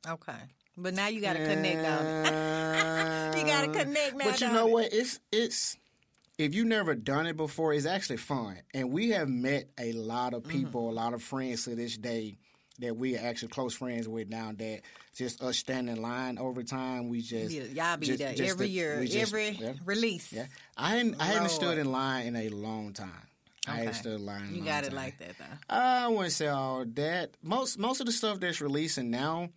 Okay, 0.09 0.33
but 0.77 0.95
now 0.95 1.09
you 1.09 1.21
got 1.21 1.35
to 1.35 1.45
connect 1.47 1.79
on 1.87 2.07
it. 2.07 2.53
You 3.43 3.47
gotta 3.47 3.69
connect 3.69 4.17
now, 4.17 4.25
But 4.31 4.41
you 4.41 4.49
know 4.53 4.67
it? 4.69 4.73
what? 4.73 4.93
It's 4.93 5.19
it's 5.33 5.77
if 6.39 6.55
you 6.55 6.65
never 6.65 6.95
done 6.95 7.27
it 7.27 7.37
before, 7.37 7.73
it's 7.73 7.87
actually 7.87 8.19
fun. 8.19 8.59
And 8.75 8.91
we 8.93 9.11
have 9.11 9.29
met 9.29 9.69
a 9.79 9.93
lot 9.93 10.33
Mm-hmm. 10.33 10.37
of 10.37 10.45
people, 10.49 10.91
a 10.91 10.93
lot 10.93 11.15
of 11.15 11.23
friends 11.23 11.65
to 11.65 11.75
this 11.75 11.97
day 11.97 12.37
that 12.81 12.97
we 12.97 13.17
are 13.17 13.21
actually 13.27 13.49
close 13.49 13.75
friends 13.75 14.07
with 14.09 14.29
now. 14.29 14.53
That 14.57 14.81
just 15.17 15.43
us 15.43 15.57
standing 15.57 15.97
in 15.97 16.03
line 16.03 16.39
over 16.39 16.63
time. 16.63 17.09
We 17.09 17.23
just 17.23 17.53
Yeah, 17.53 17.63
y'all 17.91 17.97
be 17.97 18.07
just- 18.07 18.19
there 18.19 18.35
just 18.35 18.51
every 18.51 18.67
the- 18.67 18.73
year, 18.73 19.05
just- 19.05 19.17
every 19.17 19.51
yeah. 19.51 19.73
release. 19.85 20.33
Yeah, 20.33 20.47
I 20.77 20.91
hadn't 20.97 21.21
I 21.21 21.25
hadn't 21.25 21.51
stood 21.51 21.79
in 21.79 21.91
line 21.91 22.27
in 22.27 22.37
a 22.37 22.49
long 22.51 22.93
time. 22.93 23.27
I 23.67 23.77
hadn't 23.77 23.95
stood 23.95 24.21
in 24.21 24.27
line. 24.27 24.49
In 24.49 24.55
a 24.55 24.57
You 24.59 24.65
got 24.65 24.85
it 24.85 24.89
time. 24.89 24.97
like 24.97 25.19
that 25.19 25.39
though. 25.39 25.75
I 25.75 26.09
wouldn't 26.09 26.33
say 26.33 26.49
all 26.49 26.85
that. 26.85 27.31
Most 27.43 27.79
most 27.79 28.01
of 28.01 28.07
the 28.07 28.13
stuff 28.13 28.41
that's 28.41 28.61
releasing 28.61 29.11
now, 29.11 29.49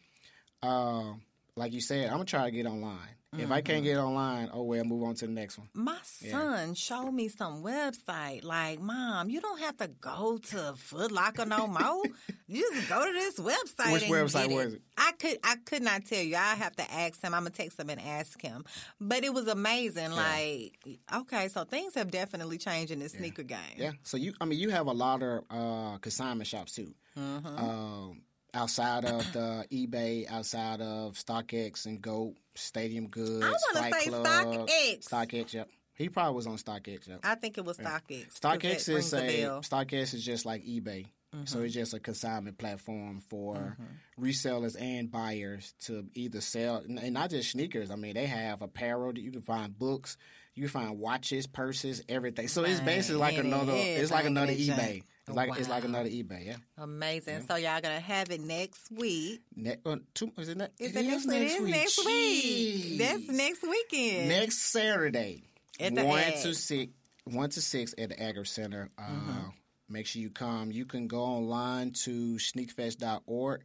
uh, 0.66 1.14
like 1.56 1.74
you 1.74 1.82
said, 1.82 2.06
I'm 2.08 2.14
gonna 2.14 2.26
try 2.26 2.46
to 2.46 2.52
get 2.52 2.66
online. 2.66 2.98
If 3.38 3.52
I 3.52 3.60
Mm-hmm. 3.60 3.66
can't 3.66 3.84
get 3.84 3.98
online, 3.98 4.50
oh 4.54 4.64
well, 4.64 4.82
move 4.86 5.04
on 5.04 5.16
to 5.16 5.26
the 5.28 5.32
next 5.34 5.58
one. 5.58 5.68
My 5.74 5.98
son 6.04 6.74
showed 6.74 7.12
me 7.12 7.28
some 7.28 7.64
website. 7.64 8.46
Like, 8.46 8.80
mom, 8.80 9.30
you 9.30 9.42
don't 9.42 9.60
have 9.60 9.76
to 9.78 9.90
go 9.90 10.38
to 10.52 10.74
Foot 10.78 11.12
Locker 11.12 11.46
no 11.46 11.68
more. 11.68 12.04
you 12.48 12.72
just 12.74 12.88
go 12.88 13.06
to 13.06 13.12
this 13.12 13.38
website. 13.38 13.92
Which 13.92 14.04
website 14.04 14.54
was 14.56 14.76
it? 14.76 14.82
I 14.98 15.12
could, 15.20 15.38
I 15.44 15.58
could 15.66 15.82
not 15.82 16.06
tell 16.06 16.24
you. 16.24 16.38
I 16.38 16.56
have 16.56 16.78
to 16.78 16.90
ask 16.94 17.22
him. 17.22 17.34
I'm 17.34 17.42
gonna 17.42 17.50
text 17.50 17.78
him 17.78 17.90
and 17.90 18.00
ask 18.00 18.42
him. 18.42 18.64
But 19.02 19.26
it 19.26 19.34
was 19.34 19.48
amazing. 19.50 20.12
Like, 20.12 20.78
okay, 21.14 21.50
so 21.50 21.66
things 21.66 21.94
have 21.96 22.12
definitely 22.12 22.58
changed 22.58 22.94
in 22.94 23.00
the 23.00 23.10
sneaker 23.10 23.44
game. 23.44 23.58
Yeah. 23.76 23.92
So 24.04 24.16
you, 24.16 24.34
I 24.40 24.46
mean, 24.46 24.60
you 24.60 24.70
have 24.70 24.88
a 24.88 24.94
lot 24.94 25.22
of 25.22 25.44
uh, 25.50 25.98
consignment 25.98 26.48
shops 26.48 26.74
too. 26.74 26.94
Mm-hmm. 27.20 27.48
Um, 27.48 28.22
outside 28.56 29.06
of 29.06 29.32
the 29.34 29.66
eBay, 29.72 30.30
outside 30.30 30.82
of 30.82 31.14
StockX 31.14 31.86
and 31.86 32.02
Goat, 32.02 32.36
Stadium 32.56 33.08
Goods, 33.08 33.44
I 33.46 33.54
wanna 33.82 33.92
say 33.92 34.10
Club, 34.10 34.26
StockX. 34.26 35.10
StockX. 35.10 35.54
Yep. 35.54 35.70
He 35.94 36.10
probably 36.10 36.36
was 36.36 36.48
on 36.48 36.58
StockX. 36.58 37.08
Yep. 37.08 37.20
I 37.24 37.36
think 37.36 37.58
it 37.58 37.66
was 37.66 37.78
StockX. 37.78 38.26
'cause 38.30 38.40
StockX 38.40 38.90
is 38.90 39.14
a. 39.14 39.18
Mm-hmm. 39.22 39.60
StockX 39.76 40.14
is 40.14 40.24
just 40.26 40.46
like 40.46 40.64
eBay. 40.66 41.06
So 41.44 41.60
it's 41.64 41.74
just 41.74 41.94
a 41.94 42.00
consignment 42.00 42.58
platform 42.58 43.20
for 43.20 43.76
resellers 44.18 44.80
and 44.82 45.12
buyers 45.12 45.74
to 45.82 46.08
either 46.14 46.40
sell 46.40 46.78
and 46.78 47.14
not 47.14 47.30
just 47.30 47.52
sneakers. 47.52 47.92
I 47.92 47.98
mean, 47.98 48.14
they 48.14 48.26
have 48.26 48.62
apparel. 48.62 49.12
that 49.12 49.20
You 49.20 49.32
can 49.32 49.42
find 49.42 49.78
books. 49.78 50.16
You 50.54 50.64
can 50.64 50.70
find 50.70 50.98
watches, 50.98 51.46
purses, 51.46 52.02
everything. 52.08 52.48
So 52.48 52.64
it's 52.64 52.80
basically 52.80 53.20
like 53.20 53.38
another. 53.38 53.74
It's 53.76 54.12
like 54.12 54.24
another 54.24 54.54
eBay. 54.54 55.04
It's 55.28 55.36
like 55.36 55.58
it's 55.60 55.70
like 55.70 55.84
another 55.86 56.10
eBay. 56.10 56.46
Yeah. 56.46 56.56
Amazing. 56.78 57.46
So 57.48 57.56
y'all 57.56 57.82
gonna 57.82 58.00
have 58.00 58.30
it 58.30 58.42
next 58.42 58.92
week. 58.92 59.42
Ne- 59.56 59.78
uh, 59.86 59.96
two, 60.14 60.32
is 60.38 60.50
it, 60.50 60.58
ne- 60.58 60.68
Is 60.80 60.96
it 60.96 61.06
it 61.06 61.06
is 61.08 61.26
next, 61.26 61.36
it 61.36 61.62
is 61.62 61.70
next 61.70 62.06
week? 62.06 62.44
Jeez. 62.46 62.98
That's 63.00 63.28
next 63.30 63.64
weekend. 63.64 64.30
next 64.30 64.58
Saturday. 64.60 65.44
At 65.80 65.96
the 65.96 66.06
one 66.06 66.20
Ag. 66.20 66.42
to 66.44 66.54
six 66.54 66.92
one 67.26 67.50
to 67.50 67.62
six 67.62 67.96
at 67.98 68.10
the 68.10 68.22
Agri 68.22 68.46
Center. 68.46 68.90
Uh, 68.98 69.02
Mm-hmm. 69.02 69.50
Make 69.88 70.08
sure 70.08 70.20
you 70.22 70.32
come. 70.32 70.72
You 70.72 70.86
can 70.86 71.08
go 71.08 71.20
online 71.22 71.92
to 72.06 72.38
sneakfest.org. 72.38 73.64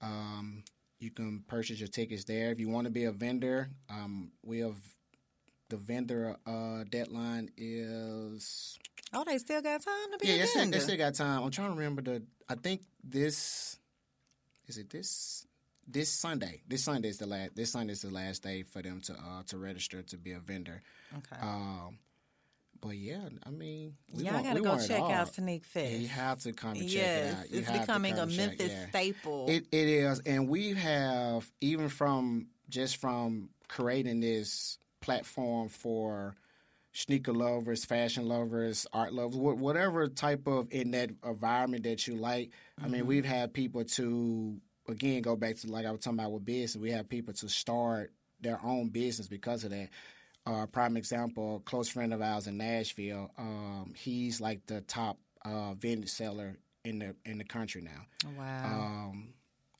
Um, 0.00 0.64
you 0.98 1.10
can 1.10 1.44
purchase 1.46 1.78
your 1.78 1.88
tickets 1.88 2.24
there. 2.24 2.50
If 2.50 2.58
you 2.58 2.68
want 2.68 2.86
to 2.86 2.90
be 2.92 3.04
a 3.04 3.12
vendor, 3.12 3.70
um, 3.88 4.32
we 4.42 4.58
have 4.58 4.74
the 5.68 5.76
vendor 5.76 6.36
uh, 6.46 6.82
deadline 6.90 7.50
is 7.56 8.76
Oh, 9.12 9.24
they 9.24 9.38
still 9.38 9.60
got 9.60 9.82
time 9.82 10.12
to 10.12 10.18
be 10.18 10.28
yeah, 10.28 10.34
a 10.34 10.38
they 10.38 10.46
still, 10.46 10.70
they 10.70 10.78
still 10.78 10.96
got 10.96 11.14
time. 11.14 11.42
I'm 11.42 11.50
trying 11.50 11.68
to 11.68 11.74
remember 11.74 12.02
the. 12.02 12.22
I 12.48 12.54
think 12.54 12.82
this 13.04 13.78
is 14.66 14.78
it 14.78 14.90
this 14.90 15.46
this 15.86 16.08
Sunday. 16.08 16.62
This 16.66 16.84
Sunday 16.84 17.08
is 17.08 17.18
the 17.18 17.26
last. 17.26 17.54
This 17.54 17.72
Sunday 17.72 17.92
is 17.92 18.02
the 18.02 18.10
last 18.10 18.42
day 18.42 18.62
for 18.62 18.80
them 18.82 19.00
to 19.02 19.12
uh, 19.12 19.42
to 19.48 19.58
register 19.58 20.02
to 20.02 20.16
be 20.16 20.32
a 20.32 20.38
vendor. 20.38 20.82
okay. 21.16 21.40
Um, 21.42 21.98
but 22.80 22.96
yeah, 22.96 23.28
I 23.46 23.50
mean, 23.50 23.94
we 24.12 24.24
Y'all 24.24 24.34
want, 24.34 24.44
gotta 24.44 24.60
we 24.60 24.66
go 24.66 24.86
check 24.86 25.00
out 25.00 25.32
Sneak 25.32 25.64
Fest. 25.64 25.92
Yeah, 25.92 25.98
you 25.98 26.08
have 26.08 26.38
to 26.40 26.52
come 26.52 26.72
and 26.72 26.80
check 26.80 26.90
yes, 26.90 27.32
it 27.32 27.38
out. 27.38 27.50
You 27.50 27.58
it's 27.60 27.70
becoming 27.70 28.18
a 28.18 28.26
Memphis 28.26 28.72
yeah. 28.72 28.88
staple. 28.88 29.46
It 29.48 29.66
it 29.70 29.88
is, 29.88 30.20
and 30.26 30.48
we 30.48 30.72
have 30.72 31.48
even 31.60 31.88
from 31.88 32.48
just 32.68 32.96
from 32.96 33.50
creating 33.68 34.20
this 34.20 34.78
platform 35.00 35.68
for 35.68 36.34
sneaker 36.92 37.32
lovers, 37.32 37.84
fashion 37.84 38.26
lovers, 38.26 38.86
art 38.92 39.12
lovers, 39.12 39.36
wh- 39.36 39.60
whatever 39.60 40.08
type 40.08 40.46
of 40.46 40.68
in 40.70 40.90
that 40.92 41.10
environment 41.24 41.84
that 41.84 42.06
you 42.06 42.16
like. 42.16 42.50
I 42.78 42.82
Mm-hmm. 42.82 42.92
mean, 42.92 43.06
we've 43.06 43.24
had 43.24 43.52
people 43.54 43.84
to 43.84 44.60
again 44.88 45.22
go 45.22 45.36
back 45.36 45.56
to 45.58 45.68
like 45.70 45.86
I 45.86 45.90
was 45.92 46.00
talking 46.00 46.18
about 46.18 46.32
with 46.32 46.44
business. 46.44 46.80
We 46.80 46.90
have 46.90 47.08
people 47.08 47.34
to 47.34 47.48
start 47.48 48.12
their 48.40 48.60
own 48.64 48.88
business 48.88 49.28
because 49.28 49.64
of 49.64 49.70
that. 49.70 49.88
Uh, 50.44 50.66
prime 50.66 50.96
example, 50.96 51.56
a 51.56 51.60
close 51.60 51.88
friend 51.88 52.12
of 52.12 52.20
ours 52.20 52.48
in 52.48 52.56
Nashville. 52.56 53.30
Um, 53.38 53.94
he's 53.96 54.40
like 54.40 54.66
the 54.66 54.80
top 54.80 55.18
uh, 55.44 55.74
vendor 55.74 56.08
seller 56.08 56.56
in 56.84 56.98
the 56.98 57.14
in 57.24 57.38
the 57.38 57.44
country 57.44 57.80
now. 57.80 58.30
wow. 58.36 58.64
Um, 59.12 59.34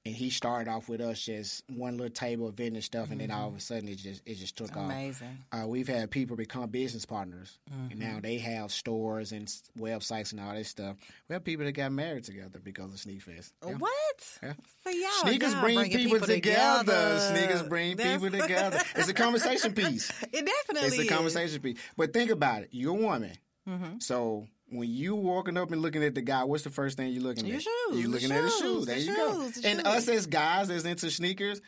and 0.04 0.14
he 0.14 0.30
started 0.30 0.68
off 0.68 0.88
with 0.88 1.00
us 1.00 1.20
just 1.20 1.62
one 1.68 1.96
little 1.96 2.12
table 2.12 2.48
of 2.48 2.54
vending 2.54 2.82
stuff, 2.82 3.10
and 3.12 3.20
then 3.20 3.30
all 3.30 3.48
of 3.48 3.54
a 3.56 3.60
sudden 3.60 3.88
it 3.88 3.96
just 3.98 4.20
it 4.26 4.34
just 4.34 4.56
took 4.56 4.76
off. 4.76 4.84
Amazing. 4.86 5.38
Uh, 5.52 5.66
we've 5.66 5.86
had 5.86 6.10
people 6.10 6.36
become 6.36 6.68
business 6.70 7.06
partners, 7.06 7.58
Mm-hmm. 7.72 7.98
now 7.98 8.18
they 8.20 8.38
have 8.38 8.72
stores 8.72 9.32
and 9.32 9.46
websites 9.78 10.32
and 10.32 10.40
all 10.40 10.54
this 10.54 10.68
stuff. 10.68 10.96
We 11.28 11.34
have 11.34 11.44
people 11.44 11.64
that 11.64 11.72
got 11.72 11.92
married 11.92 12.24
together 12.24 12.58
because 12.62 12.92
of 12.92 12.98
Sneak 12.98 13.22
Fest. 13.22 13.52
Yeah. 13.64 13.74
What? 13.74 14.38
Yeah. 14.42 14.52
So 14.84 14.90
y'all, 14.90 15.08
Sneakers 15.22 15.52
y'all 15.52 15.60
bring 15.62 15.76
bringing 15.76 15.98
people, 15.98 16.20
together. 16.26 16.78
together. 16.80 17.18
Sneakers 17.20 17.62
bring 17.62 17.96
That's- 17.96 18.20
people 18.20 18.38
together. 18.40 18.80
It's 18.96 19.08
a 19.08 19.14
conversation 19.14 19.72
piece. 19.72 20.10
It 20.32 20.44
definitely 20.46 20.88
It's 20.88 20.98
a 20.98 21.02
is. 21.02 21.08
conversation 21.08 21.60
piece. 21.62 21.78
But 21.96 22.12
think 22.12 22.30
about 22.30 22.62
it. 22.62 22.68
You're 22.72 22.90
a 22.96 23.00
woman. 23.00 23.32
Mm-hmm. 23.68 23.98
So 24.00 24.48
when 24.72 24.88
you 24.90 25.14
walking 25.14 25.56
up 25.56 25.70
and 25.70 25.80
looking 25.82 26.02
at 26.04 26.14
the 26.14 26.22
guy, 26.22 26.44
what's 26.44 26.64
the 26.64 26.70
first 26.70 26.96
thing 26.96 27.12
you're 27.12 27.22
looking 27.22 27.46
Your 27.46 27.56
at? 27.56 27.62
shoes, 27.62 27.72
You're 27.92 28.02
the 28.02 28.08
looking 28.08 28.32
at 28.32 28.42
his 28.44 28.52
shoes, 28.56 28.60
shoes. 28.62 28.86
the 28.86 28.92
There 28.92 29.00
you 29.00 29.16
go. 29.16 29.32
shoes, 29.44 29.54
the 29.62 29.68
And 29.68 29.78
shoes. 29.80 29.86
us 29.86 30.08
as 30.08 30.26
guys 30.26 30.68
that's 30.68 30.84
into 30.84 31.10
sneakers, 31.10 31.60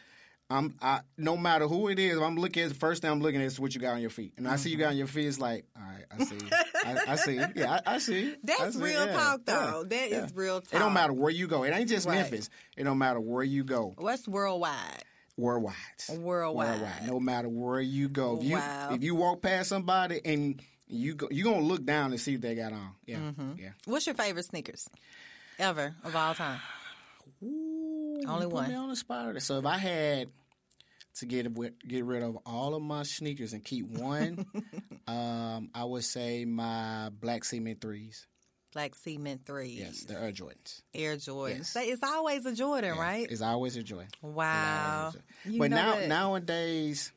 I'm 0.50 0.74
I, 0.82 1.00
no 1.16 1.36
matter 1.38 1.66
who 1.66 1.88
it 1.88 1.98
is, 1.98 2.18
I'm 2.18 2.36
looking 2.36 2.64
at 2.64 2.68
the 2.68 2.74
first 2.74 3.00
thing 3.02 3.11
I'm 3.11 3.20
looking 3.20 3.40
at 3.40 3.46
is 3.46 3.59
what 3.59 3.74
you 3.74 3.80
got 3.80 3.94
on 3.94 4.00
your 4.02 4.11
feet. 4.11 4.34
And 4.36 4.46
I 4.46 4.57
see 4.57 4.68
Mm-hmm. 4.70 4.78
you 4.78 4.84
got 4.84 4.90
on 4.90 4.96
your 4.98 5.07
feet, 5.07 5.26
it's 5.26 5.40
like, 5.40 5.64
all 5.76 5.82
right, 5.82 6.05
I 6.11 6.24
see. 6.24 6.38
I, 6.84 7.12
I 7.12 7.16
see. 7.24 7.40
Yeah, 7.57 7.80
I, 7.86 7.94
I 7.94 7.98
see. 7.98 8.32
I 8.32 8.36
That's 8.44 8.76
see. 8.76 8.82
real 8.82 9.07
Yeah, 9.07 9.12
talk, 9.12 9.40
yeah, 9.48 9.70
though. 9.70 9.84
That 9.84 10.07
is 10.09 10.12
yeah. 10.12 10.28
real 10.34 10.61
talk. 10.61 10.74
It 10.74 10.78
don't 10.80 10.92
matter 10.92 11.14
where 11.14 11.30
you 11.30 11.46
go. 11.46 11.62
It 11.64 11.70
ain't 11.70 11.88
just 11.88 12.07
Right. 12.07 12.16
Memphis. 12.16 12.50
It 12.76 12.84
don't 12.84 12.98
matter 12.98 13.20
where 13.20 13.42
you 13.42 13.64
go. 13.64 13.94
What's 13.96 14.28
worldwide? 14.28 15.02
Worldwide. 15.38 15.74
Worldwide. 16.11 17.07
No 17.07 17.18
matter 17.18 17.48
where 17.48 17.80
you 17.80 18.09
go. 18.09 18.36
If 18.38 18.44
you 18.44 18.57
Wow. 18.57 18.90
if 18.92 19.02
you 19.02 19.14
walk 19.14 19.40
past 19.42 19.68
somebody 19.70 20.20
and 20.24 20.61
you 20.87 21.14
go, 21.14 21.28
you 21.30 21.45
gonna 21.45 21.61
look 21.61 21.85
down 21.85 22.11
and 22.12 22.20
see 22.20 22.32
what 22.32 22.43
they 22.43 22.55
got 22.55 22.72
on. 22.72 22.91
Yeah. 23.07 23.18
Mm-hmm. 23.18 23.53
Yeah. 23.59 23.70
What's 23.87 24.07
your 24.07 24.14
favorite 24.14 24.45
sneakers 24.45 24.89
ever 25.59 25.95
of 26.05 26.14
all 26.14 26.35
time? 26.35 26.61
Ooh, 27.43 28.20
Only 28.26 28.47
one. 28.47 28.68
Me 28.68 28.74
on 28.74 28.89
the 28.89 28.97
spot. 28.97 29.41
So 29.43 29.59
if 29.59 29.66
I 29.66 29.78
had 29.78 30.28
to 31.16 31.26
get 31.26 31.47
get 31.87 32.05
rid 32.05 32.22
of 32.22 32.39
all 32.47 32.74
of 32.74 32.82
my 32.82 33.03
sneakers 33.03 33.53
and 33.53 33.64
keep 33.64 33.87
one, 33.87 34.45
um, 35.07 35.70
I 35.74 35.85
would 35.85 36.05
say 36.05 36.45
my 36.45 37.11
black 37.20 37.45
cement 37.45 37.80
threes. 37.80 38.26
Black 38.72 38.97
Cement 38.97 39.47
threes. 39.47 39.78
Yes, 39.78 40.03
the 40.03 40.20
Air 40.20 40.32
Jordans. 40.32 40.82
Air 40.93 41.14
Jordans. 41.14 41.76
Yes. 41.76 41.76
It's 41.76 42.03
always 42.03 42.45
a 42.45 42.53
Jordan, 42.57 42.95
Yeah, 42.97 43.01
right? 43.01 43.24
It's 43.30 43.41
always 43.41 43.76
a 43.76 43.85
Jordan. 43.85 44.09
Wow. 44.20 45.12
You 45.45 45.61
but 45.61 45.70
now 45.70 45.95
what? 45.95 46.09
nowadays, 46.09 47.12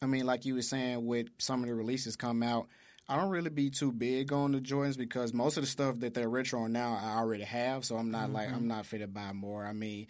I 0.00 0.06
mean, 0.06 0.24
like 0.24 0.44
you 0.44 0.54
were 0.54 0.62
saying, 0.62 1.04
with 1.04 1.30
some 1.38 1.62
of 1.64 1.68
the 1.68 1.74
releases 1.74 2.14
come 2.14 2.44
out, 2.44 2.68
I 3.08 3.16
don't 3.16 3.30
really 3.30 3.50
be 3.50 3.70
too 3.70 3.90
big 3.92 4.32
on 4.32 4.52
the 4.52 4.60
Jordans 4.60 4.98
because 4.98 5.32
most 5.32 5.56
of 5.56 5.62
the 5.62 5.68
stuff 5.68 6.00
that 6.00 6.12
they're 6.14 6.28
retro 6.28 6.60
on 6.62 6.72
now, 6.72 6.98
I 7.02 7.16
already 7.18 7.44
have. 7.44 7.84
So 7.84 7.96
I'm 7.96 8.10
not 8.10 8.30
like 8.32 8.48
Mm-hmm. 8.48 8.56
I'm 8.56 8.68
not 8.68 8.84
fit 8.86 8.98
to 8.98 9.06
buy 9.06 9.32
more. 9.32 9.64
I 9.64 9.72
mean, 9.72 10.06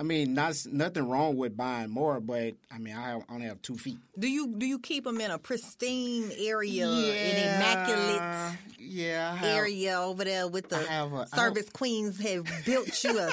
I 0.00 0.04
mean, 0.04 0.32
not 0.32 0.54
nothing 0.70 1.08
wrong 1.08 1.36
with 1.36 1.56
buying 1.56 1.90
more, 1.90 2.20
but 2.20 2.54
I 2.72 2.78
mean, 2.78 2.94
I 2.96 3.20
only 3.28 3.46
have 3.46 3.60
two 3.62 3.76
feet. 3.76 3.98
do 4.18 4.28
you 4.28 4.54
do 4.56 4.64
you 4.64 4.78
keep 4.78 5.04
them 5.04 5.20
in 5.20 5.30
a 5.30 5.38
pristine 5.38 6.30
area, 6.38 6.88
an 6.88 7.56
immaculate 7.56 8.58
yeah, 8.78 9.34
have, 9.34 9.56
area 9.56 9.98
over 10.00 10.22
there 10.24 10.46
with 10.48 10.68
the 10.68 10.78
a- 10.78 11.26
service 11.36 11.68
queens 11.70 12.18
have 12.20 12.46
built 12.64 13.02
you 13.04 13.18
a 13.18 13.30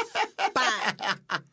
spot 0.49 1.19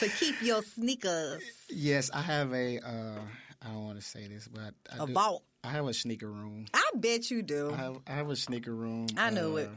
to 0.00 0.08
keep 0.08 0.40
your 0.42 0.62
sneakers 0.62 1.42
Yes, 1.68 2.10
I 2.12 2.20
have 2.22 2.52
a. 2.54 2.78
Uh, 2.78 3.20
I 3.62 3.68
don't 3.68 3.84
want 3.84 3.98
to 4.00 4.04
say 4.06 4.26
this, 4.28 4.48
but 4.48 4.72
I 4.98 5.04
a 5.04 5.06
do- 5.06 5.12
vault. 5.12 5.42
I 5.66 5.70
have 5.70 5.86
a 5.88 5.94
sneaker 5.94 6.30
room. 6.30 6.66
I 6.72 6.90
bet 6.94 7.30
you 7.30 7.42
do. 7.42 7.72
I 7.72 7.76
have, 7.76 7.96
I 8.06 8.12
have 8.12 8.30
a 8.30 8.36
sneaker 8.36 8.74
room. 8.74 9.06
I 9.16 9.30
knew 9.30 9.54
uh, 9.54 9.60
it. 9.62 9.70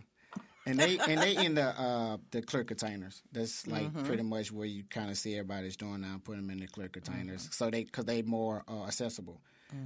And 0.66 0.80
they 0.80 1.00
and 1.00 1.20
they 1.20 1.36
in 1.44 1.56
the 1.56 1.68
uh, 1.68 2.18
the 2.32 2.42
clear 2.44 2.64
containers. 2.64 3.24
That's 3.32 3.66
like 3.66 3.88
Mm-hmm. 3.88 4.06
pretty 4.06 4.24
much 4.24 4.52
where 4.52 4.68
you 4.68 4.84
kind 4.90 5.10
of 5.10 5.18
see 5.18 5.34
everybody's 5.34 5.76
doing 5.78 6.02
now. 6.02 6.22
Put 6.24 6.36
them 6.36 6.50
in 6.52 6.60
the 6.60 6.68
clear 6.68 6.90
containers, 6.90 7.44
Mm-hmm. 7.44 7.52
so 7.54 7.70
they 7.72 7.86
because 7.86 8.06
they 8.06 8.22
more 8.22 8.64
uh, 8.68 8.84
accessible 8.86 9.42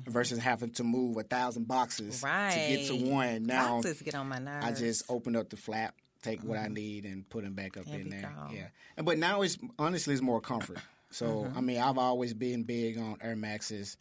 versus 0.08 0.40
having 0.40 0.72
to 0.72 0.84
move 0.84 1.18
a 1.18 1.24
thousand 1.24 1.68
boxes 1.68 2.22
right. 2.24 2.52
to 2.52 2.76
get 2.78 2.88
to 2.88 2.96
one. 3.10 3.44
Now 3.46 3.76
Boxes 3.76 4.02
get 4.02 4.16
on 4.16 4.28
my 4.28 4.40
nerves. 4.40 4.66
I 4.66 4.72
just 4.74 5.04
open 5.10 5.36
up 5.38 5.50
the 5.50 5.58
flap, 5.58 5.94
take 6.22 6.42
what 6.44 6.58
I 6.58 6.68
need, 6.68 7.06
and 7.06 7.30
put 7.30 7.44
them 7.44 7.54
back 7.54 7.78
up 7.78 7.86
And 7.86 8.02
in 8.02 8.10
there. 8.10 8.34
gone. 8.36 8.54
Yeah, 8.54 8.68
and 8.98 9.06
but 9.06 9.18
now 9.18 9.42
it's 9.42 9.58
honestly 9.80 10.14
it's 10.14 10.24
more 10.24 10.42
comfort. 10.42 10.80
So 11.12 11.50
I 11.56 11.62
mean, 11.62 11.80
I've 11.80 11.98
always 12.00 12.34
been 12.34 12.64
big 12.64 12.98
on 12.98 13.18
Air 13.22 13.36
Maxes. 13.38 13.96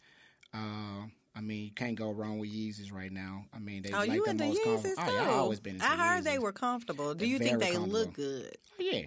Uh, 0.53 1.05
I 1.35 1.41
mean, 1.41 1.65
you 1.65 1.71
can't 1.71 1.95
go 1.95 2.11
wrong 2.11 2.37
with 2.39 2.51
Yeezys 2.53 2.93
right 2.93 3.11
now. 3.11 3.45
I 3.53 3.59
mean, 3.59 3.81
they 3.81 3.91
Oh, 3.91 3.97
like 3.99 4.11
you 4.11 4.23
the 4.23 4.31
into 4.31 4.45
most 4.45 4.59
Yeezys 4.61 4.65
comfortable. 4.65 4.95
too? 4.95 5.11
Oh, 5.11 5.13
yeah, 5.15 5.21
I've 5.23 5.29
always 5.29 5.59
been 5.59 5.81
I 5.81 5.95
heard 5.95 6.23
they 6.23 6.37
were 6.39 6.51
comfortable. 6.51 7.13
Do 7.13 7.19
They're 7.19 7.27
you 7.27 7.39
think 7.39 7.59
they 7.59 7.77
look 7.77 8.13
good? 8.13 8.55
Yeah. 8.77 9.01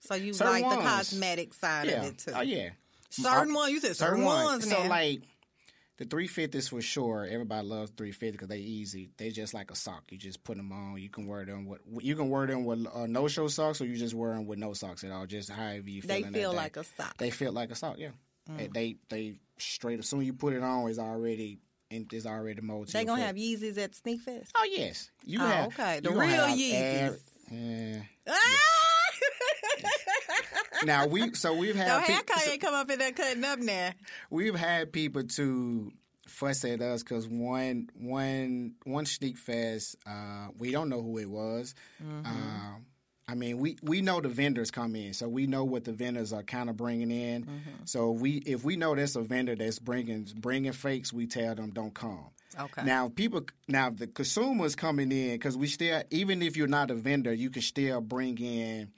So 0.00 0.14
you 0.14 0.32
Certain 0.34 0.62
like 0.62 0.68
the 0.70 0.82
cosmetic 0.82 1.54
side 1.54 1.88
Yeah. 1.88 2.02
of 2.02 2.04
it 2.06 2.18
too? 2.18 2.32
Oh 2.34 2.42
yeah. 2.42 2.70
Certain 3.10 3.50
Uh, 3.52 3.54
ones. 3.54 3.72
You 3.72 3.80
said 3.80 3.96
certain, 3.96 4.16
Certain 4.18 4.24
ones. 4.24 4.44
ones. 4.50 4.68
So 4.70 4.82
now. 4.82 4.88
like 4.88 5.22
the 5.96 6.04
350s 6.04 6.68
for 6.68 6.82
sure. 6.82 7.24
Everybody 7.24 7.66
loves 7.66 7.90
350 7.96 8.32
because 8.32 8.48
they 8.48 8.58
easy. 8.58 9.10
They 9.16 9.30
just 9.30 9.54
like 9.54 9.70
a 9.70 9.74
sock. 9.76 10.02
You 10.10 10.18
just 10.18 10.42
put 10.44 10.56
them 10.56 10.72
on. 10.72 10.98
You 11.00 11.08
can 11.08 11.26
wear 11.26 11.44
them 11.44 11.64
with 11.66 11.80
you 12.00 12.14
can 12.16 12.28
wear 12.30 12.46
them 12.46 12.64
with 12.64 12.86
uh, 12.94 13.06
no 13.06 13.28
show 13.28 13.48
socks, 13.48 13.80
or 13.80 13.86
you 13.86 13.96
just 13.96 14.14
wear 14.14 14.34
them 14.34 14.46
with 14.46 14.58
no 14.58 14.74
socks 14.74 15.04
at 15.04 15.10
all. 15.10 15.26
Just 15.26 15.50
however 15.50 15.88
you 15.88 16.02
feel. 16.02 16.08
they 16.08 16.22
feel 16.24 16.52
like 16.52 16.76
a 16.76 16.84
sock. 16.84 17.16
They 17.18 17.30
feel 17.30 17.52
like 17.52 17.70
a 17.70 17.74
sock. 17.74 17.96
Yeah. 17.98 18.10
Mm. 18.50 18.72
They- 18.74 18.96
They 19.08 19.34
straight 19.58 19.98
as 20.00 20.08
soon 20.08 20.20
as 20.20 20.26
you 20.26 20.32
put 20.34 20.52
it 20.52 20.62
on, 20.62 20.88
it's 20.90 20.98
already 20.98 21.58
and 21.90 22.12
it's 22.12 22.26
already 22.26 22.60
molded. 22.60 22.92
They 22.92 23.04
gonna 23.04 23.20
foot. 23.20 23.26
have 23.26 23.36
Yeezys 23.36 23.78
at 23.78 23.94
Sneak 23.94 24.20
Fest. 24.22 24.50
Oh 24.56 24.66
yes, 24.70 25.10
you 25.24 25.38
Oh, 25.40 25.46
have. 25.46 25.66
okay. 25.68 26.00
The 26.00 26.10
real 26.10 26.46
Yeezys. 26.48 26.72
every- 26.74 27.18
yeah. 27.50 28.02
Ah! 28.28 28.34
Now 30.84 31.06
we 31.06 31.32
so 31.34 31.54
we've 31.54 31.76
had 31.76 31.88
Your 31.88 32.00
pe- 32.02 32.12
haircut 32.12 32.40
so- 32.40 32.50
ain't 32.50 32.60
come 32.60 32.74
up 32.74 32.90
in 32.90 32.98
there 32.98 33.12
cutting 33.12 33.44
up 33.44 33.58
now. 33.58 33.90
we've 34.30 34.54
had 34.54 34.92
people 34.92 35.22
to 35.22 35.92
fuss 36.26 36.64
at 36.64 36.82
us 36.82 37.02
because 37.02 37.26
one 37.28 37.88
one 37.94 38.74
one 38.84 39.06
sneak 39.06 39.38
fest 39.38 39.96
uh, 40.06 40.48
we 40.58 40.72
don't 40.72 40.88
know 40.90 41.00
who 41.02 41.18
it 41.18 41.30
was. 41.30 41.74
Uh, 42.24 42.72
I 43.26 43.34
mean, 43.34 43.58
we, 43.58 43.78
we 43.82 44.02
know 44.02 44.20
the 44.20 44.28
vendors 44.28 44.70
come 44.70 44.94
in, 44.94 45.14
so 45.14 45.28
we 45.28 45.46
know 45.46 45.64
what 45.64 45.84
the 45.84 45.92
vendors 45.92 46.32
are 46.32 46.42
kind 46.42 46.68
of 46.68 46.76
bringing 46.76 47.10
in. 47.10 47.44
Mm-hmm. 47.44 47.70
So 47.86 48.10
we 48.10 48.42
if 48.44 48.64
we 48.64 48.76
know 48.76 48.94
there's 48.94 49.16
a 49.16 49.22
vendor 49.22 49.56
that's 49.56 49.78
bringing 49.78 50.28
bringing 50.36 50.72
fakes, 50.72 51.12
we 51.12 51.26
tell 51.26 51.54
them 51.54 51.70
don't 51.70 51.94
come. 51.94 52.26
Okay. 52.58 52.84
Now 52.84 53.08
people, 53.08 53.42
now 53.66 53.90
the 53.90 54.06
consumers 54.06 54.76
coming 54.76 55.10
in 55.10 55.32
because 55.32 55.56
we 55.56 55.66
still, 55.66 56.02
even 56.10 56.42
if 56.42 56.56
you're 56.56 56.68
not 56.68 56.90
a 56.90 56.94
vendor, 56.94 57.32
you 57.32 57.50
can 57.50 57.62
still 57.62 58.00
bring 58.00 58.38
in 58.38 58.90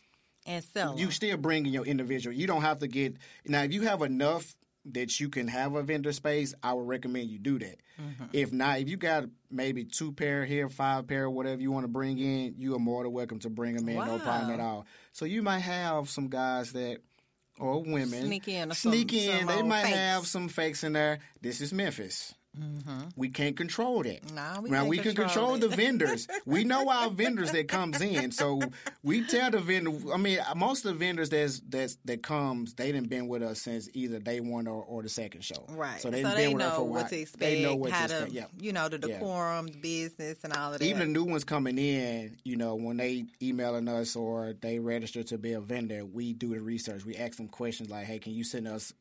And 0.45 0.63
sell 0.63 0.99
You 0.99 1.11
still 1.11 1.37
bring 1.37 1.65
in 1.67 1.73
your 1.73 1.87
individual. 1.87 2.37
You 2.37 2.47
don't 2.47 2.63
have 2.63 2.81
to 2.81 2.89
get 2.89 3.17
now 3.47 3.63
if 3.63 3.73
you 3.73 3.83
have 3.83 4.03
enough 4.03 4.55
that 4.93 5.19
you 5.21 5.29
can 5.29 5.49
have 5.49 5.75
a 5.75 5.83
vendor 5.83 6.13
space. 6.13 6.55
I 6.63 6.73
would 6.73 6.87
recommend 6.87 7.29
you 7.31 7.39
do 7.39 7.59
that. 7.59 7.81
Mm-hmm. 8.01 8.25
If 8.33 8.53
not, 8.53 8.81
if 8.81 8.89
you 8.89 8.97
got 8.97 9.25
maybe 9.51 9.85
two 9.85 10.13
pair 10.13 10.45
here, 10.45 10.69
five 10.69 11.07
pair, 11.07 11.29
whatever 11.29 11.61
you 11.61 11.73
want 11.73 11.85
to 11.85 11.89
bring 11.89 12.19
in, 12.19 12.55
you 12.59 12.75
are 12.75 12.79
more 12.79 13.03
than 13.03 13.13
welcome 13.13 13.39
to 13.41 13.51
bring 13.51 13.75
them 13.77 13.89
in. 13.89 13.97
No 13.97 14.19
problem 14.19 14.51
at 14.53 14.61
all. 14.61 14.87
So 15.13 15.25
you 15.25 15.43
might 15.43 15.61
have 15.61 16.09
some 16.09 16.29
guys 16.29 16.73
that. 16.73 16.99
Or 17.59 17.83
women 17.83 18.09
Sneak 18.27 18.49
in 18.49 18.71
or 18.71 18.75
sneak 18.75 19.11
some- 19.13 19.19
in. 19.19 19.39
some 19.39 19.47
they 19.47 19.63
might 19.63 19.85
fakes. 19.85 19.97
have 19.97 20.27
some 20.27 20.49
fakes 20.49 20.85
in 20.85 20.93
there. 20.93 21.21
This 21.41 21.63
is 21.63 21.73
Memphis. 21.73 22.35
We 23.17 23.29
can't 23.29 23.57
control 23.57 24.03
that. 24.03 24.23
Mm-hmm. 24.23 24.35
Nah, 24.35 24.61
we 24.61 24.71
now 24.71 24.79
can't 24.79 24.89
we 24.89 24.97
can 24.99 25.15
control 25.15 25.27
control 25.27 25.55
it. 25.57 25.61
the 25.61 25.69
vendors. 25.77 26.29
we 26.47 26.65
know 26.65 26.89
our 26.89 27.11
vendors 27.11 27.53
that 27.53 27.69
comes 27.69 28.01
in, 28.01 28.31
so 28.33 28.61
we 29.03 29.23
tell 29.27 29.51
the 29.51 29.59
vendor. 29.61 29.93
I 30.13 30.17
mean, 30.17 30.39
most 30.57 30.85
of 30.85 30.93
the 30.93 30.99
vendors 30.99 31.31
that's 31.31 31.61
that's 31.69 31.97
that 32.05 32.23
comes, 32.23 32.75
they 32.75 32.93
didn't 32.93 33.09
been 33.09 33.29
with 33.29 33.43
us 33.43 33.63
since 33.63 33.89
either 33.95 34.19
day 34.19 34.41
one 34.41 34.67
or, 34.67 34.83
or 34.83 35.03
the 35.03 35.09
second 35.09 35.45
show. 35.45 35.65
Right. 35.71 36.01
So 36.01 36.11
So 36.11 36.11
they 36.11 36.23
been 36.23 36.53
with 36.55 36.63
us 36.63 36.71
know 36.71 36.75
for 36.77 36.81
a 36.83 36.85
while. 36.85 37.03
what 37.03 37.09
to 37.11 37.19
expect, 37.21 37.41
They 37.41 37.63
know 37.63 37.75
what 37.77 37.91
how 37.91 38.07
to 38.07 38.09
to, 38.09 38.15
expect. 38.25 38.33
Yeah. 38.33 38.45
you 38.61 38.73
know, 38.73 38.89
the 38.89 38.99
Yeah. 39.07 39.19
decorum, 39.19 39.67
the 39.69 39.79
business, 39.79 40.39
and 40.45 40.53
all 40.53 40.73
of 40.73 40.79
that. 40.81 40.85
Even 40.85 41.01
the 41.13 41.19
new 41.19 41.25
ones 41.25 41.45
coming 41.45 41.79
in, 41.79 42.37
you 42.45 42.57
know, 42.57 42.75
when 42.75 42.97
they 42.97 43.27
emailing 43.43 43.89
us 43.89 44.17
or 44.17 44.55
they 44.61 44.79
register 44.79 45.23
to 45.25 45.39
be 45.39 45.53
a 45.53 45.61
vendor, 45.61 46.05
we 46.05 46.33
do 46.33 46.55
the 46.55 46.61
research. 46.61 47.05
We 47.05 47.17
ask 47.17 47.37
them 47.37 47.49
questions 47.49 47.91
like, 47.91 48.07
"Hey, 48.07 48.19
can 48.19 48.33
you 48.33 48.45
send 48.45 48.67
us 48.69 48.93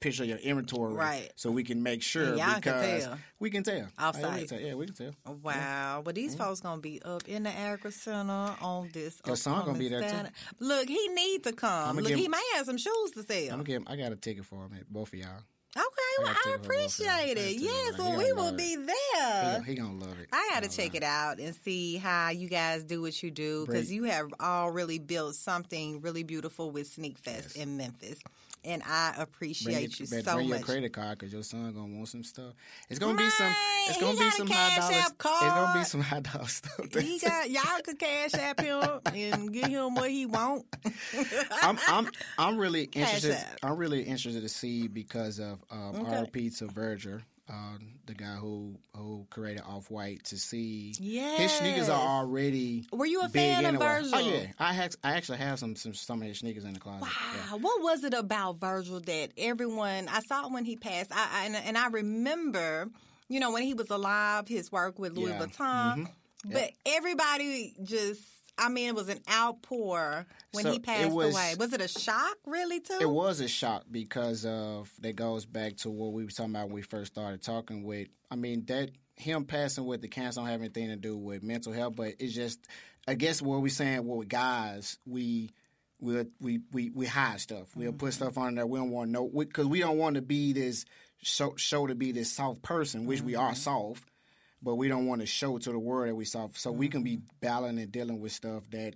picture 0.00 0.22
of 0.22 0.28
your 0.28 0.38
inventory, 0.38 0.94
Right. 0.94 1.32
So 1.36 1.50
we 1.50 1.64
can 1.64 1.82
make 1.82 2.02
sure 2.02 2.36
y'all 2.36 2.60
can 2.60 3.00
tell. 3.00 3.18
we 3.40 3.50
can 3.50 3.62
tell 3.62 3.88
Off 3.98 4.16
Oh, 4.16 4.20
yeah, 4.20 4.32
we 4.34 4.38
can 4.38 4.46
tell. 4.48 4.60
Yeah, 4.60 4.74
we 4.74 4.86
can 4.86 4.94
tell. 4.94 5.14
Wow. 5.42 6.02
Well, 6.04 6.12
these 6.12 6.34
folks 6.34 6.60
going 6.60 6.76
to 6.78 6.82
be 6.82 7.02
up 7.02 7.28
in 7.28 7.42
the 7.42 7.50
Agri 7.50 7.90
Center 7.92 8.54
on 8.60 8.90
this. 8.92 9.20
Your 9.26 9.36
son 9.36 9.64
gonna 9.64 9.78
be 9.78 9.88
there, 9.88 10.02
too. 10.02 10.08
Saturday. 10.08 10.34
Look, 10.60 10.88
he 10.88 11.08
needs 11.08 11.44
to 11.44 11.52
come. 11.52 11.96
Look, 11.96 12.06
give 12.06 12.18
he 12.18 12.24
him- 12.26 12.30
may 12.32 12.42
have 12.54 12.66
some 12.66 12.78
shoes 12.78 13.10
to 13.16 13.22
sell. 13.22 13.42
I'm 13.44 13.48
gonna 13.50 13.64
give. 13.64 13.82
I 13.86 13.96
got 13.96 14.12
a 14.12 14.16
ticket 14.16 14.44
for 14.44 14.56
him, 14.66 14.84
both 14.88 15.12
of 15.12 15.18
y'all. 15.18 15.28
Okay, 15.76 15.84
well, 16.18 16.28
I 16.28 16.32
ticket 16.32 16.42
for 16.42 16.48
both 16.48 16.98
of 17.00 17.04
y'all. 17.04 17.14
appreciate 17.14 17.38
it. 17.38 17.60
Yes, 17.60 17.98
well, 17.98 18.16
we 18.16 18.32
will 18.32 18.52
be 18.52 18.76
there. 18.76 19.60
he, 19.62 19.72
he 19.72 19.74
gonna 19.76 19.94
love 19.98 20.18
it. 20.18 20.28
I 20.32 20.50
got 20.54 20.62
to 20.62 20.68
check 20.68 20.92
gonna 20.92 20.96
it 20.98 21.02
out 21.04 21.38
and 21.38 21.54
see 21.54 21.96
how 21.96 22.30
you 22.30 22.48
guys 22.48 22.84
do 22.84 23.02
what 23.02 23.22
you 23.22 23.30
do 23.30 23.66
because 23.66 23.92
you 23.92 24.04
have 24.04 24.32
all 24.40 24.70
really 24.70 24.98
built 24.98 25.34
something 25.34 26.00
really 26.00 26.22
beautiful 26.22 26.70
with 26.70 26.86
Sneak 26.86 27.18
Fest 27.18 27.56
in 27.56 27.76
Memphis, 27.76 28.18
and 28.64 28.82
I 28.84 29.12
Bring 29.12 29.22
appreciate 29.22 29.98
your, 30.00 30.06
you 30.08 30.22
so 30.22 30.34
bring 30.34 30.48
your 30.48 30.58
credit 30.60 30.92
card 30.92 31.18
because 31.18 31.32
your 31.32 31.42
son 31.42 31.72
gonna 31.72 31.94
want 31.94 32.08
some 32.08 32.24
stuff. 32.24 32.54
It's 32.88 32.98
gonna 32.98 33.16
be 33.16 33.28
some. 33.30 33.52
It's 33.88 34.00
gonna 34.00 34.18
be 34.18 34.30
some 34.30 34.46
high 34.48 34.76
dollar. 34.78 34.98
App 34.98 35.12
It's 35.12 35.54
gonna 35.54 35.78
be 35.78 35.84
some 35.84 36.00
high 36.00 36.20
dollar 36.20 36.46
stuff. 36.46 36.92
He 36.94 37.18
got 37.18 37.50
y'all 37.50 37.80
could 37.84 37.98
cash 37.98 38.34
app 38.34 38.60
him 38.60 39.00
and 39.06 39.52
get 39.52 39.68
him 39.68 39.94
what 39.94 40.10
he 40.10 40.26
want. 40.26 40.66
I'm 41.62 41.78
I'm 41.88 42.08
I'm 42.38 42.56
really 42.58 42.86
Cash 42.86 43.24
interested. 43.24 43.34
App. 43.34 43.58
I'm 43.62 43.76
really 43.76 44.02
interested 44.02 44.42
to 44.42 44.48
see 44.48 44.88
because 44.88 45.38
of 45.38 45.58
um, 45.70 45.96
Okay. 45.96 46.16
our 46.16 46.26
pizza 46.26 46.66
Verger, 46.66 47.22
um, 47.48 47.94
the 48.06 48.14
guy 48.14 48.34
who 48.34 48.78
who 48.94 49.26
created 49.30 49.62
Off 49.66 49.90
White, 49.90 50.24
to 50.24 50.38
see 50.38 50.92
his 50.98 51.52
sneakers 51.52 51.88
are 51.88 52.00
already. 52.20 52.86
Were 52.92 53.06
you 53.06 53.20
a 53.22 53.28
fan 53.28 53.64
of. 53.64 53.80
Virgil? 53.80 54.10
Oh 54.14 54.18
yeah, 54.18 54.46
I 54.58 54.72
had, 54.72 54.94
I 55.02 55.12
actually 55.12 55.38
have 55.38 55.58
some 55.58 55.76
some 55.76 55.94
some 55.94 56.20
of 56.22 56.28
his 56.28 56.38
sneakers 56.38 56.64
in 56.64 56.74
the 56.74 56.80
closet. 56.80 57.08
Yeah. 57.08 57.52
Wow, 57.52 57.58
what 57.58 57.82
was 57.82 58.04
it 58.04 58.14
about 58.14 58.60
Virgil 58.60 59.00
that 59.00 59.30
everyone 59.38 60.08
I 60.08 60.20
saw 60.20 60.48
when 60.48 60.64
he 60.64 60.76
passed? 60.76 61.10
I, 61.12 61.28
I 61.32 61.44
and, 61.46 61.56
and 61.56 61.78
I 61.78 61.88
remember, 61.88 62.88
you 63.28 63.40
know, 63.40 63.52
when 63.52 63.62
he 63.62 63.74
was 63.74 63.90
alive, 63.90 64.48
his 64.48 64.70
work 64.72 64.98
with 64.98 65.16
Louis 65.16 65.30
Yeah. 65.30 65.46
Vuitton. 65.46 66.08
But 66.44 66.70
everybody 66.86 67.74
just, 67.82 68.22
I 68.58 68.68
mean, 68.68 68.88
it 68.88 68.94
was 68.94 69.08
an 69.08 69.20
outpour 69.30 70.26
when 70.52 70.64
So 70.64 70.72
he 70.72 70.78
passed 70.78 71.10
was- 71.10 71.34
away. 71.34 71.54
Was 71.58 71.72
it 71.72 71.80
a 71.80 71.88
shock, 71.88 72.36
really, 72.44 72.80
too? 72.80 72.98
It 73.00 73.08
was 73.08 73.40
a 73.40 73.48
shock 73.48 73.84
because 73.90 74.44
of 74.44 74.92
that 75.00 75.16
goes 75.16 75.46
back 75.46 75.76
to 75.78 75.90
what 75.90 76.12
we 76.12 76.24
were 76.24 76.30
talking 76.30 76.54
about 76.54 76.66
when 76.66 76.74
we 76.74 76.82
first 76.82 77.12
started 77.12 77.42
talking 77.42 77.84
with. 77.84 78.08
I 78.30 78.36
mean 78.36 78.64
that 78.66 78.90
him 79.16 79.44
passing 79.44 79.84
with 79.84 80.02
the 80.02 80.08
cancer 80.08 80.40
don't 80.40 80.48
have 80.48 80.60
anything 80.60 80.88
to 80.88 80.96
do 80.96 81.16
with 81.16 81.42
mental 81.42 81.72
health, 81.72 81.96
but 81.96 82.14
it's 82.18 82.34
just 82.34 82.60
I 83.06 83.14
guess 83.14 83.40
what 83.40 83.62
we're 83.62 83.68
saying. 83.68 84.06
Well, 84.06 84.18
with 84.18 84.28
guys, 84.28 84.98
we 85.06 85.50
we 86.00 86.24
we 86.40 86.60
we 86.72 86.90
we 86.90 87.06
hide 87.06 87.40
stuff. 87.40 87.74
We'll 87.74 87.92
put 87.92 88.10
mm-hmm. 88.10 88.24
stuff 88.24 88.38
on 88.38 88.54
there. 88.54 88.66
We 88.66 88.78
don't 88.78 88.90
want 88.90 89.08
to 89.08 89.12
know 89.12 89.28
because 89.28 89.66
we 89.66 89.80
don't 89.80 89.98
want 89.98 90.16
to 90.16 90.22
be 90.22 90.52
this 90.52 90.84
show, 91.22 91.54
show 91.56 91.86
to 91.86 91.94
be 91.94 92.12
this 92.12 92.30
soft 92.30 92.62
person, 92.62 93.06
which 93.06 93.22
we 93.22 93.34
are 93.34 93.52
mm-hmm. 93.52 93.56
soft. 93.56 94.07
But 94.60 94.74
we 94.74 94.88
don't 94.88 95.06
want 95.06 95.20
to 95.20 95.26
show 95.26 95.56
it 95.56 95.62
to 95.62 95.72
the 95.72 95.78
world 95.78 96.08
that 96.08 96.14
we 96.14 96.24
soft, 96.24 96.58
so 96.58 96.72
we 96.72 96.88
can 96.88 97.02
be 97.02 97.16
mm-hmm. 97.16 97.26
battling 97.40 97.78
and 97.78 97.92
dealing 97.92 98.20
with 98.20 98.32
stuff 98.32 98.64
that 98.70 98.94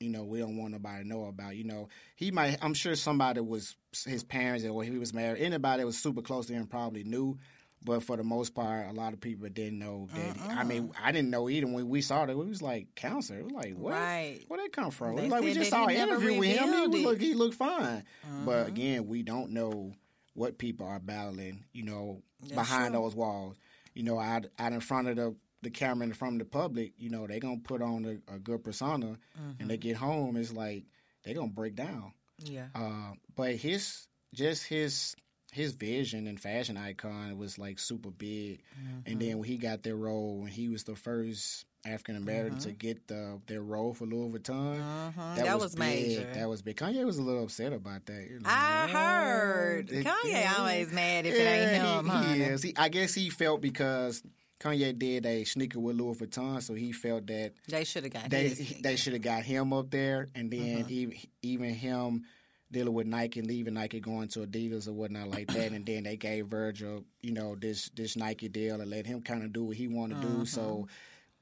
you 0.00 0.08
know, 0.08 0.24
we 0.24 0.38
don't 0.38 0.56
want 0.56 0.72
nobody 0.72 1.02
to 1.02 1.08
know 1.08 1.26
about. 1.26 1.56
You 1.56 1.64
know, 1.64 1.88
he 2.16 2.30
might. 2.30 2.56
I'm 2.62 2.74
sure 2.74 2.96
somebody 2.96 3.40
was 3.40 3.76
his 4.06 4.24
parents 4.24 4.64
or 4.64 4.82
he 4.82 4.98
was 4.98 5.12
married. 5.12 5.42
Anybody 5.42 5.82
that 5.82 5.86
was 5.86 5.98
super 5.98 6.22
close 6.22 6.46
to 6.46 6.54
him 6.54 6.66
probably 6.66 7.04
knew, 7.04 7.38
but 7.84 8.02
for 8.02 8.16
the 8.16 8.24
most 8.24 8.54
part, 8.54 8.88
a 8.88 8.92
lot 8.92 9.12
of 9.12 9.20
people 9.20 9.48
didn't 9.48 9.78
know 9.78 10.08
that. 10.14 10.40
I 10.50 10.64
mean, 10.64 10.92
I 11.02 11.12
didn't 11.12 11.30
know 11.30 11.48
either 11.48 11.66
when 11.66 11.88
we 11.88 12.00
saw 12.00 12.24
that. 12.24 12.32
It 12.32 12.36
was 12.36 12.62
like 12.62 12.94
cancer. 12.94 13.38
It 13.38 13.44
was 13.44 13.52
like 13.52 13.74
what? 13.74 13.92
Right. 13.92 14.40
Where 14.48 14.60
that 14.60 14.72
come 14.72 14.90
from? 14.90 15.16
They 15.16 15.22
It 15.22 15.24
was 15.24 15.32
like 15.32 15.42
we 15.42 15.54
just 15.54 15.70
saw 15.70 15.86
an 15.86 15.90
interview 15.90 16.38
with 16.38 16.48
him. 16.48 16.92
He 16.92 17.02
it. 17.02 17.04
look. 17.04 17.20
He 17.20 17.34
looked 17.34 17.54
fine. 17.54 18.04
But 18.44 18.52
mm-hmm. 18.52 18.68
again, 18.68 19.06
we 19.06 19.22
don't 19.22 19.50
know 19.50 19.92
what 20.32 20.56
people 20.56 20.86
are 20.86 20.98
battling. 20.98 21.64
You 21.74 21.84
know, 21.84 22.22
behind 22.54 22.94
true. 22.94 23.02
those 23.02 23.14
walls. 23.14 23.56
You 23.94 24.02
know, 24.04 24.18
out 24.18 24.46
out 24.58 24.72
in 24.72 24.80
front 24.80 25.08
of 25.08 25.16
the 25.16 25.34
the 25.62 25.70
camera 25.70 26.04
and 26.04 26.16
from 26.16 26.38
the 26.38 26.44
public, 26.44 26.92
you 26.96 27.10
know, 27.10 27.26
they 27.26 27.38
gonna 27.40 27.58
put 27.58 27.82
on 27.82 28.04
a, 28.28 28.34
a 28.34 28.38
good 28.38 28.64
persona, 28.64 29.18
and 29.58 29.68
they 29.68 29.76
get 29.76 29.96
home, 29.96 30.36
it's 30.36 30.52
like 30.52 30.84
they 31.22 31.34
gonna 31.34 31.48
break 31.48 31.74
down. 31.76 32.12
yeah. 32.38 32.66
Uh, 32.74 33.12
but 33.36 33.56
his 33.56 34.06
just 34.32 34.64
his 34.66 35.14
his 35.52 35.72
vision 35.72 36.26
and 36.28 36.40
fashion 36.40 36.76
icon 36.76 37.36
was 37.36 37.58
like 37.58 37.78
super 37.78 38.10
big, 38.10 38.62
and 39.06 39.20
then 39.20 39.38
when 39.38 39.48
he 39.48 39.56
got 39.58 39.82
their 39.82 39.96
role, 39.96 40.38
when 40.38 40.50
he 40.50 40.68
was 40.68 40.84
the 40.84 40.94
first 40.94 41.66
African 41.84 42.16
American 42.16 42.58
to 42.60 42.72
get 42.72 43.06
the 43.08 43.40
their 43.46 43.62
role 43.62 43.94
for 43.94 44.04
Louis 44.06 44.38
Vuitton, 44.38 45.14
That 45.36 45.58
was 45.58 45.74
big. 45.74 45.78
major. 45.78 46.32
That 46.34 46.48
was 46.48 46.60
big. 46.62 46.76
Kanye 46.76 47.04
was 47.06 47.16
a 47.18 47.22
little 47.22 47.44
upset 47.44 47.72
about 47.72 48.04
that. 48.06 48.26
you 48.28 48.40
know. 48.40 48.48
I 48.50 48.86
heard. 48.88 49.90
It- 49.90 50.04
Kanye 50.06 50.30
yeah. 50.30 50.54
always 50.58 50.92
mad 50.92 51.26
if 51.26 51.34
it 51.34 51.38
ain't 51.40 51.82
him, 51.82 52.08
he, 52.28 52.34
he 52.34 52.42
is. 52.42 52.62
He, 52.62 52.74
I 52.76 52.88
guess 52.90 53.14
he 53.14 53.30
felt 53.30 53.60
because 53.62 54.22
Kanye 54.60 54.98
did 54.98 55.24
a 55.24 55.44
sneaker 55.44 55.80
with 55.80 55.96
Louis 55.96 56.16
Vuitton, 56.18 56.62
so 56.62 56.74
he 56.74 56.92
felt 56.92 57.26
that 57.28 57.52
They 57.66 57.84
should 57.84 58.04
have 58.04 58.12
got 58.12 58.28
they 58.28 58.48
they 58.82 58.96
should 58.96 59.14
have 59.14 59.22
got 59.22 59.42
him 59.44 59.72
up 59.72 59.90
there, 59.90 60.28
and 60.34 60.50
then 60.50 60.80
Uh-huh. 60.80 60.86
even 60.90 61.16
even 61.42 61.74
him 61.74 62.24
dealing 62.72 62.92
with 62.94 63.06
Nike 63.06 63.40
and 63.40 63.48
leaving 63.48 63.74
Nike 63.74 63.98
going 64.00 64.28
to 64.28 64.40
Adidas 64.46 64.86
or 64.86 64.92
whatnot 64.92 65.28
like 65.28 65.48
that, 65.48 65.72
and 65.72 65.84
then 65.86 66.02
they 66.04 66.16
gave 66.18 66.46
Virgil 66.46 67.04
you 67.22 67.32
know 67.32 67.56
this 67.58 67.88
this 67.96 68.16
Nike 68.16 68.48
deal 68.48 68.80
and 68.82 68.90
let 68.90 69.06
him 69.06 69.22
kind 69.22 69.42
of 69.42 69.52
do 69.54 69.64
what 69.64 69.76
he 69.78 69.88
wanted 69.88 70.20
to 70.20 70.28
do. 70.28 70.44
So 70.44 70.60
Uh-huh. 70.60 70.86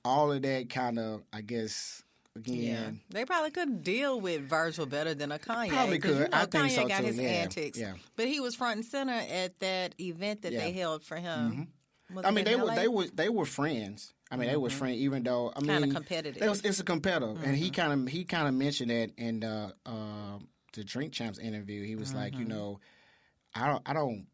All 0.05 0.32
of 0.32 0.42
that 0.42 0.70
kind 0.70 0.99
of 0.99 1.22
I 1.32 1.40
guess 1.42 2.03
Yeah, 2.44 2.70
again. 2.86 3.01
they 3.11 3.24
probably 3.24 3.51
could 3.51 3.82
deal 3.82 4.20
with 4.20 4.42
Virgil 4.49 4.86
better 4.86 5.14
than 5.14 5.32
a 5.32 5.38
Kanye. 5.38 5.70
Probably 5.70 5.99
'cause 5.99 6.16
You 6.18 6.22
could. 6.24 6.30
know, 6.32 6.38
I 6.38 6.46
think 6.46 6.70
so, 6.70 6.86
got 6.88 7.01
too. 7.01 7.07
his 7.07 7.16
Yeah, 7.18 7.28
antics, 7.28 7.78
yeah. 7.78 7.94
but 8.16 8.26
he 8.28 8.38
was 8.40 8.55
front 8.55 8.76
and 8.76 8.84
center 8.84 9.12
at 9.12 9.59
that 9.59 9.94
event 10.01 10.42
that 10.42 10.51
they 10.51 10.57
Yeah. 10.57 10.66
Mm-hmm. 10.68 10.78
held 10.78 11.05
for 11.05 11.16
him. 11.16 11.68
Was 12.14 12.24
I 12.24 12.30
mean, 12.30 12.44
they 12.44 12.57
were 12.57 12.74
they 12.74 12.88
were 12.88 13.07
they 13.09 13.28
were 13.28 13.44
friends. 13.44 14.14
I 14.30 14.36
mean, 14.36 14.49
they 14.49 14.57
was 14.57 14.72
friends, 14.72 14.96
even 14.99 15.22
though 15.24 15.53
I 15.57 15.61
mean, 15.61 15.68
Kinda 15.68 15.86
mean, 15.88 15.94
competitive. 15.94 16.40
They 16.40 16.49
was, 16.49 16.61
it's 16.62 16.80
a 16.80 16.84
competitive, 16.84 17.42
and 17.42 17.57
he 17.57 17.70
kind 17.70 17.92
of 17.92 18.09
he 18.12 18.24
kind 18.24 18.46
of 18.49 18.55
mentioned 18.55 18.90
that 18.90 19.11
in 19.18 19.40
the 19.40 19.74
uh, 19.84 20.38
the 20.74 20.84
Drink 20.84 21.12
Champs 21.12 21.38
interview. 21.38 21.82
He 21.84 21.96
was 21.96 22.14
like, 22.14 22.38
you 22.38 22.44
know, 22.44 22.78
I 23.55 23.66
don't 23.66 23.82
I 23.86 23.92
don't 23.94 24.26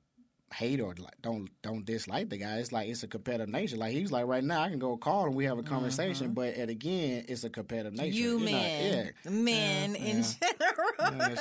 hate 0.53 0.81
or 0.81 0.95
like, 0.99 1.21
don't 1.23 1.49
don't 1.63 1.85
dislike 1.85 2.31
the 2.31 2.39
guy. 2.39 2.59
It's 2.59 2.73
like 2.73 2.89
it's 2.89 3.03
a 3.03 3.09
competitive 3.09 3.49
nature. 3.49 3.77
Like 3.77 3.93
he 3.93 4.03
was 4.03 4.13
like, 4.13 4.27
right 4.27 4.43
now 4.43 4.63
I 4.63 4.69
can 4.69 4.79
go 4.79 4.97
call 4.97 5.27
and 5.27 5.35
we 5.35 5.45
have 5.45 5.59
a 5.59 5.63
conversation, 5.63 6.27
mm-hmm. 6.29 6.35
but 6.35 6.55
at 6.55 6.71
again, 6.71 7.25
it's 7.29 7.45
a 7.45 7.51
competitive 7.51 7.93
nature. 7.93 8.17
you 8.17 8.39
You're 8.39 8.51
not- 8.51 8.63
men, 8.63 9.15
men 9.45 9.95
in 9.97 10.23
general. 10.23 11.19
yeah, 11.19 11.37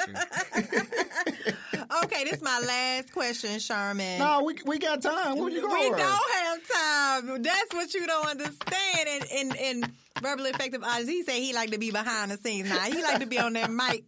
okay, 2.04 2.24
this 2.24 2.34
is 2.34 2.42
my 2.42 2.60
last 2.60 3.14
question, 3.14 3.60
Sherman. 3.60 4.20
no, 4.20 4.44
we 4.44 4.56
we 4.66 4.80
got 4.80 5.02
time. 5.02 5.38
What 5.38 5.54
you 5.54 5.62
going? 5.62 5.92
we 5.92 5.98
don't 5.98 6.34
have 6.34 6.68
time. 6.68 7.42
That's 7.42 7.74
what 7.74 7.94
you 7.94 8.08
don't 8.08 8.28
understand. 8.28 9.08
And 9.08 9.26
in 9.32 9.56
in 9.56 9.92
verbally 10.22 10.52
effective 10.52 10.84
he 11.06 11.24
said 11.24 11.36
he 11.36 11.54
like 11.54 11.72
to 11.72 11.78
be 11.78 11.92
behind 11.92 12.32
the 12.32 12.38
scenes. 12.38 12.70
Now 12.70 12.80
he 12.80 13.02
like 13.02 13.20
to 13.20 13.28
be 13.28 13.40
on 13.40 13.54
that 13.54 13.70
mic, 13.70 14.06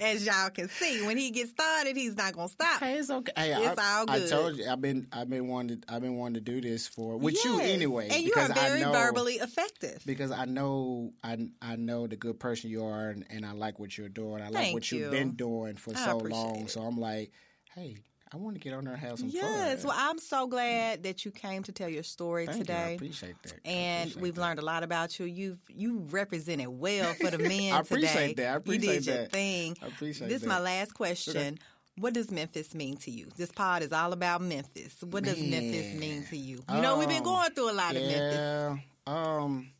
as 0.00 0.24
y'all 0.26 0.50
can 0.50 0.68
see. 0.68 1.04
When 1.06 1.16
he 1.16 1.30
gets 1.30 1.50
started, 1.50 1.96
he's 1.96 2.16
not 2.16 2.34
gonna 2.34 2.48
stop. 2.48 2.80
Hey, 2.80 2.98
it's 2.98 3.10
okay. 3.10 3.32
Hey, 3.36 3.52
It's 3.54 3.80
I, 3.80 3.98
all 3.98 4.06
good. 4.06 4.22
I 4.22 4.26
told 4.28 4.56
you, 4.56 4.68
I've 4.68 4.80
been, 4.80 5.06
I've 5.12 5.30
been 5.30 5.48
wanting, 5.48 5.80
to, 5.80 5.94
I've 5.94 6.02
been 6.02 6.16
wanting 6.16 6.34
to 6.34 6.40
do 6.40 6.60
this 6.60 6.86
for 6.86 7.16
with 7.16 7.42
you 7.44 7.60
anyway. 7.60 8.08
and 8.10 8.22
you 8.22 8.32
are 8.36 8.48
very 8.48 8.80
know, 8.80 8.92
verbally 8.92 9.34
effective. 9.34 10.02
because 10.04 10.30
I 10.30 10.44
know, 10.44 11.12
I, 11.24 11.38
I 11.62 11.76
know 11.76 12.06
the 12.06 12.16
good 12.16 12.38
person 12.38 12.70
you 12.70 12.84
are, 12.84 13.08
and, 13.10 13.24
and 13.30 13.46
I 13.46 13.52
like 13.52 13.78
what 13.78 13.96
you're 13.96 14.08
doing. 14.08 14.42
I 14.42 14.46
like 14.48 14.54
Thank 14.54 14.74
what 14.74 14.92
you. 14.92 14.98
you've 15.00 15.10
been 15.10 15.32
doing 15.32 15.76
for 15.76 15.92
I 15.96 16.04
so 16.04 16.18
long. 16.18 16.62
it. 16.62 16.70
So 16.70 16.82
I'm 16.82 16.98
like, 16.98 17.32
hey, 17.74 17.96
I 18.32 18.36
want 18.36 18.56
to 18.56 18.60
get 18.60 18.74
on 18.74 18.84
there 18.84 18.92
and 18.94 19.02
have 19.02 19.18
some 19.18 19.28
Yes, 19.30 19.82
fun. 19.82 19.88
well, 19.88 19.96
I'm 19.98 20.18
so 20.18 20.46
glad 20.46 21.02
that 21.04 21.24
you 21.24 21.30
came 21.30 21.62
to 21.62 21.72
tell 21.72 21.88
your 21.88 22.02
story 22.02 22.46
Thank 22.46 22.68
you. 22.68 22.74
I 22.74 22.78
appreciate 22.90 23.42
that. 23.42 23.54
And 23.64 24.10
appreciate 24.10 24.22
we've 24.22 24.34
that. 24.34 24.40
learned 24.42 24.58
a 24.58 24.64
lot 24.64 24.82
about 24.82 25.18
you. 25.18 25.26
You've 25.26 25.58
you 25.68 26.00
represented 26.10 26.68
well 26.68 27.14
for 27.14 27.30
the 27.30 27.38
men 27.48 27.72
I 27.72 27.80
appreciate 27.80 28.28
today. 28.30 28.42
that. 28.42 28.48
I 28.48 28.52
you 28.52 28.56
appreciate 28.58 28.94
did 29.04 29.06
your 29.06 29.26
thing. 29.26 29.76
I 29.82 29.86
appreciate 29.86 30.26
that. 30.28 30.32
this 30.34 30.42
is 30.42 30.48
my 30.48 30.60
last 30.60 30.92
question. 30.92 31.58
What 31.96 32.14
does 32.14 32.30
Memphis 32.30 32.74
mean 32.74 32.96
to 32.98 33.10
you? 33.10 33.26
This 33.36 33.50
pod 33.50 33.82
is 33.82 33.92
all 33.92 34.12
about 34.12 34.40
Memphis. 34.40 34.94
What 35.02 35.24
does 35.24 35.40
Memphis 35.40 35.94
mean 35.98 36.24
to 36.30 36.36
you? 36.36 36.62
You 36.72 36.80
know, 36.80 36.96
we've 36.98 37.08
been 37.08 37.18
Um, 37.18 37.24
going 37.24 37.50
through 37.52 37.70
a 37.70 37.72
lot 37.72 37.96
of 37.96 38.02
Memphis. 38.02 38.34
Yeah. 38.36 38.76
Um, 39.06 39.70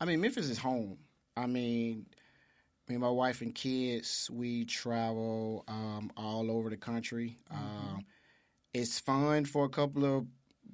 I 0.00 0.04
mean, 0.06 0.20
Memphis 0.20 0.48
is 0.48 0.58
home. 0.58 0.96
I 1.36 1.46
mean, 1.46 2.06
me 2.90 2.96
and 2.96 3.02
my 3.02 3.08
wife 3.08 3.40
and 3.40 3.54
kids, 3.54 4.28
we 4.32 4.64
travel 4.64 5.64
um, 5.68 6.10
all 6.16 6.50
over 6.50 6.68
the 6.68 6.76
country. 6.76 7.38
Mm-hmm. 7.52 7.94
Um, 7.94 8.04
it's 8.74 8.98
fun 8.98 9.44
for 9.44 9.64
a 9.64 9.68
couple 9.68 10.04
of 10.04 10.26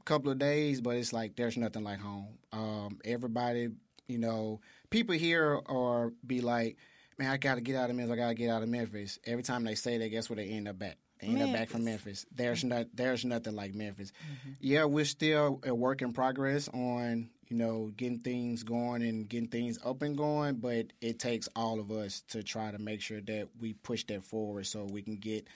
couple 0.06 0.32
of 0.32 0.38
days, 0.38 0.80
but 0.80 0.96
it's 0.96 1.12
like 1.12 1.36
there's 1.36 1.58
nothing 1.58 1.84
like 1.84 1.98
home. 1.98 2.38
Um, 2.52 2.98
everybody, 3.04 3.68
you 4.08 4.18
know, 4.18 4.60
people 4.88 5.14
here 5.14 5.60
are 5.66 6.12
be 6.26 6.40
like, 6.40 6.78
man, 7.18 7.30
I 7.30 7.36
got 7.36 7.56
to 7.56 7.60
get 7.60 7.76
out 7.76 7.90
of 7.90 7.96
Memphis. 7.96 8.14
I 8.14 8.16
got 8.16 8.28
to 8.28 8.34
get 8.34 8.50
out 8.50 8.62
of 8.62 8.68
Memphis. 8.70 9.18
Every 9.26 9.42
time 9.42 9.64
they 9.64 9.74
say 9.74 9.98
that, 9.98 10.08
guess 10.08 10.30
where 10.30 10.36
they 10.36 10.48
end 10.48 10.68
up 10.68 10.82
at? 10.82 10.96
They 11.20 11.28
end 11.28 11.42
up 11.42 11.52
back 11.52 11.68
from 11.68 11.84
Memphis. 11.84 12.24
There's 12.34 12.64
not 12.64 12.86
there's 12.94 13.26
nothing 13.26 13.54
like 13.54 13.74
Memphis. 13.74 14.12
Yeah, 14.58 14.84
we're 14.84 15.04
still 15.04 15.60
a 15.66 15.74
work 15.74 16.00
in 16.00 16.14
progress 16.14 16.68
on 16.68 17.28
you 17.48 17.56
know 17.56 17.92
getting 17.96 18.20
things 18.20 18.62
going 18.62 19.02
and 19.02 19.28
getting 19.28 19.48
things 19.48 19.78
up 19.84 20.02
and 20.02 20.16
going, 20.16 20.56
but 20.56 20.86
it 21.00 21.18
takes 21.18 21.48
all 21.56 21.80
of 21.80 21.90
us 21.90 22.22
to 22.28 22.42
try 22.42 22.70
to 22.70 22.78
make 22.78 23.00
sure 23.00 23.20
that 23.20 23.48
we 23.60 23.74
push 23.74 24.04
that 24.04 24.24
forward 24.24 24.66
so 24.66 24.84
we 24.84 25.02
can 25.02 25.16
get 25.16 25.46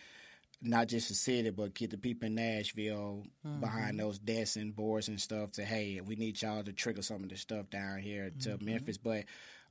not 0.63 0.89
just 0.89 1.09
the 1.09 1.15
city, 1.15 1.51
but 1.51 1.75
get 1.75 1.91
the 1.91 1.97
people 1.97 2.27
in 2.27 2.35
Nashville 2.35 3.25
behind 3.61 3.99
those 3.99 4.19
desks 4.19 4.57
and 4.57 4.77
boards 4.77 5.09
and 5.09 5.21
stuff 5.21 5.53
to 5.53 5.65
hey, 5.65 6.01
we 6.05 6.17
need 6.17 6.41
y'all 6.41 6.63
to 6.63 6.73
trigger 6.73 7.03
some 7.03 7.23
of 7.23 7.31
this 7.31 7.41
stuff 7.41 7.71
down 7.71 7.99
here 7.99 8.31
to 8.41 8.59
Memphis. 8.63 8.99
But 8.99 9.25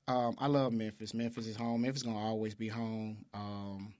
um, 0.08 0.36
I 0.40 0.48
love 0.48 0.74
Memphis. 0.74 1.14
Memphis 1.14 1.46
is 1.46 1.56
home. 1.56 1.82
Memphis 1.82 2.02
is 2.02 2.08
gonna 2.08 2.20
always 2.20 2.56
be 2.56 2.68
home. 2.68 3.26
Um, 3.34 3.94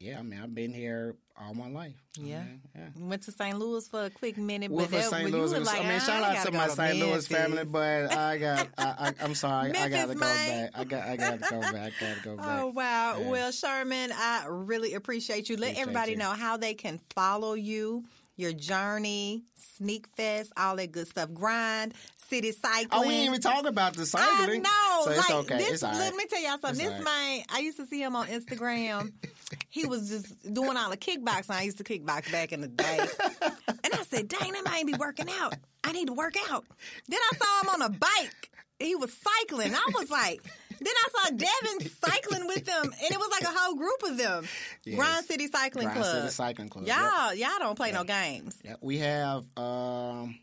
yeah, 0.00 0.18
I 0.18 0.22
mean, 0.22 0.40
I've 0.42 0.54
been 0.54 0.72
here 0.72 1.16
all 1.40 1.54
my 1.54 1.68
life. 1.68 1.94
I 2.18 2.20
Yeah. 2.22 2.42
mean, 2.42 2.60
yeah. 2.74 2.88
Went 2.96 3.22
to 3.24 3.32
St. 3.32 3.58
Louis 3.58 3.86
for 3.88 4.04
a 4.04 4.10
quick 4.10 4.36
minute, 4.38 4.70
Well, 4.70 4.86
but 4.90 4.96
for 4.96 5.02
St. 5.10 5.24
Louis, 5.24 5.30
you 5.32 5.36
it 5.36 5.38
were 5.54 5.58
was, 5.58 5.66
like, 5.66 5.80
I 5.80 5.82
mean, 5.84 5.92
"Ah, 6.00 6.04
shout 6.04 6.22
I 6.22 6.36
out 6.36 6.46
to 6.46 6.52
my 6.52 6.68
St. 6.68 6.96
Louis 6.98 7.26
family, 7.26 7.64
but 7.64 8.12
I 8.12 8.38
got, 8.38 8.68
I, 8.78 8.84
I, 8.84 9.24
I'm 9.24 9.34
sorry, 9.34 9.70
I 9.72 9.88
got 9.88 10.08
to 10.08 10.14
go 10.14 10.20
back. 10.20 10.70
I 10.74 10.84
got, 10.84 11.02
I 11.08 11.16
got 11.16 11.42
to 11.42 11.50
go 11.50 11.60
back. 11.72 11.74
I 11.74 11.90
got 12.00 12.16
to 12.16 12.20
go 12.24 12.36
back. 12.36 12.46
Oh 12.60 12.66
wow! 12.68 13.18
Yeah. 13.20 13.28
Well, 13.30 13.50
Sherman, 13.52 14.10
I 14.14 14.46
really 14.48 14.94
appreciate 14.94 15.48
you. 15.48 15.56
Let 15.56 15.70
Appreciate 15.72 15.82
everybody 15.82 16.10
you. 16.12 16.18
know 16.18 16.30
how 16.32 16.56
they 16.56 16.74
can 16.74 17.00
follow 17.14 17.54
you, 17.54 18.04
your 18.36 18.52
journey, 18.52 19.42
Sneak 19.76 20.06
Fest, 20.16 20.52
all 20.56 20.76
that 20.76 20.92
good 20.92 21.08
stuff. 21.08 21.32
Grind, 21.34 21.94
City 22.28 22.52
Cycling. 22.52 22.88
Oh, 22.92 23.02
we 23.02 23.08
didn't 23.08 23.24
even 23.26 23.40
talk 23.40 23.64
about 23.66 23.94
the 23.94 24.06
cycling. 24.06 24.60
I 24.66 24.68
know. 24.68 25.04
So 25.04 25.10
it's 25.12 25.30
like, 25.30 25.38
okay. 25.44 25.58
This, 25.58 25.70
it's 25.74 25.82
all 25.84 25.92
Let 25.92 26.14
me 26.14 26.24
tell 26.28 26.40
y'all 26.42 26.50
something. 26.60 26.70
It's 26.70 26.78
this 26.80 26.92
all 26.98 27.04
man, 27.04 27.42
I 27.48 27.60
used 27.60 27.76
to 27.78 27.86
see 27.86 28.02
him 28.02 28.16
on 28.16 28.26
Instagram. 28.26 29.12
he 29.68 29.86
was 29.86 30.08
just 30.08 30.52
doing 30.52 30.76
all 30.76 30.90
the 30.90 30.96
kickboxing. 30.96 31.50
I 31.50 31.62
used 31.62 31.78
to 31.78 31.84
kickbox 31.84 32.30
back 32.30 32.52
in 32.52 32.60
the 32.60 32.68
day. 32.68 32.98
and 33.40 33.94
I 33.94 34.02
said, 34.04 34.28
dang, 34.28 34.52
that 34.52 34.64
might 34.64 34.86
be 34.86 34.94
working 34.94 35.28
out. 35.30 35.54
I 35.84 35.92
need 35.92 36.06
to 36.08 36.12
work 36.12 36.34
out. 36.50 36.64
Then 37.08 37.20
I 37.32 37.36
saw 37.36 37.62
him 37.62 37.82
on 37.82 37.90
a 37.90 37.94
bike. 37.94 38.50
He 38.78 38.94
was 38.94 39.12
cycling. 39.12 39.74
I 39.74 39.86
was 39.94 40.10
like, 40.10 40.42
then 40.80 40.92
I 40.94 41.08
saw 41.10 41.30
Devin 41.30 41.90
cycling 42.04 42.46
with 42.46 42.64
them, 42.64 42.84
and 42.84 43.10
it 43.10 43.18
was 43.18 43.28
like 43.30 43.42
a 43.42 43.56
whole 43.58 43.74
group 43.74 44.02
of 44.04 44.16
them. 44.16 44.46
Yes. 44.84 44.96
Grind 44.96 45.24
City 45.24 45.48
Cycling 45.48 45.86
Grind 45.86 46.00
Club. 46.00 46.14
City 46.14 46.28
Cycling 46.28 46.68
Club. 46.68 46.86
Y'all, 46.86 47.34
y'all 47.34 47.58
don't 47.58 47.74
play 47.76 47.90
no 47.90 48.04
games. 48.04 48.56
Yeah, 48.64 48.74
we 48.80 48.98
have. 48.98 49.44
Um, 49.56 50.38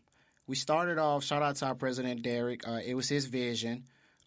we 0.46 0.56
started 0.56 0.98
off. 0.98 1.24
Shout 1.24 1.42
out 1.42 1.56
to 1.56 1.66
our 1.66 1.74
president 1.74 2.22
Derek. 2.22 2.68
Uh, 2.68 2.80
it 2.84 2.94
was 2.94 3.08
his 3.08 3.26
vision. 3.26 3.84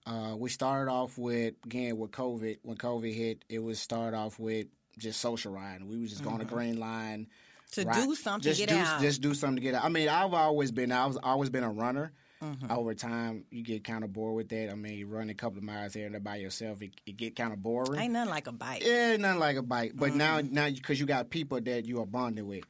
Uh, 0.10 0.36
we 0.36 0.50
started 0.50 0.92
off 0.92 1.18
with 1.18 1.54
again 1.66 1.98
with 1.98 2.12
COVID. 2.12 2.58
When 2.64 2.78
COVID 2.78 3.14
hit, 3.14 3.46
it 3.48 3.60
was 3.60 3.80
started 3.80 4.18
off 4.18 4.40
with 4.40 4.68
just 4.98 5.22
social 5.22 5.54
riding. 5.54 5.88
We 5.88 6.00
was 6.00 6.10
just 6.10 6.24
going 6.24 6.40
to 6.40 6.46
Green 6.46 6.80
Line 6.80 7.28
To 7.74 7.84
ride- 7.86 8.04
do 8.04 8.16
something, 8.16 8.50
just 8.50 8.60
get 8.60 8.70
do, 8.70 8.76
out. 8.76 9.02
Just 9.02 9.22
do 9.22 9.34
something 9.34 9.58
to 9.58 9.62
get 9.62 9.76
out. 9.76 9.86
I 9.86 9.90
mean, 9.90 10.10
I've 10.10 10.34
always 10.34 10.72
been. 10.72 10.92
I 10.92 11.06
was 11.06 11.18
always 11.22 11.50
been 11.50 11.64
a 11.64 11.70
runner. 11.72 12.12
Mm-hmm. 12.42 12.72
Over 12.72 12.94
time, 12.94 13.44
you 13.52 13.64
get 13.64 13.84
kind 13.84 14.02
of 14.06 14.14
bored 14.14 14.34
with 14.34 14.48
that. 14.50 14.72
I 14.72 14.76
mean, 14.76 14.94
you 14.94 15.08
run 15.08 15.30
a 15.30 15.34
couple 15.34 15.58
of 15.58 15.64
miles 15.66 15.94
here 15.94 16.06
and 16.06 16.16
there 16.16 16.22
by 16.22 16.38
yourself, 16.38 16.82
it, 16.82 16.92
it 17.06 17.18
get 17.18 17.36
kind 17.36 17.52
of 17.52 17.62
boring. 17.62 18.00
Ain't 18.00 18.14
nothing 18.14 18.30
like 18.30 18.48
a 18.48 18.54
bike. 18.54 18.82
Yeah, 18.82 19.18
nothing 19.18 19.42
like 19.42 19.58
a 19.58 19.62
bike. 19.62 19.92
But 19.94 20.16
now, 20.16 20.40
Mm-hmm. 20.40 20.54
now 20.54 20.70
because 20.70 21.02
you 21.02 21.06
got 21.06 21.30
people 21.30 21.60
that 21.60 21.86
you 21.86 22.00
are 22.02 22.06
bonded 22.06 22.46
with, 22.46 22.64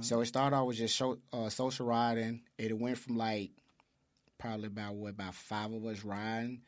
so 0.00 0.20
it 0.20 0.26
started 0.26 0.54
off 0.54 0.68
with 0.68 0.76
just 0.76 0.94
show, 0.94 1.18
uh, 1.32 1.48
social 1.48 1.86
riding. 1.86 2.42
It 2.56 2.78
went 2.78 2.98
from 2.98 3.16
like 3.18 3.50
probably 4.38 4.68
about 4.68 4.94
what 4.94 5.10
about 5.10 5.34
five 5.34 5.72
of 5.72 5.84
us 5.86 6.04
riding, 6.04 6.60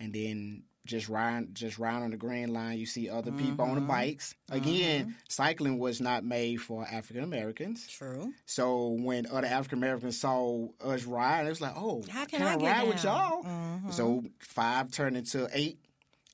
and 0.00 0.12
then 0.12 0.64
just 0.86 1.08
ride 1.08 1.54
just 1.54 1.78
ride 1.78 2.02
on 2.02 2.10
the 2.10 2.16
green 2.18 2.52
line. 2.52 2.76
You 2.78 2.84
see 2.84 3.08
other 3.08 3.32
people 3.32 3.52
Mm-hmm. 3.52 3.60
on 3.70 3.74
the 3.76 3.80
bikes. 3.80 4.34
Again, 4.50 5.14
cycling 5.30 5.78
was 5.78 5.98
not 6.00 6.24
made 6.24 6.56
for 6.56 6.84
African 6.84 7.24
Americans. 7.24 7.86
True. 7.88 8.32
So 8.44 8.88
when 8.88 9.26
other 9.26 9.46
African 9.46 9.78
Americans 9.78 10.20
saw 10.20 10.68
us 10.84 11.04
ride, 11.04 11.46
it 11.46 11.48
was 11.48 11.62
like, 11.62 11.72
oh, 11.76 12.02
How 12.10 12.26
can 12.26 12.42
I, 12.42 12.52
I 12.54 12.56
get 12.58 12.66
ride 12.66 12.88
with 12.88 13.02
down? 13.02 13.42
Mm-hmm. 13.44 13.84
y'all? 13.84 13.92
So 13.92 14.24
five 14.40 14.90
turned 14.90 15.16
into 15.16 15.48
eight, 15.54 15.78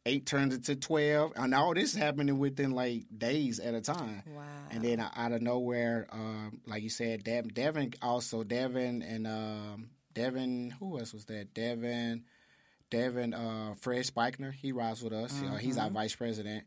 eight 0.04 0.26
turned 0.26 0.52
into 0.52 0.74
twelve, 0.74 1.32
and 1.36 1.54
all 1.54 1.72
this 1.72 1.94
happening 1.94 2.38
within 2.40 2.72
like 2.72 3.04
days 3.16 3.60
at 3.60 3.74
a 3.74 3.80
time. 3.80 4.24
Wow. 4.34 4.42
And 4.72 4.82
then 4.82 4.98
out 5.14 5.30
of 5.30 5.42
nowhere, 5.42 6.08
um, 6.10 6.60
like 6.66 6.82
you 6.82 6.90
said, 6.90 7.22
Dev- 7.22 7.54
Devin 7.54 7.94
also 8.02 8.42
Devin 8.42 9.02
and 9.02 9.28
um, 9.28 9.90
Devin. 10.12 10.74
Who 10.80 10.98
else 10.98 11.12
was 11.12 11.26
that? 11.26 11.54
Devin, 11.54 12.24
Devin, 12.90 13.34
uh, 13.34 13.74
Fred 13.80 14.04
Spikner. 14.04 14.52
He 14.52 14.72
rides 14.72 15.02
with 15.02 15.12
us. 15.12 15.40
Uh, 15.42 15.56
he's 15.56 15.78
our 15.78 15.90
vice 15.90 16.14
president. 16.14 16.64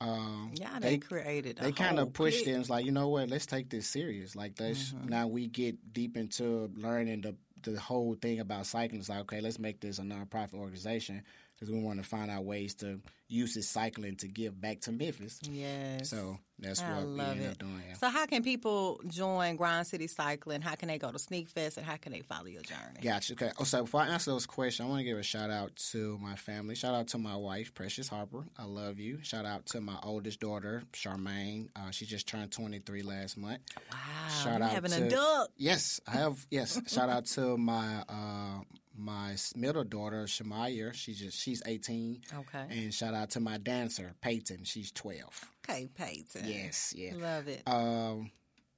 Um, 0.00 0.50
Yeah, 0.54 0.78
they, 0.80 0.98
created. 0.98 1.58
A 1.60 1.62
they 1.64 1.72
kind 1.72 1.98
of 1.98 2.12
pushed. 2.12 2.46
It's 2.46 2.68
like 2.70 2.84
you 2.84 2.92
know 2.92 3.08
what? 3.08 3.28
Let's 3.28 3.46
take 3.46 3.70
this 3.70 3.86
serious. 3.86 4.34
Like 4.36 4.56
this 4.56 4.92
Mm-hmm. 4.92 5.08
now 5.08 5.26
we 5.28 5.46
get 5.46 5.92
deep 5.92 6.16
into 6.16 6.70
learning 6.76 7.22
the 7.22 7.36
the 7.62 7.78
whole 7.80 8.14
thing 8.14 8.40
about 8.40 8.66
cycling. 8.66 9.00
It's 9.00 9.08
like 9.08 9.20
okay, 9.20 9.40
let's 9.40 9.58
make 9.58 9.80
this 9.80 9.98
a 9.98 10.02
nonprofit 10.02 10.54
organization 10.54 11.22
because 11.64 11.74
we 11.80 11.82
want 11.82 12.02
to 12.02 12.08
find 12.08 12.30
out 12.30 12.44
ways 12.44 12.74
to 12.76 13.00
use 13.28 13.54
this 13.54 13.68
cycling 13.68 14.16
to 14.16 14.28
give 14.28 14.60
back 14.60 14.80
to 14.82 14.92
Memphis. 14.92 15.40
Yes. 15.50 16.10
So 16.10 16.38
that's 16.58 16.80
I 16.80 16.98
what 16.98 17.08
we 17.08 17.20
ended 17.20 17.46
it. 17.46 17.50
up 17.52 17.58
doing. 17.58 17.82
Yeah. 17.88 17.94
So, 17.94 18.08
how 18.08 18.26
can 18.26 18.42
people 18.42 19.00
join 19.08 19.56
Grind 19.56 19.86
City 19.86 20.06
Cycling? 20.06 20.60
How 20.60 20.74
can 20.76 20.88
they 20.88 20.98
go 20.98 21.10
to 21.10 21.18
Sneak 21.18 21.48
Fest, 21.48 21.78
and 21.78 21.86
how 21.86 21.96
can 21.96 22.12
they 22.12 22.20
follow 22.20 22.46
your 22.46 22.62
journey? 22.62 23.00
Gotcha. 23.02 23.32
Okay. 23.32 23.50
Oh, 23.58 23.64
so 23.64 23.82
before 23.82 24.02
I 24.02 24.08
answer 24.08 24.30
those 24.30 24.46
questions, 24.46 24.86
I 24.86 24.88
want 24.88 25.00
to 25.00 25.04
give 25.04 25.18
a 25.18 25.22
shout 25.22 25.50
out 25.50 25.74
to 25.92 26.16
my 26.18 26.36
family. 26.36 26.74
Shout 26.74 26.94
out 26.94 27.08
to 27.08 27.18
my 27.18 27.36
wife, 27.36 27.74
Precious 27.74 28.08
Harper. 28.08 28.44
I 28.58 28.64
love 28.64 28.98
you. 29.00 29.18
Shout 29.22 29.46
out 29.46 29.66
to 29.66 29.80
my 29.80 29.96
oldest 30.02 30.40
daughter, 30.40 30.82
Charmaine. 30.92 31.68
Uh, 31.74 31.90
she 31.90 32.06
just 32.06 32.28
turned 32.28 32.52
23 32.52 33.02
last 33.02 33.36
month. 33.36 33.60
Wow, 33.90 33.98
Shout 34.44 34.62
out 34.62 34.70
having 34.70 34.92
to 34.92 35.06
a 35.06 35.08
duck. 35.08 35.48
Yes, 35.56 36.00
I 36.06 36.12
have. 36.12 36.46
Yes, 36.50 36.80
shout 36.92 37.08
out 37.08 37.26
to 37.26 37.56
my 37.58 38.04
uh, 38.08 38.60
my 38.96 39.36
middle 39.56 39.84
daughter, 39.84 40.24
Shamaya. 40.24 40.94
She's 40.94 41.18
just 41.18 41.38
she's 41.38 41.62
18. 41.66 42.22
Okay. 42.32 42.66
And 42.70 42.94
shout 42.94 43.14
out 43.14 43.30
to 43.30 43.40
my 43.40 43.58
dancer, 43.58 44.14
Peyton. 44.20 44.64
She's 44.64 44.92
12. 44.92 45.50
Okay, 45.68 45.88
Peyton. 45.94 46.44
Yes, 46.46 46.94
yeah. 46.96 47.12
Love 47.14 47.48
it. 47.48 47.62
Um, 47.66 48.30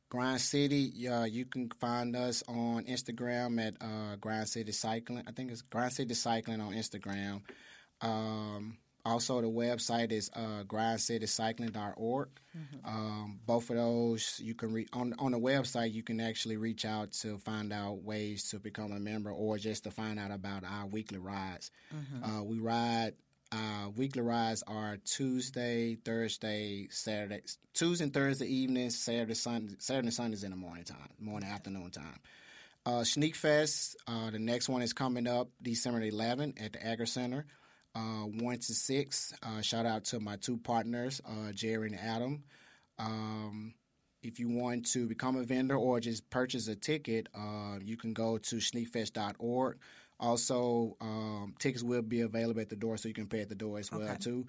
Grind 0.09 0.41
City, 0.41 1.09
uh, 1.09 1.25
you 1.25 1.45
can 1.47 1.69
find 1.81 2.15
us 2.15 2.43
on 2.49 2.85
Instagram 2.85 3.61
at 3.67 3.75
uh, 3.81 4.17
Grind 4.17 4.49
City 4.49 4.73
Cycling. 4.73 5.25
I 5.27 5.33
think 5.33 5.51
it's 5.51 5.63
Grind 5.63 5.93
City 5.93 6.15
Cycling 6.15 6.61
on 6.61 6.73
Instagram. 6.73 7.43
Um, 8.01 8.79
also, 9.07 9.41
the 9.41 9.49
website 9.49 10.11
is 10.13 10.31
uh, 10.35 10.65
grindcitycycling.org. 10.67 12.29
Um, 12.85 13.41
both 13.47 13.71
of 13.71 13.77
those, 13.77 14.41
you 14.43 14.55
can 14.55 14.73
re- 14.73 14.89
on 14.93 15.15
on 15.19 15.33
the 15.33 15.39
website. 15.39 15.93
You 15.93 16.03
can 16.03 16.21
actually 16.21 16.57
reach 16.57 16.85
out 16.85 17.13
to 17.23 17.39
find 17.39 17.73
out 17.73 18.03
ways 18.03 18.51
to 18.51 18.59
become 18.59 18.93
a 18.93 18.99
member, 18.99 19.31
or 19.31 19.59
just 19.59 19.85
to 19.85 19.91
find 19.91 20.19
out 20.19 20.31
about 20.31 20.65
our 20.65 20.87
weekly 20.87 21.19
rides. 21.19 21.71
Uh, 22.25 22.43
we 22.43 22.59
ride 22.59 23.13
uh, 23.53 23.91
weekly 23.97 24.23
rides 24.23 24.63
are 24.67 24.97
Tuesday, 25.05 25.97
Thursday, 26.05 26.89
Saturday, 26.91 27.43
Tuesday 27.75 28.05
and 28.05 28.15
Thursday 28.15 28.47
evenings, 28.47 28.99
Saturday, 28.99 29.35
Sunday, 29.35 29.75
Saturday 29.79 30.07
and 30.09 30.15
Sundays 30.15 30.43
in 30.45 30.51
the 30.51 30.57
morning 30.57 30.85
time, 30.85 31.09
morning 31.21 31.49
afternoon 31.49 31.91
time. 31.91 32.19
Uh, 32.85 33.05
Sneak 33.05 33.35
Fest, 33.35 33.97
uh, 34.07 34.31
the 34.31 34.39
next 34.39 34.69
one 34.69 34.83
is 34.83 34.93
coming 34.93 35.27
up 35.27 35.49
December 35.61 36.01
11th 36.01 36.65
at 36.65 36.73
the 36.73 36.87
Agri 36.87 37.07
Center, 37.07 37.45
uh, 37.97 38.27
1 38.27 38.59
to 38.59 38.75
6. 38.75 39.35
Uh, 39.43 39.61
shout 39.63 39.87
out 39.87 40.05
to 40.05 40.21
my 40.21 40.37
two 40.37 40.59
partners, 40.59 41.21
uh, 41.27 41.53
Jerry 41.53 41.89
and 41.89 41.99
Adam. 41.99 42.45
Um, 42.99 43.75
if 44.23 44.39
you 44.39 44.49
want 44.49 44.87
to 44.93 45.07
become 45.07 45.37
a 45.37 45.45
vendor 45.45 45.77
or 45.77 46.01
just 46.01 46.29
purchase 46.31 46.69
a 46.69 46.75
ticket, 46.75 47.29
uh, 47.35 47.79
you 47.83 47.97
can 47.97 48.13
go 48.13 48.39
to 48.39 48.57
sneakfest.org. 48.57 49.79
Also, 50.19 50.97
um, 51.01 51.55
tickets 51.59 51.83
will 51.83 52.03
be 52.03 52.23
available 52.23 52.61
at 52.61 52.69
the 52.69 52.77
door, 52.77 52.97
so 52.97 53.09
you 53.09 53.15
can 53.15 53.27
pay 53.27 53.41
at 53.41 53.49
the 53.49 53.55
door 53.55 53.79
as 53.79 53.91
well 53.93 54.03
Okay. 54.03 54.17
too. 54.17 54.47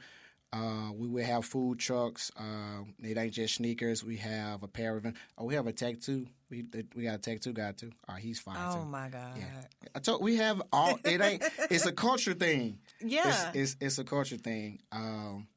Uh, 0.54 0.92
we 0.96 1.08
will 1.10 1.24
have 1.26 1.44
food 1.46 1.78
trucks. 1.78 2.32
Uh, 2.38 2.84
it 3.04 3.18
ain't 3.18 3.34
just 3.34 3.56
sneakers. 3.56 4.04
We 4.04 4.18
have 4.18 4.64
a 4.64 4.68
pair 4.68 4.96
of. 4.96 5.06
Oh, 5.38 5.46
we 5.46 5.56
have 5.56 5.68
a 5.68 5.74
tech 5.74 6.00
two. 6.00 6.26
We 6.50 6.66
we 6.96 7.04
got 7.04 7.16
a 7.16 7.18
tech 7.18 7.42
two 7.42 7.52
guy 7.54 7.74
too. 7.74 7.92
Oh, 8.08 8.14
he's 8.14 8.40
fine 8.40 8.56
Oh 8.58 8.76
too. 8.80 8.86
my 8.86 9.10
God. 9.10 9.38
Yeah, 9.38 9.46
I 9.94 10.00
told 10.00 10.22
we 10.24 10.38
have 10.38 10.62
all. 10.72 10.98
It 11.04 11.20
ain't. 11.22 11.44
it's 11.70 11.86
a 11.86 11.92
culture 11.92 12.34
thing. 12.34 12.80
Yeah. 13.02 13.50
It's, 13.50 13.74
it's 13.74 13.78
it's 13.82 13.98
a 14.00 14.04
culture 14.06 14.38
thing. 14.38 14.80
Um, 14.94 15.48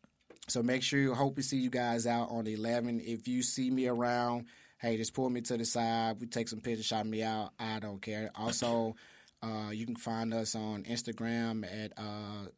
so 0.48 0.62
make 0.62 0.82
sure 0.82 0.98
you 0.98 1.14
hope 1.14 1.36
to 1.36 1.42
see 1.42 1.58
you 1.58 1.70
guys 1.70 2.08
out 2.08 2.30
on 2.32 2.44
the 2.44 2.56
11th. 2.56 3.04
If 3.04 3.28
you 3.28 3.44
see 3.44 3.70
me 3.70 3.86
around, 3.86 4.46
hey, 4.78 4.96
just 4.96 5.14
pull 5.14 5.30
me 5.30 5.40
to 5.42 5.56
the 5.56 5.64
side. 5.64 6.16
We 6.20 6.26
take 6.26 6.48
some 6.48 6.60
pictures, 6.60 6.86
shout 6.86 7.06
me 7.06 7.22
out. 7.22 7.52
I 7.60 7.78
don't 7.78 8.02
care. 8.02 8.32
Also, 8.34 8.96
uh, 9.44 9.70
you 9.70 9.86
can 9.86 9.94
find 9.94 10.34
us 10.34 10.56
on 10.56 10.82
Instagram 10.82 11.64
at 11.64 11.92
uh, 11.96 12.48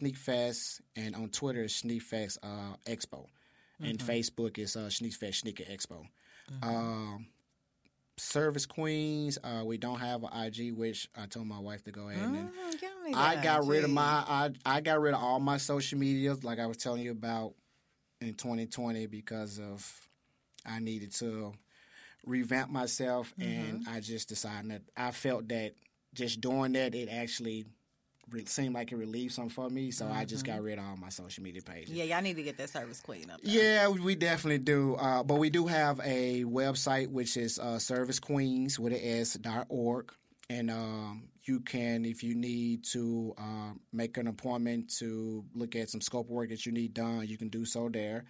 Sneakfest 0.00 0.80
and 0.96 1.14
on 1.14 1.28
Twitter 1.28 1.64
is 1.64 1.72
Sneakfest 1.72 2.38
uh, 2.42 2.76
Expo. 2.86 3.26
And 3.80 3.98
Facebook 3.98 4.58
is 4.58 4.76
uh, 4.76 4.82
Sneakfest 4.82 5.36
Sneaker 5.36 5.64
Expo. 5.64 6.06
Um, 6.62 7.26
Service 8.16 8.66
Queens. 8.66 9.38
Uh, 9.42 9.64
we 9.64 9.76
don't 9.78 9.98
have 9.98 10.22
an 10.22 10.30
IG, 10.32 10.72
which 10.76 11.08
I 11.16 11.26
told 11.26 11.46
my 11.46 11.58
wife 11.58 11.82
to 11.84 11.90
go 11.90 12.08
ahead 12.08 12.22
and. 12.22 12.50
Mm, 12.50 13.14
I 13.14 13.42
got 13.42 13.66
rid 13.66 13.84
of 13.84 13.90
my 13.90 14.02
I, 14.26 14.50
I 14.64 14.80
got 14.80 15.00
rid 15.00 15.14
of 15.14 15.22
all 15.22 15.40
my 15.40 15.56
social 15.56 15.98
medias 15.98 16.44
like 16.44 16.58
I 16.58 16.66
was 16.66 16.76
telling 16.76 17.02
you 17.02 17.10
about 17.10 17.54
in 18.20 18.34
2020 18.34 19.06
because 19.06 19.58
of 19.58 20.08
I 20.64 20.78
needed 20.78 21.12
to 21.14 21.52
revamp 22.24 22.70
myself 22.70 23.34
and 23.40 23.84
I 23.88 24.00
just 24.00 24.28
decided 24.28 24.70
that 24.70 24.82
I 24.96 25.10
felt 25.10 25.48
that 25.48 25.72
just 26.14 26.40
doing 26.40 26.72
that 26.74 26.94
it 26.94 27.08
actually 27.08 27.66
seemed 28.46 28.74
like 28.74 28.92
it 28.92 28.96
relieved 28.96 29.32
something 29.32 29.50
for 29.50 29.68
me 29.68 29.90
so 29.90 30.06
I 30.08 30.24
just 30.24 30.44
got 30.44 30.62
rid 30.62 30.78
of 30.78 30.84
all 30.84 30.96
my 30.96 31.08
social 31.08 31.42
media 31.42 31.62
pages. 31.62 31.90
Yeah, 31.90 32.04
y'all 32.04 32.22
need 32.22 32.36
to 32.36 32.42
get 32.42 32.56
that 32.58 32.70
service 32.70 33.00
queen 33.00 33.30
up. 33.30 33.40
there. 33.42 33.54
Yeah, 33.54 33.88
we 33.88 34.14
definitely 34.14 34.58
do. 34.58 34.94
Uh, 34.96 35.22
but 35.22 35.36
we 35.36 35.50
do 35.50 35.66
have 35.66 36.00
a 36.04 36.44
website 36.44 37.08
which 37.08 37.36
is 37.36 37.58
uh, 37.58 37.76
servicequeens 37.78 38.78
with 38.78 38.92
an 38.92 39.00
S 39.02 39.34
dot 39.34 39.66
org, 39.68 40.12
and 40.50 40.70
um, 40.70 41.28
you 41.44 41.60
can, 41.60 42.04
if 42.04 42.22
you 42.22 42.34
need 42.34 42.84
to 42.92 43.34
uh, 43.38 43.72
make 43.92 44.16
an 44.16 44.26
appointment 44.28 44.90
to 44.98 45.44
look 45.54 45.74
at 45.76 45.90
some 45.90 46.00
scope 46.00 46.28
work 46.28 46.50
that 46.50 46.64
you 46.64 46.72
need 46.72 46.94
done, 46.94 47.26
you 47.26 47.36
can 47.36 47.48
do 47.48 47.64
so 47.64 47.88
there. 47.88 48.24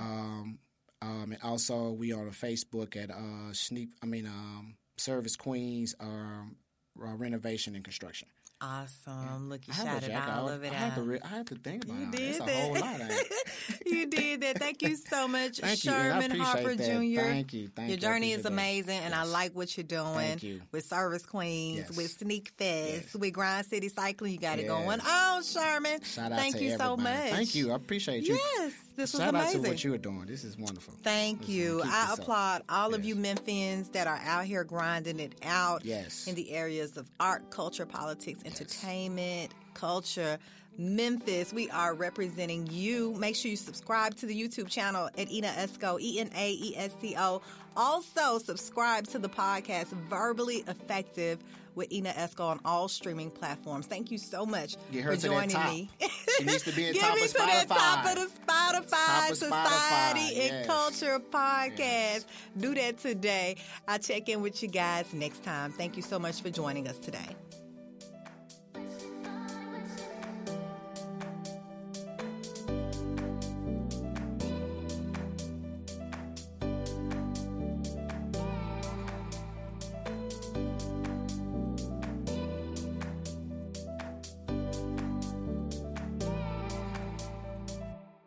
Um, 0.00 0.58
um, 1.00 1.32
and 1.32 1.38
also, 1.44 1.90
we 1.90 2.12
are 2.12 2.20
on 2.20 2.30
Facebook 2.30 2.96
at 2.96 3.10
uh, 3.10 3.52
Sneak. 3.52 3.90
I 4.02 4.06
mean, 4.06 4.26
um, 4.26 4.74
Service 4.96 5.36
Queens 5.36 5.94
um, 6.00 6.56
uh, 7.00 7.14
Renovation 7.14 7.76
and 7.76 7.84
Construction. 7.84 8.26
Awesome. 8.60 9.48
Look, 9.48 9.68
you 9.68 9.72
shouted 9.74 10.10
all 10.10 10.48
out- 10.48 10.50
of 10.50 10.64
it 10.64 10.72
I 10.72 10.88
out. 10.88 11.06
Re- 11.06 11.20
I 11.24 11.28
have 11.28 11.46
to 11.46 11.54
think 11.54 11.84
about 11.84 11.96
it. 11.96 12.00
You 12.00 12.06
it. 12.08 12.12
did 12.12 12.20
It's 12.30 12.40
a 12.40 12.44
that. 12.44 12.54
whole 12.54 12.74
lot. 12.74 13.00
You 13.86 14.06
did 14.06 14.40
that. 14.42 14.58
Thank 14.58 14.82
you 14.82 14.96
so 14.96 15.28
much, 15.28 15.58
Thank 15.60 15.84
you, 15.84 15.92
and 15.92 16.12
I 16.14 16.20
Sherman 16.20 16.40
Harper 16.40 16.74
that. 16.74 16.86
Jr. 16.86 17.20
Thank 17.20 17.52
you, 17.52 17.68
thank 17.74 17.88
Your 17.90 17.98
journey 17.98 18.32
is 18.32 18.40
appreciate 18.40 18.42
that. 18.42 18.52
amazing, 18.52 18.98
and 19.04 19.14
I 19.14 19.22
like 19.24 19.54
what 19.54 19.76
you're 19.76 19.84
doing 19.84 20.14
Thank 20.14 20.42
you. 20.42 20.60
with 20.72 20.84
Service 20.84 21.24
Queens, 21.24 21.86
Yes. 21.88 21.96
with 21.96 22.10
Sneak 22.10 22.52
Fest, 22.58 22.90
Yes. 23.04 23.14
with 23.14 23.32
Grind 23.32 23.66
City 23.66 23.88
Cycling. 23.88 24.32
You 24.32 24.38
got 24.38 24.58
it 24.58 24.66
going 24.66 25.00
on, 25.00 25.42
Sherman. 25.44 26.02
Shout 26.02 26.32
out 26.32 26.38
Thank 26.38 26.60
you 26.60 26.76
so 26.76 26.96
much. 26.96 27.30
Thank 27.30 27.54
you. 27.54 27.72
I 27.72 27.76
appreciate 27.76 28.24
you. 28.24 28.34
Yes, 28.58 28.72
this 28.98 29.12
was 29.14 29.20
amazing. 29.22 29.40
Shout 29.40 29.56
out 29.56 29.64
to 29.64 29.70
what 29.70 29.84
you 29.84 29.94
are 29.94 29.98
doing. 29.98 30.24
This 30.26 30.44
is 30.44 30.58
wonderful. 30.58 30.92
Thank 31.02 31.40
Listen, 31.40 31.54
you. 31.54 31.80
I 31.82 31.84
this 31.86 32.12
up. 32.12 32.18
applaud 32.18 32.62
all 32.68 32.94
of 32.94 33.04
you 33.04 33.16
Memphians 33.16 33.90
that 33.92 34.06
are 34.06 34.20
out 34.24 34.44
here 34.44 34.64
grinding 34.64 35.20
it 35.20 35.34
out 35.42 35.84
Yes. 35.84 36.26
in 36.26 36.34
the 36.34 36.50
areas 36.52 36.96
of 36.96 37.08
art, 37.18 37.48
culture, 37.50 37.86
politics, 37.86 38.40
entertainment, 38.44 39.52
culture. 39.74 40.38
Memphis, 40.80 41.52
we 41.52 41.68
are 41.70 41.92
representing 41.94 42.68
you. 42.70 43.12
Make 43.14 43.34
sure 43.34 43.50
you 43.50 43.56
subscribe 43.56 44.14
to 44.18 44.26
the 44.26 44.40
YouTube 44.40 44.68
channel 44.68 45.08
at 45.18 45.28
Ena 45.30 45.48
Esco, 45.48 46.00
E 46.00 46.20
N 46.20 46.30
A 46.36 46.52
E 46.52 46.74
S 46.76 46.92
C 47.00 47.16
O. 47.18 47.42
Also, 47.76 48.38
subscribe 48.38 49.06
to 49.08 49.18
the 49.18 49.28
podcast 49.28 49.86
Verbally 50.08 50.62
Effective 50.68 51.38
with 51.78 51.88
Ena 51.90 52.10
Esco 52.10 52.40
on 52.40 52.60
all 52.64 52.88
streaming 52.88 53.30
platforms. 53.30 53.86
Thank 53.86 54.10
you 54.10 54.18
so 54.18 54.44
much 54.44 54.76
Get 54.92 55.04
her 55.04 55.14
for 55.14 55.16
to 55.22 55.28
that 55.28 55.34
joining 55.34 55.50
top. 55.50 55.70
me. 55.70 55.90
She 56.36 56.44
needs 56.44 56.62
to 56.64 56.72
be 56.72 56.88
in 56.88 56.94
top 57.00 57.14
me 57.14 57.22
of 57.22 57.28
to 57.28 57.38
that 57.38 57.68
top 57.68 58.04
of 58.04 58.14
the 58.16 58.28
Spotify 58.42 59.06
Top 59.06 59.30
of 59.30 59.36
Society 59.36 60.20
Spotify, 60.20 60.30
and 60.30 60.36
yes. 60.36 60.66
Culture 60.66 61.18
podcast. 61.30 62.24
Do 62.58 62.74
that 62.74 62.98
today. 62.98 63.56
I'll 63.86 63.98
check 63.98 64.28
in 64.28 64.42
with 64.42 64.62
you 64.62 64.68
guys 64.68 65.12
next 65.14 65.42
time. 65.42 65.72
Thank 65.72 65.96
you 65.96 66.02
so 66.02 66.18
much 66.18 66.42
for 66.42 66.50
joining 66.50 66.88
us 66.88 66.98
today. 66.98 67.36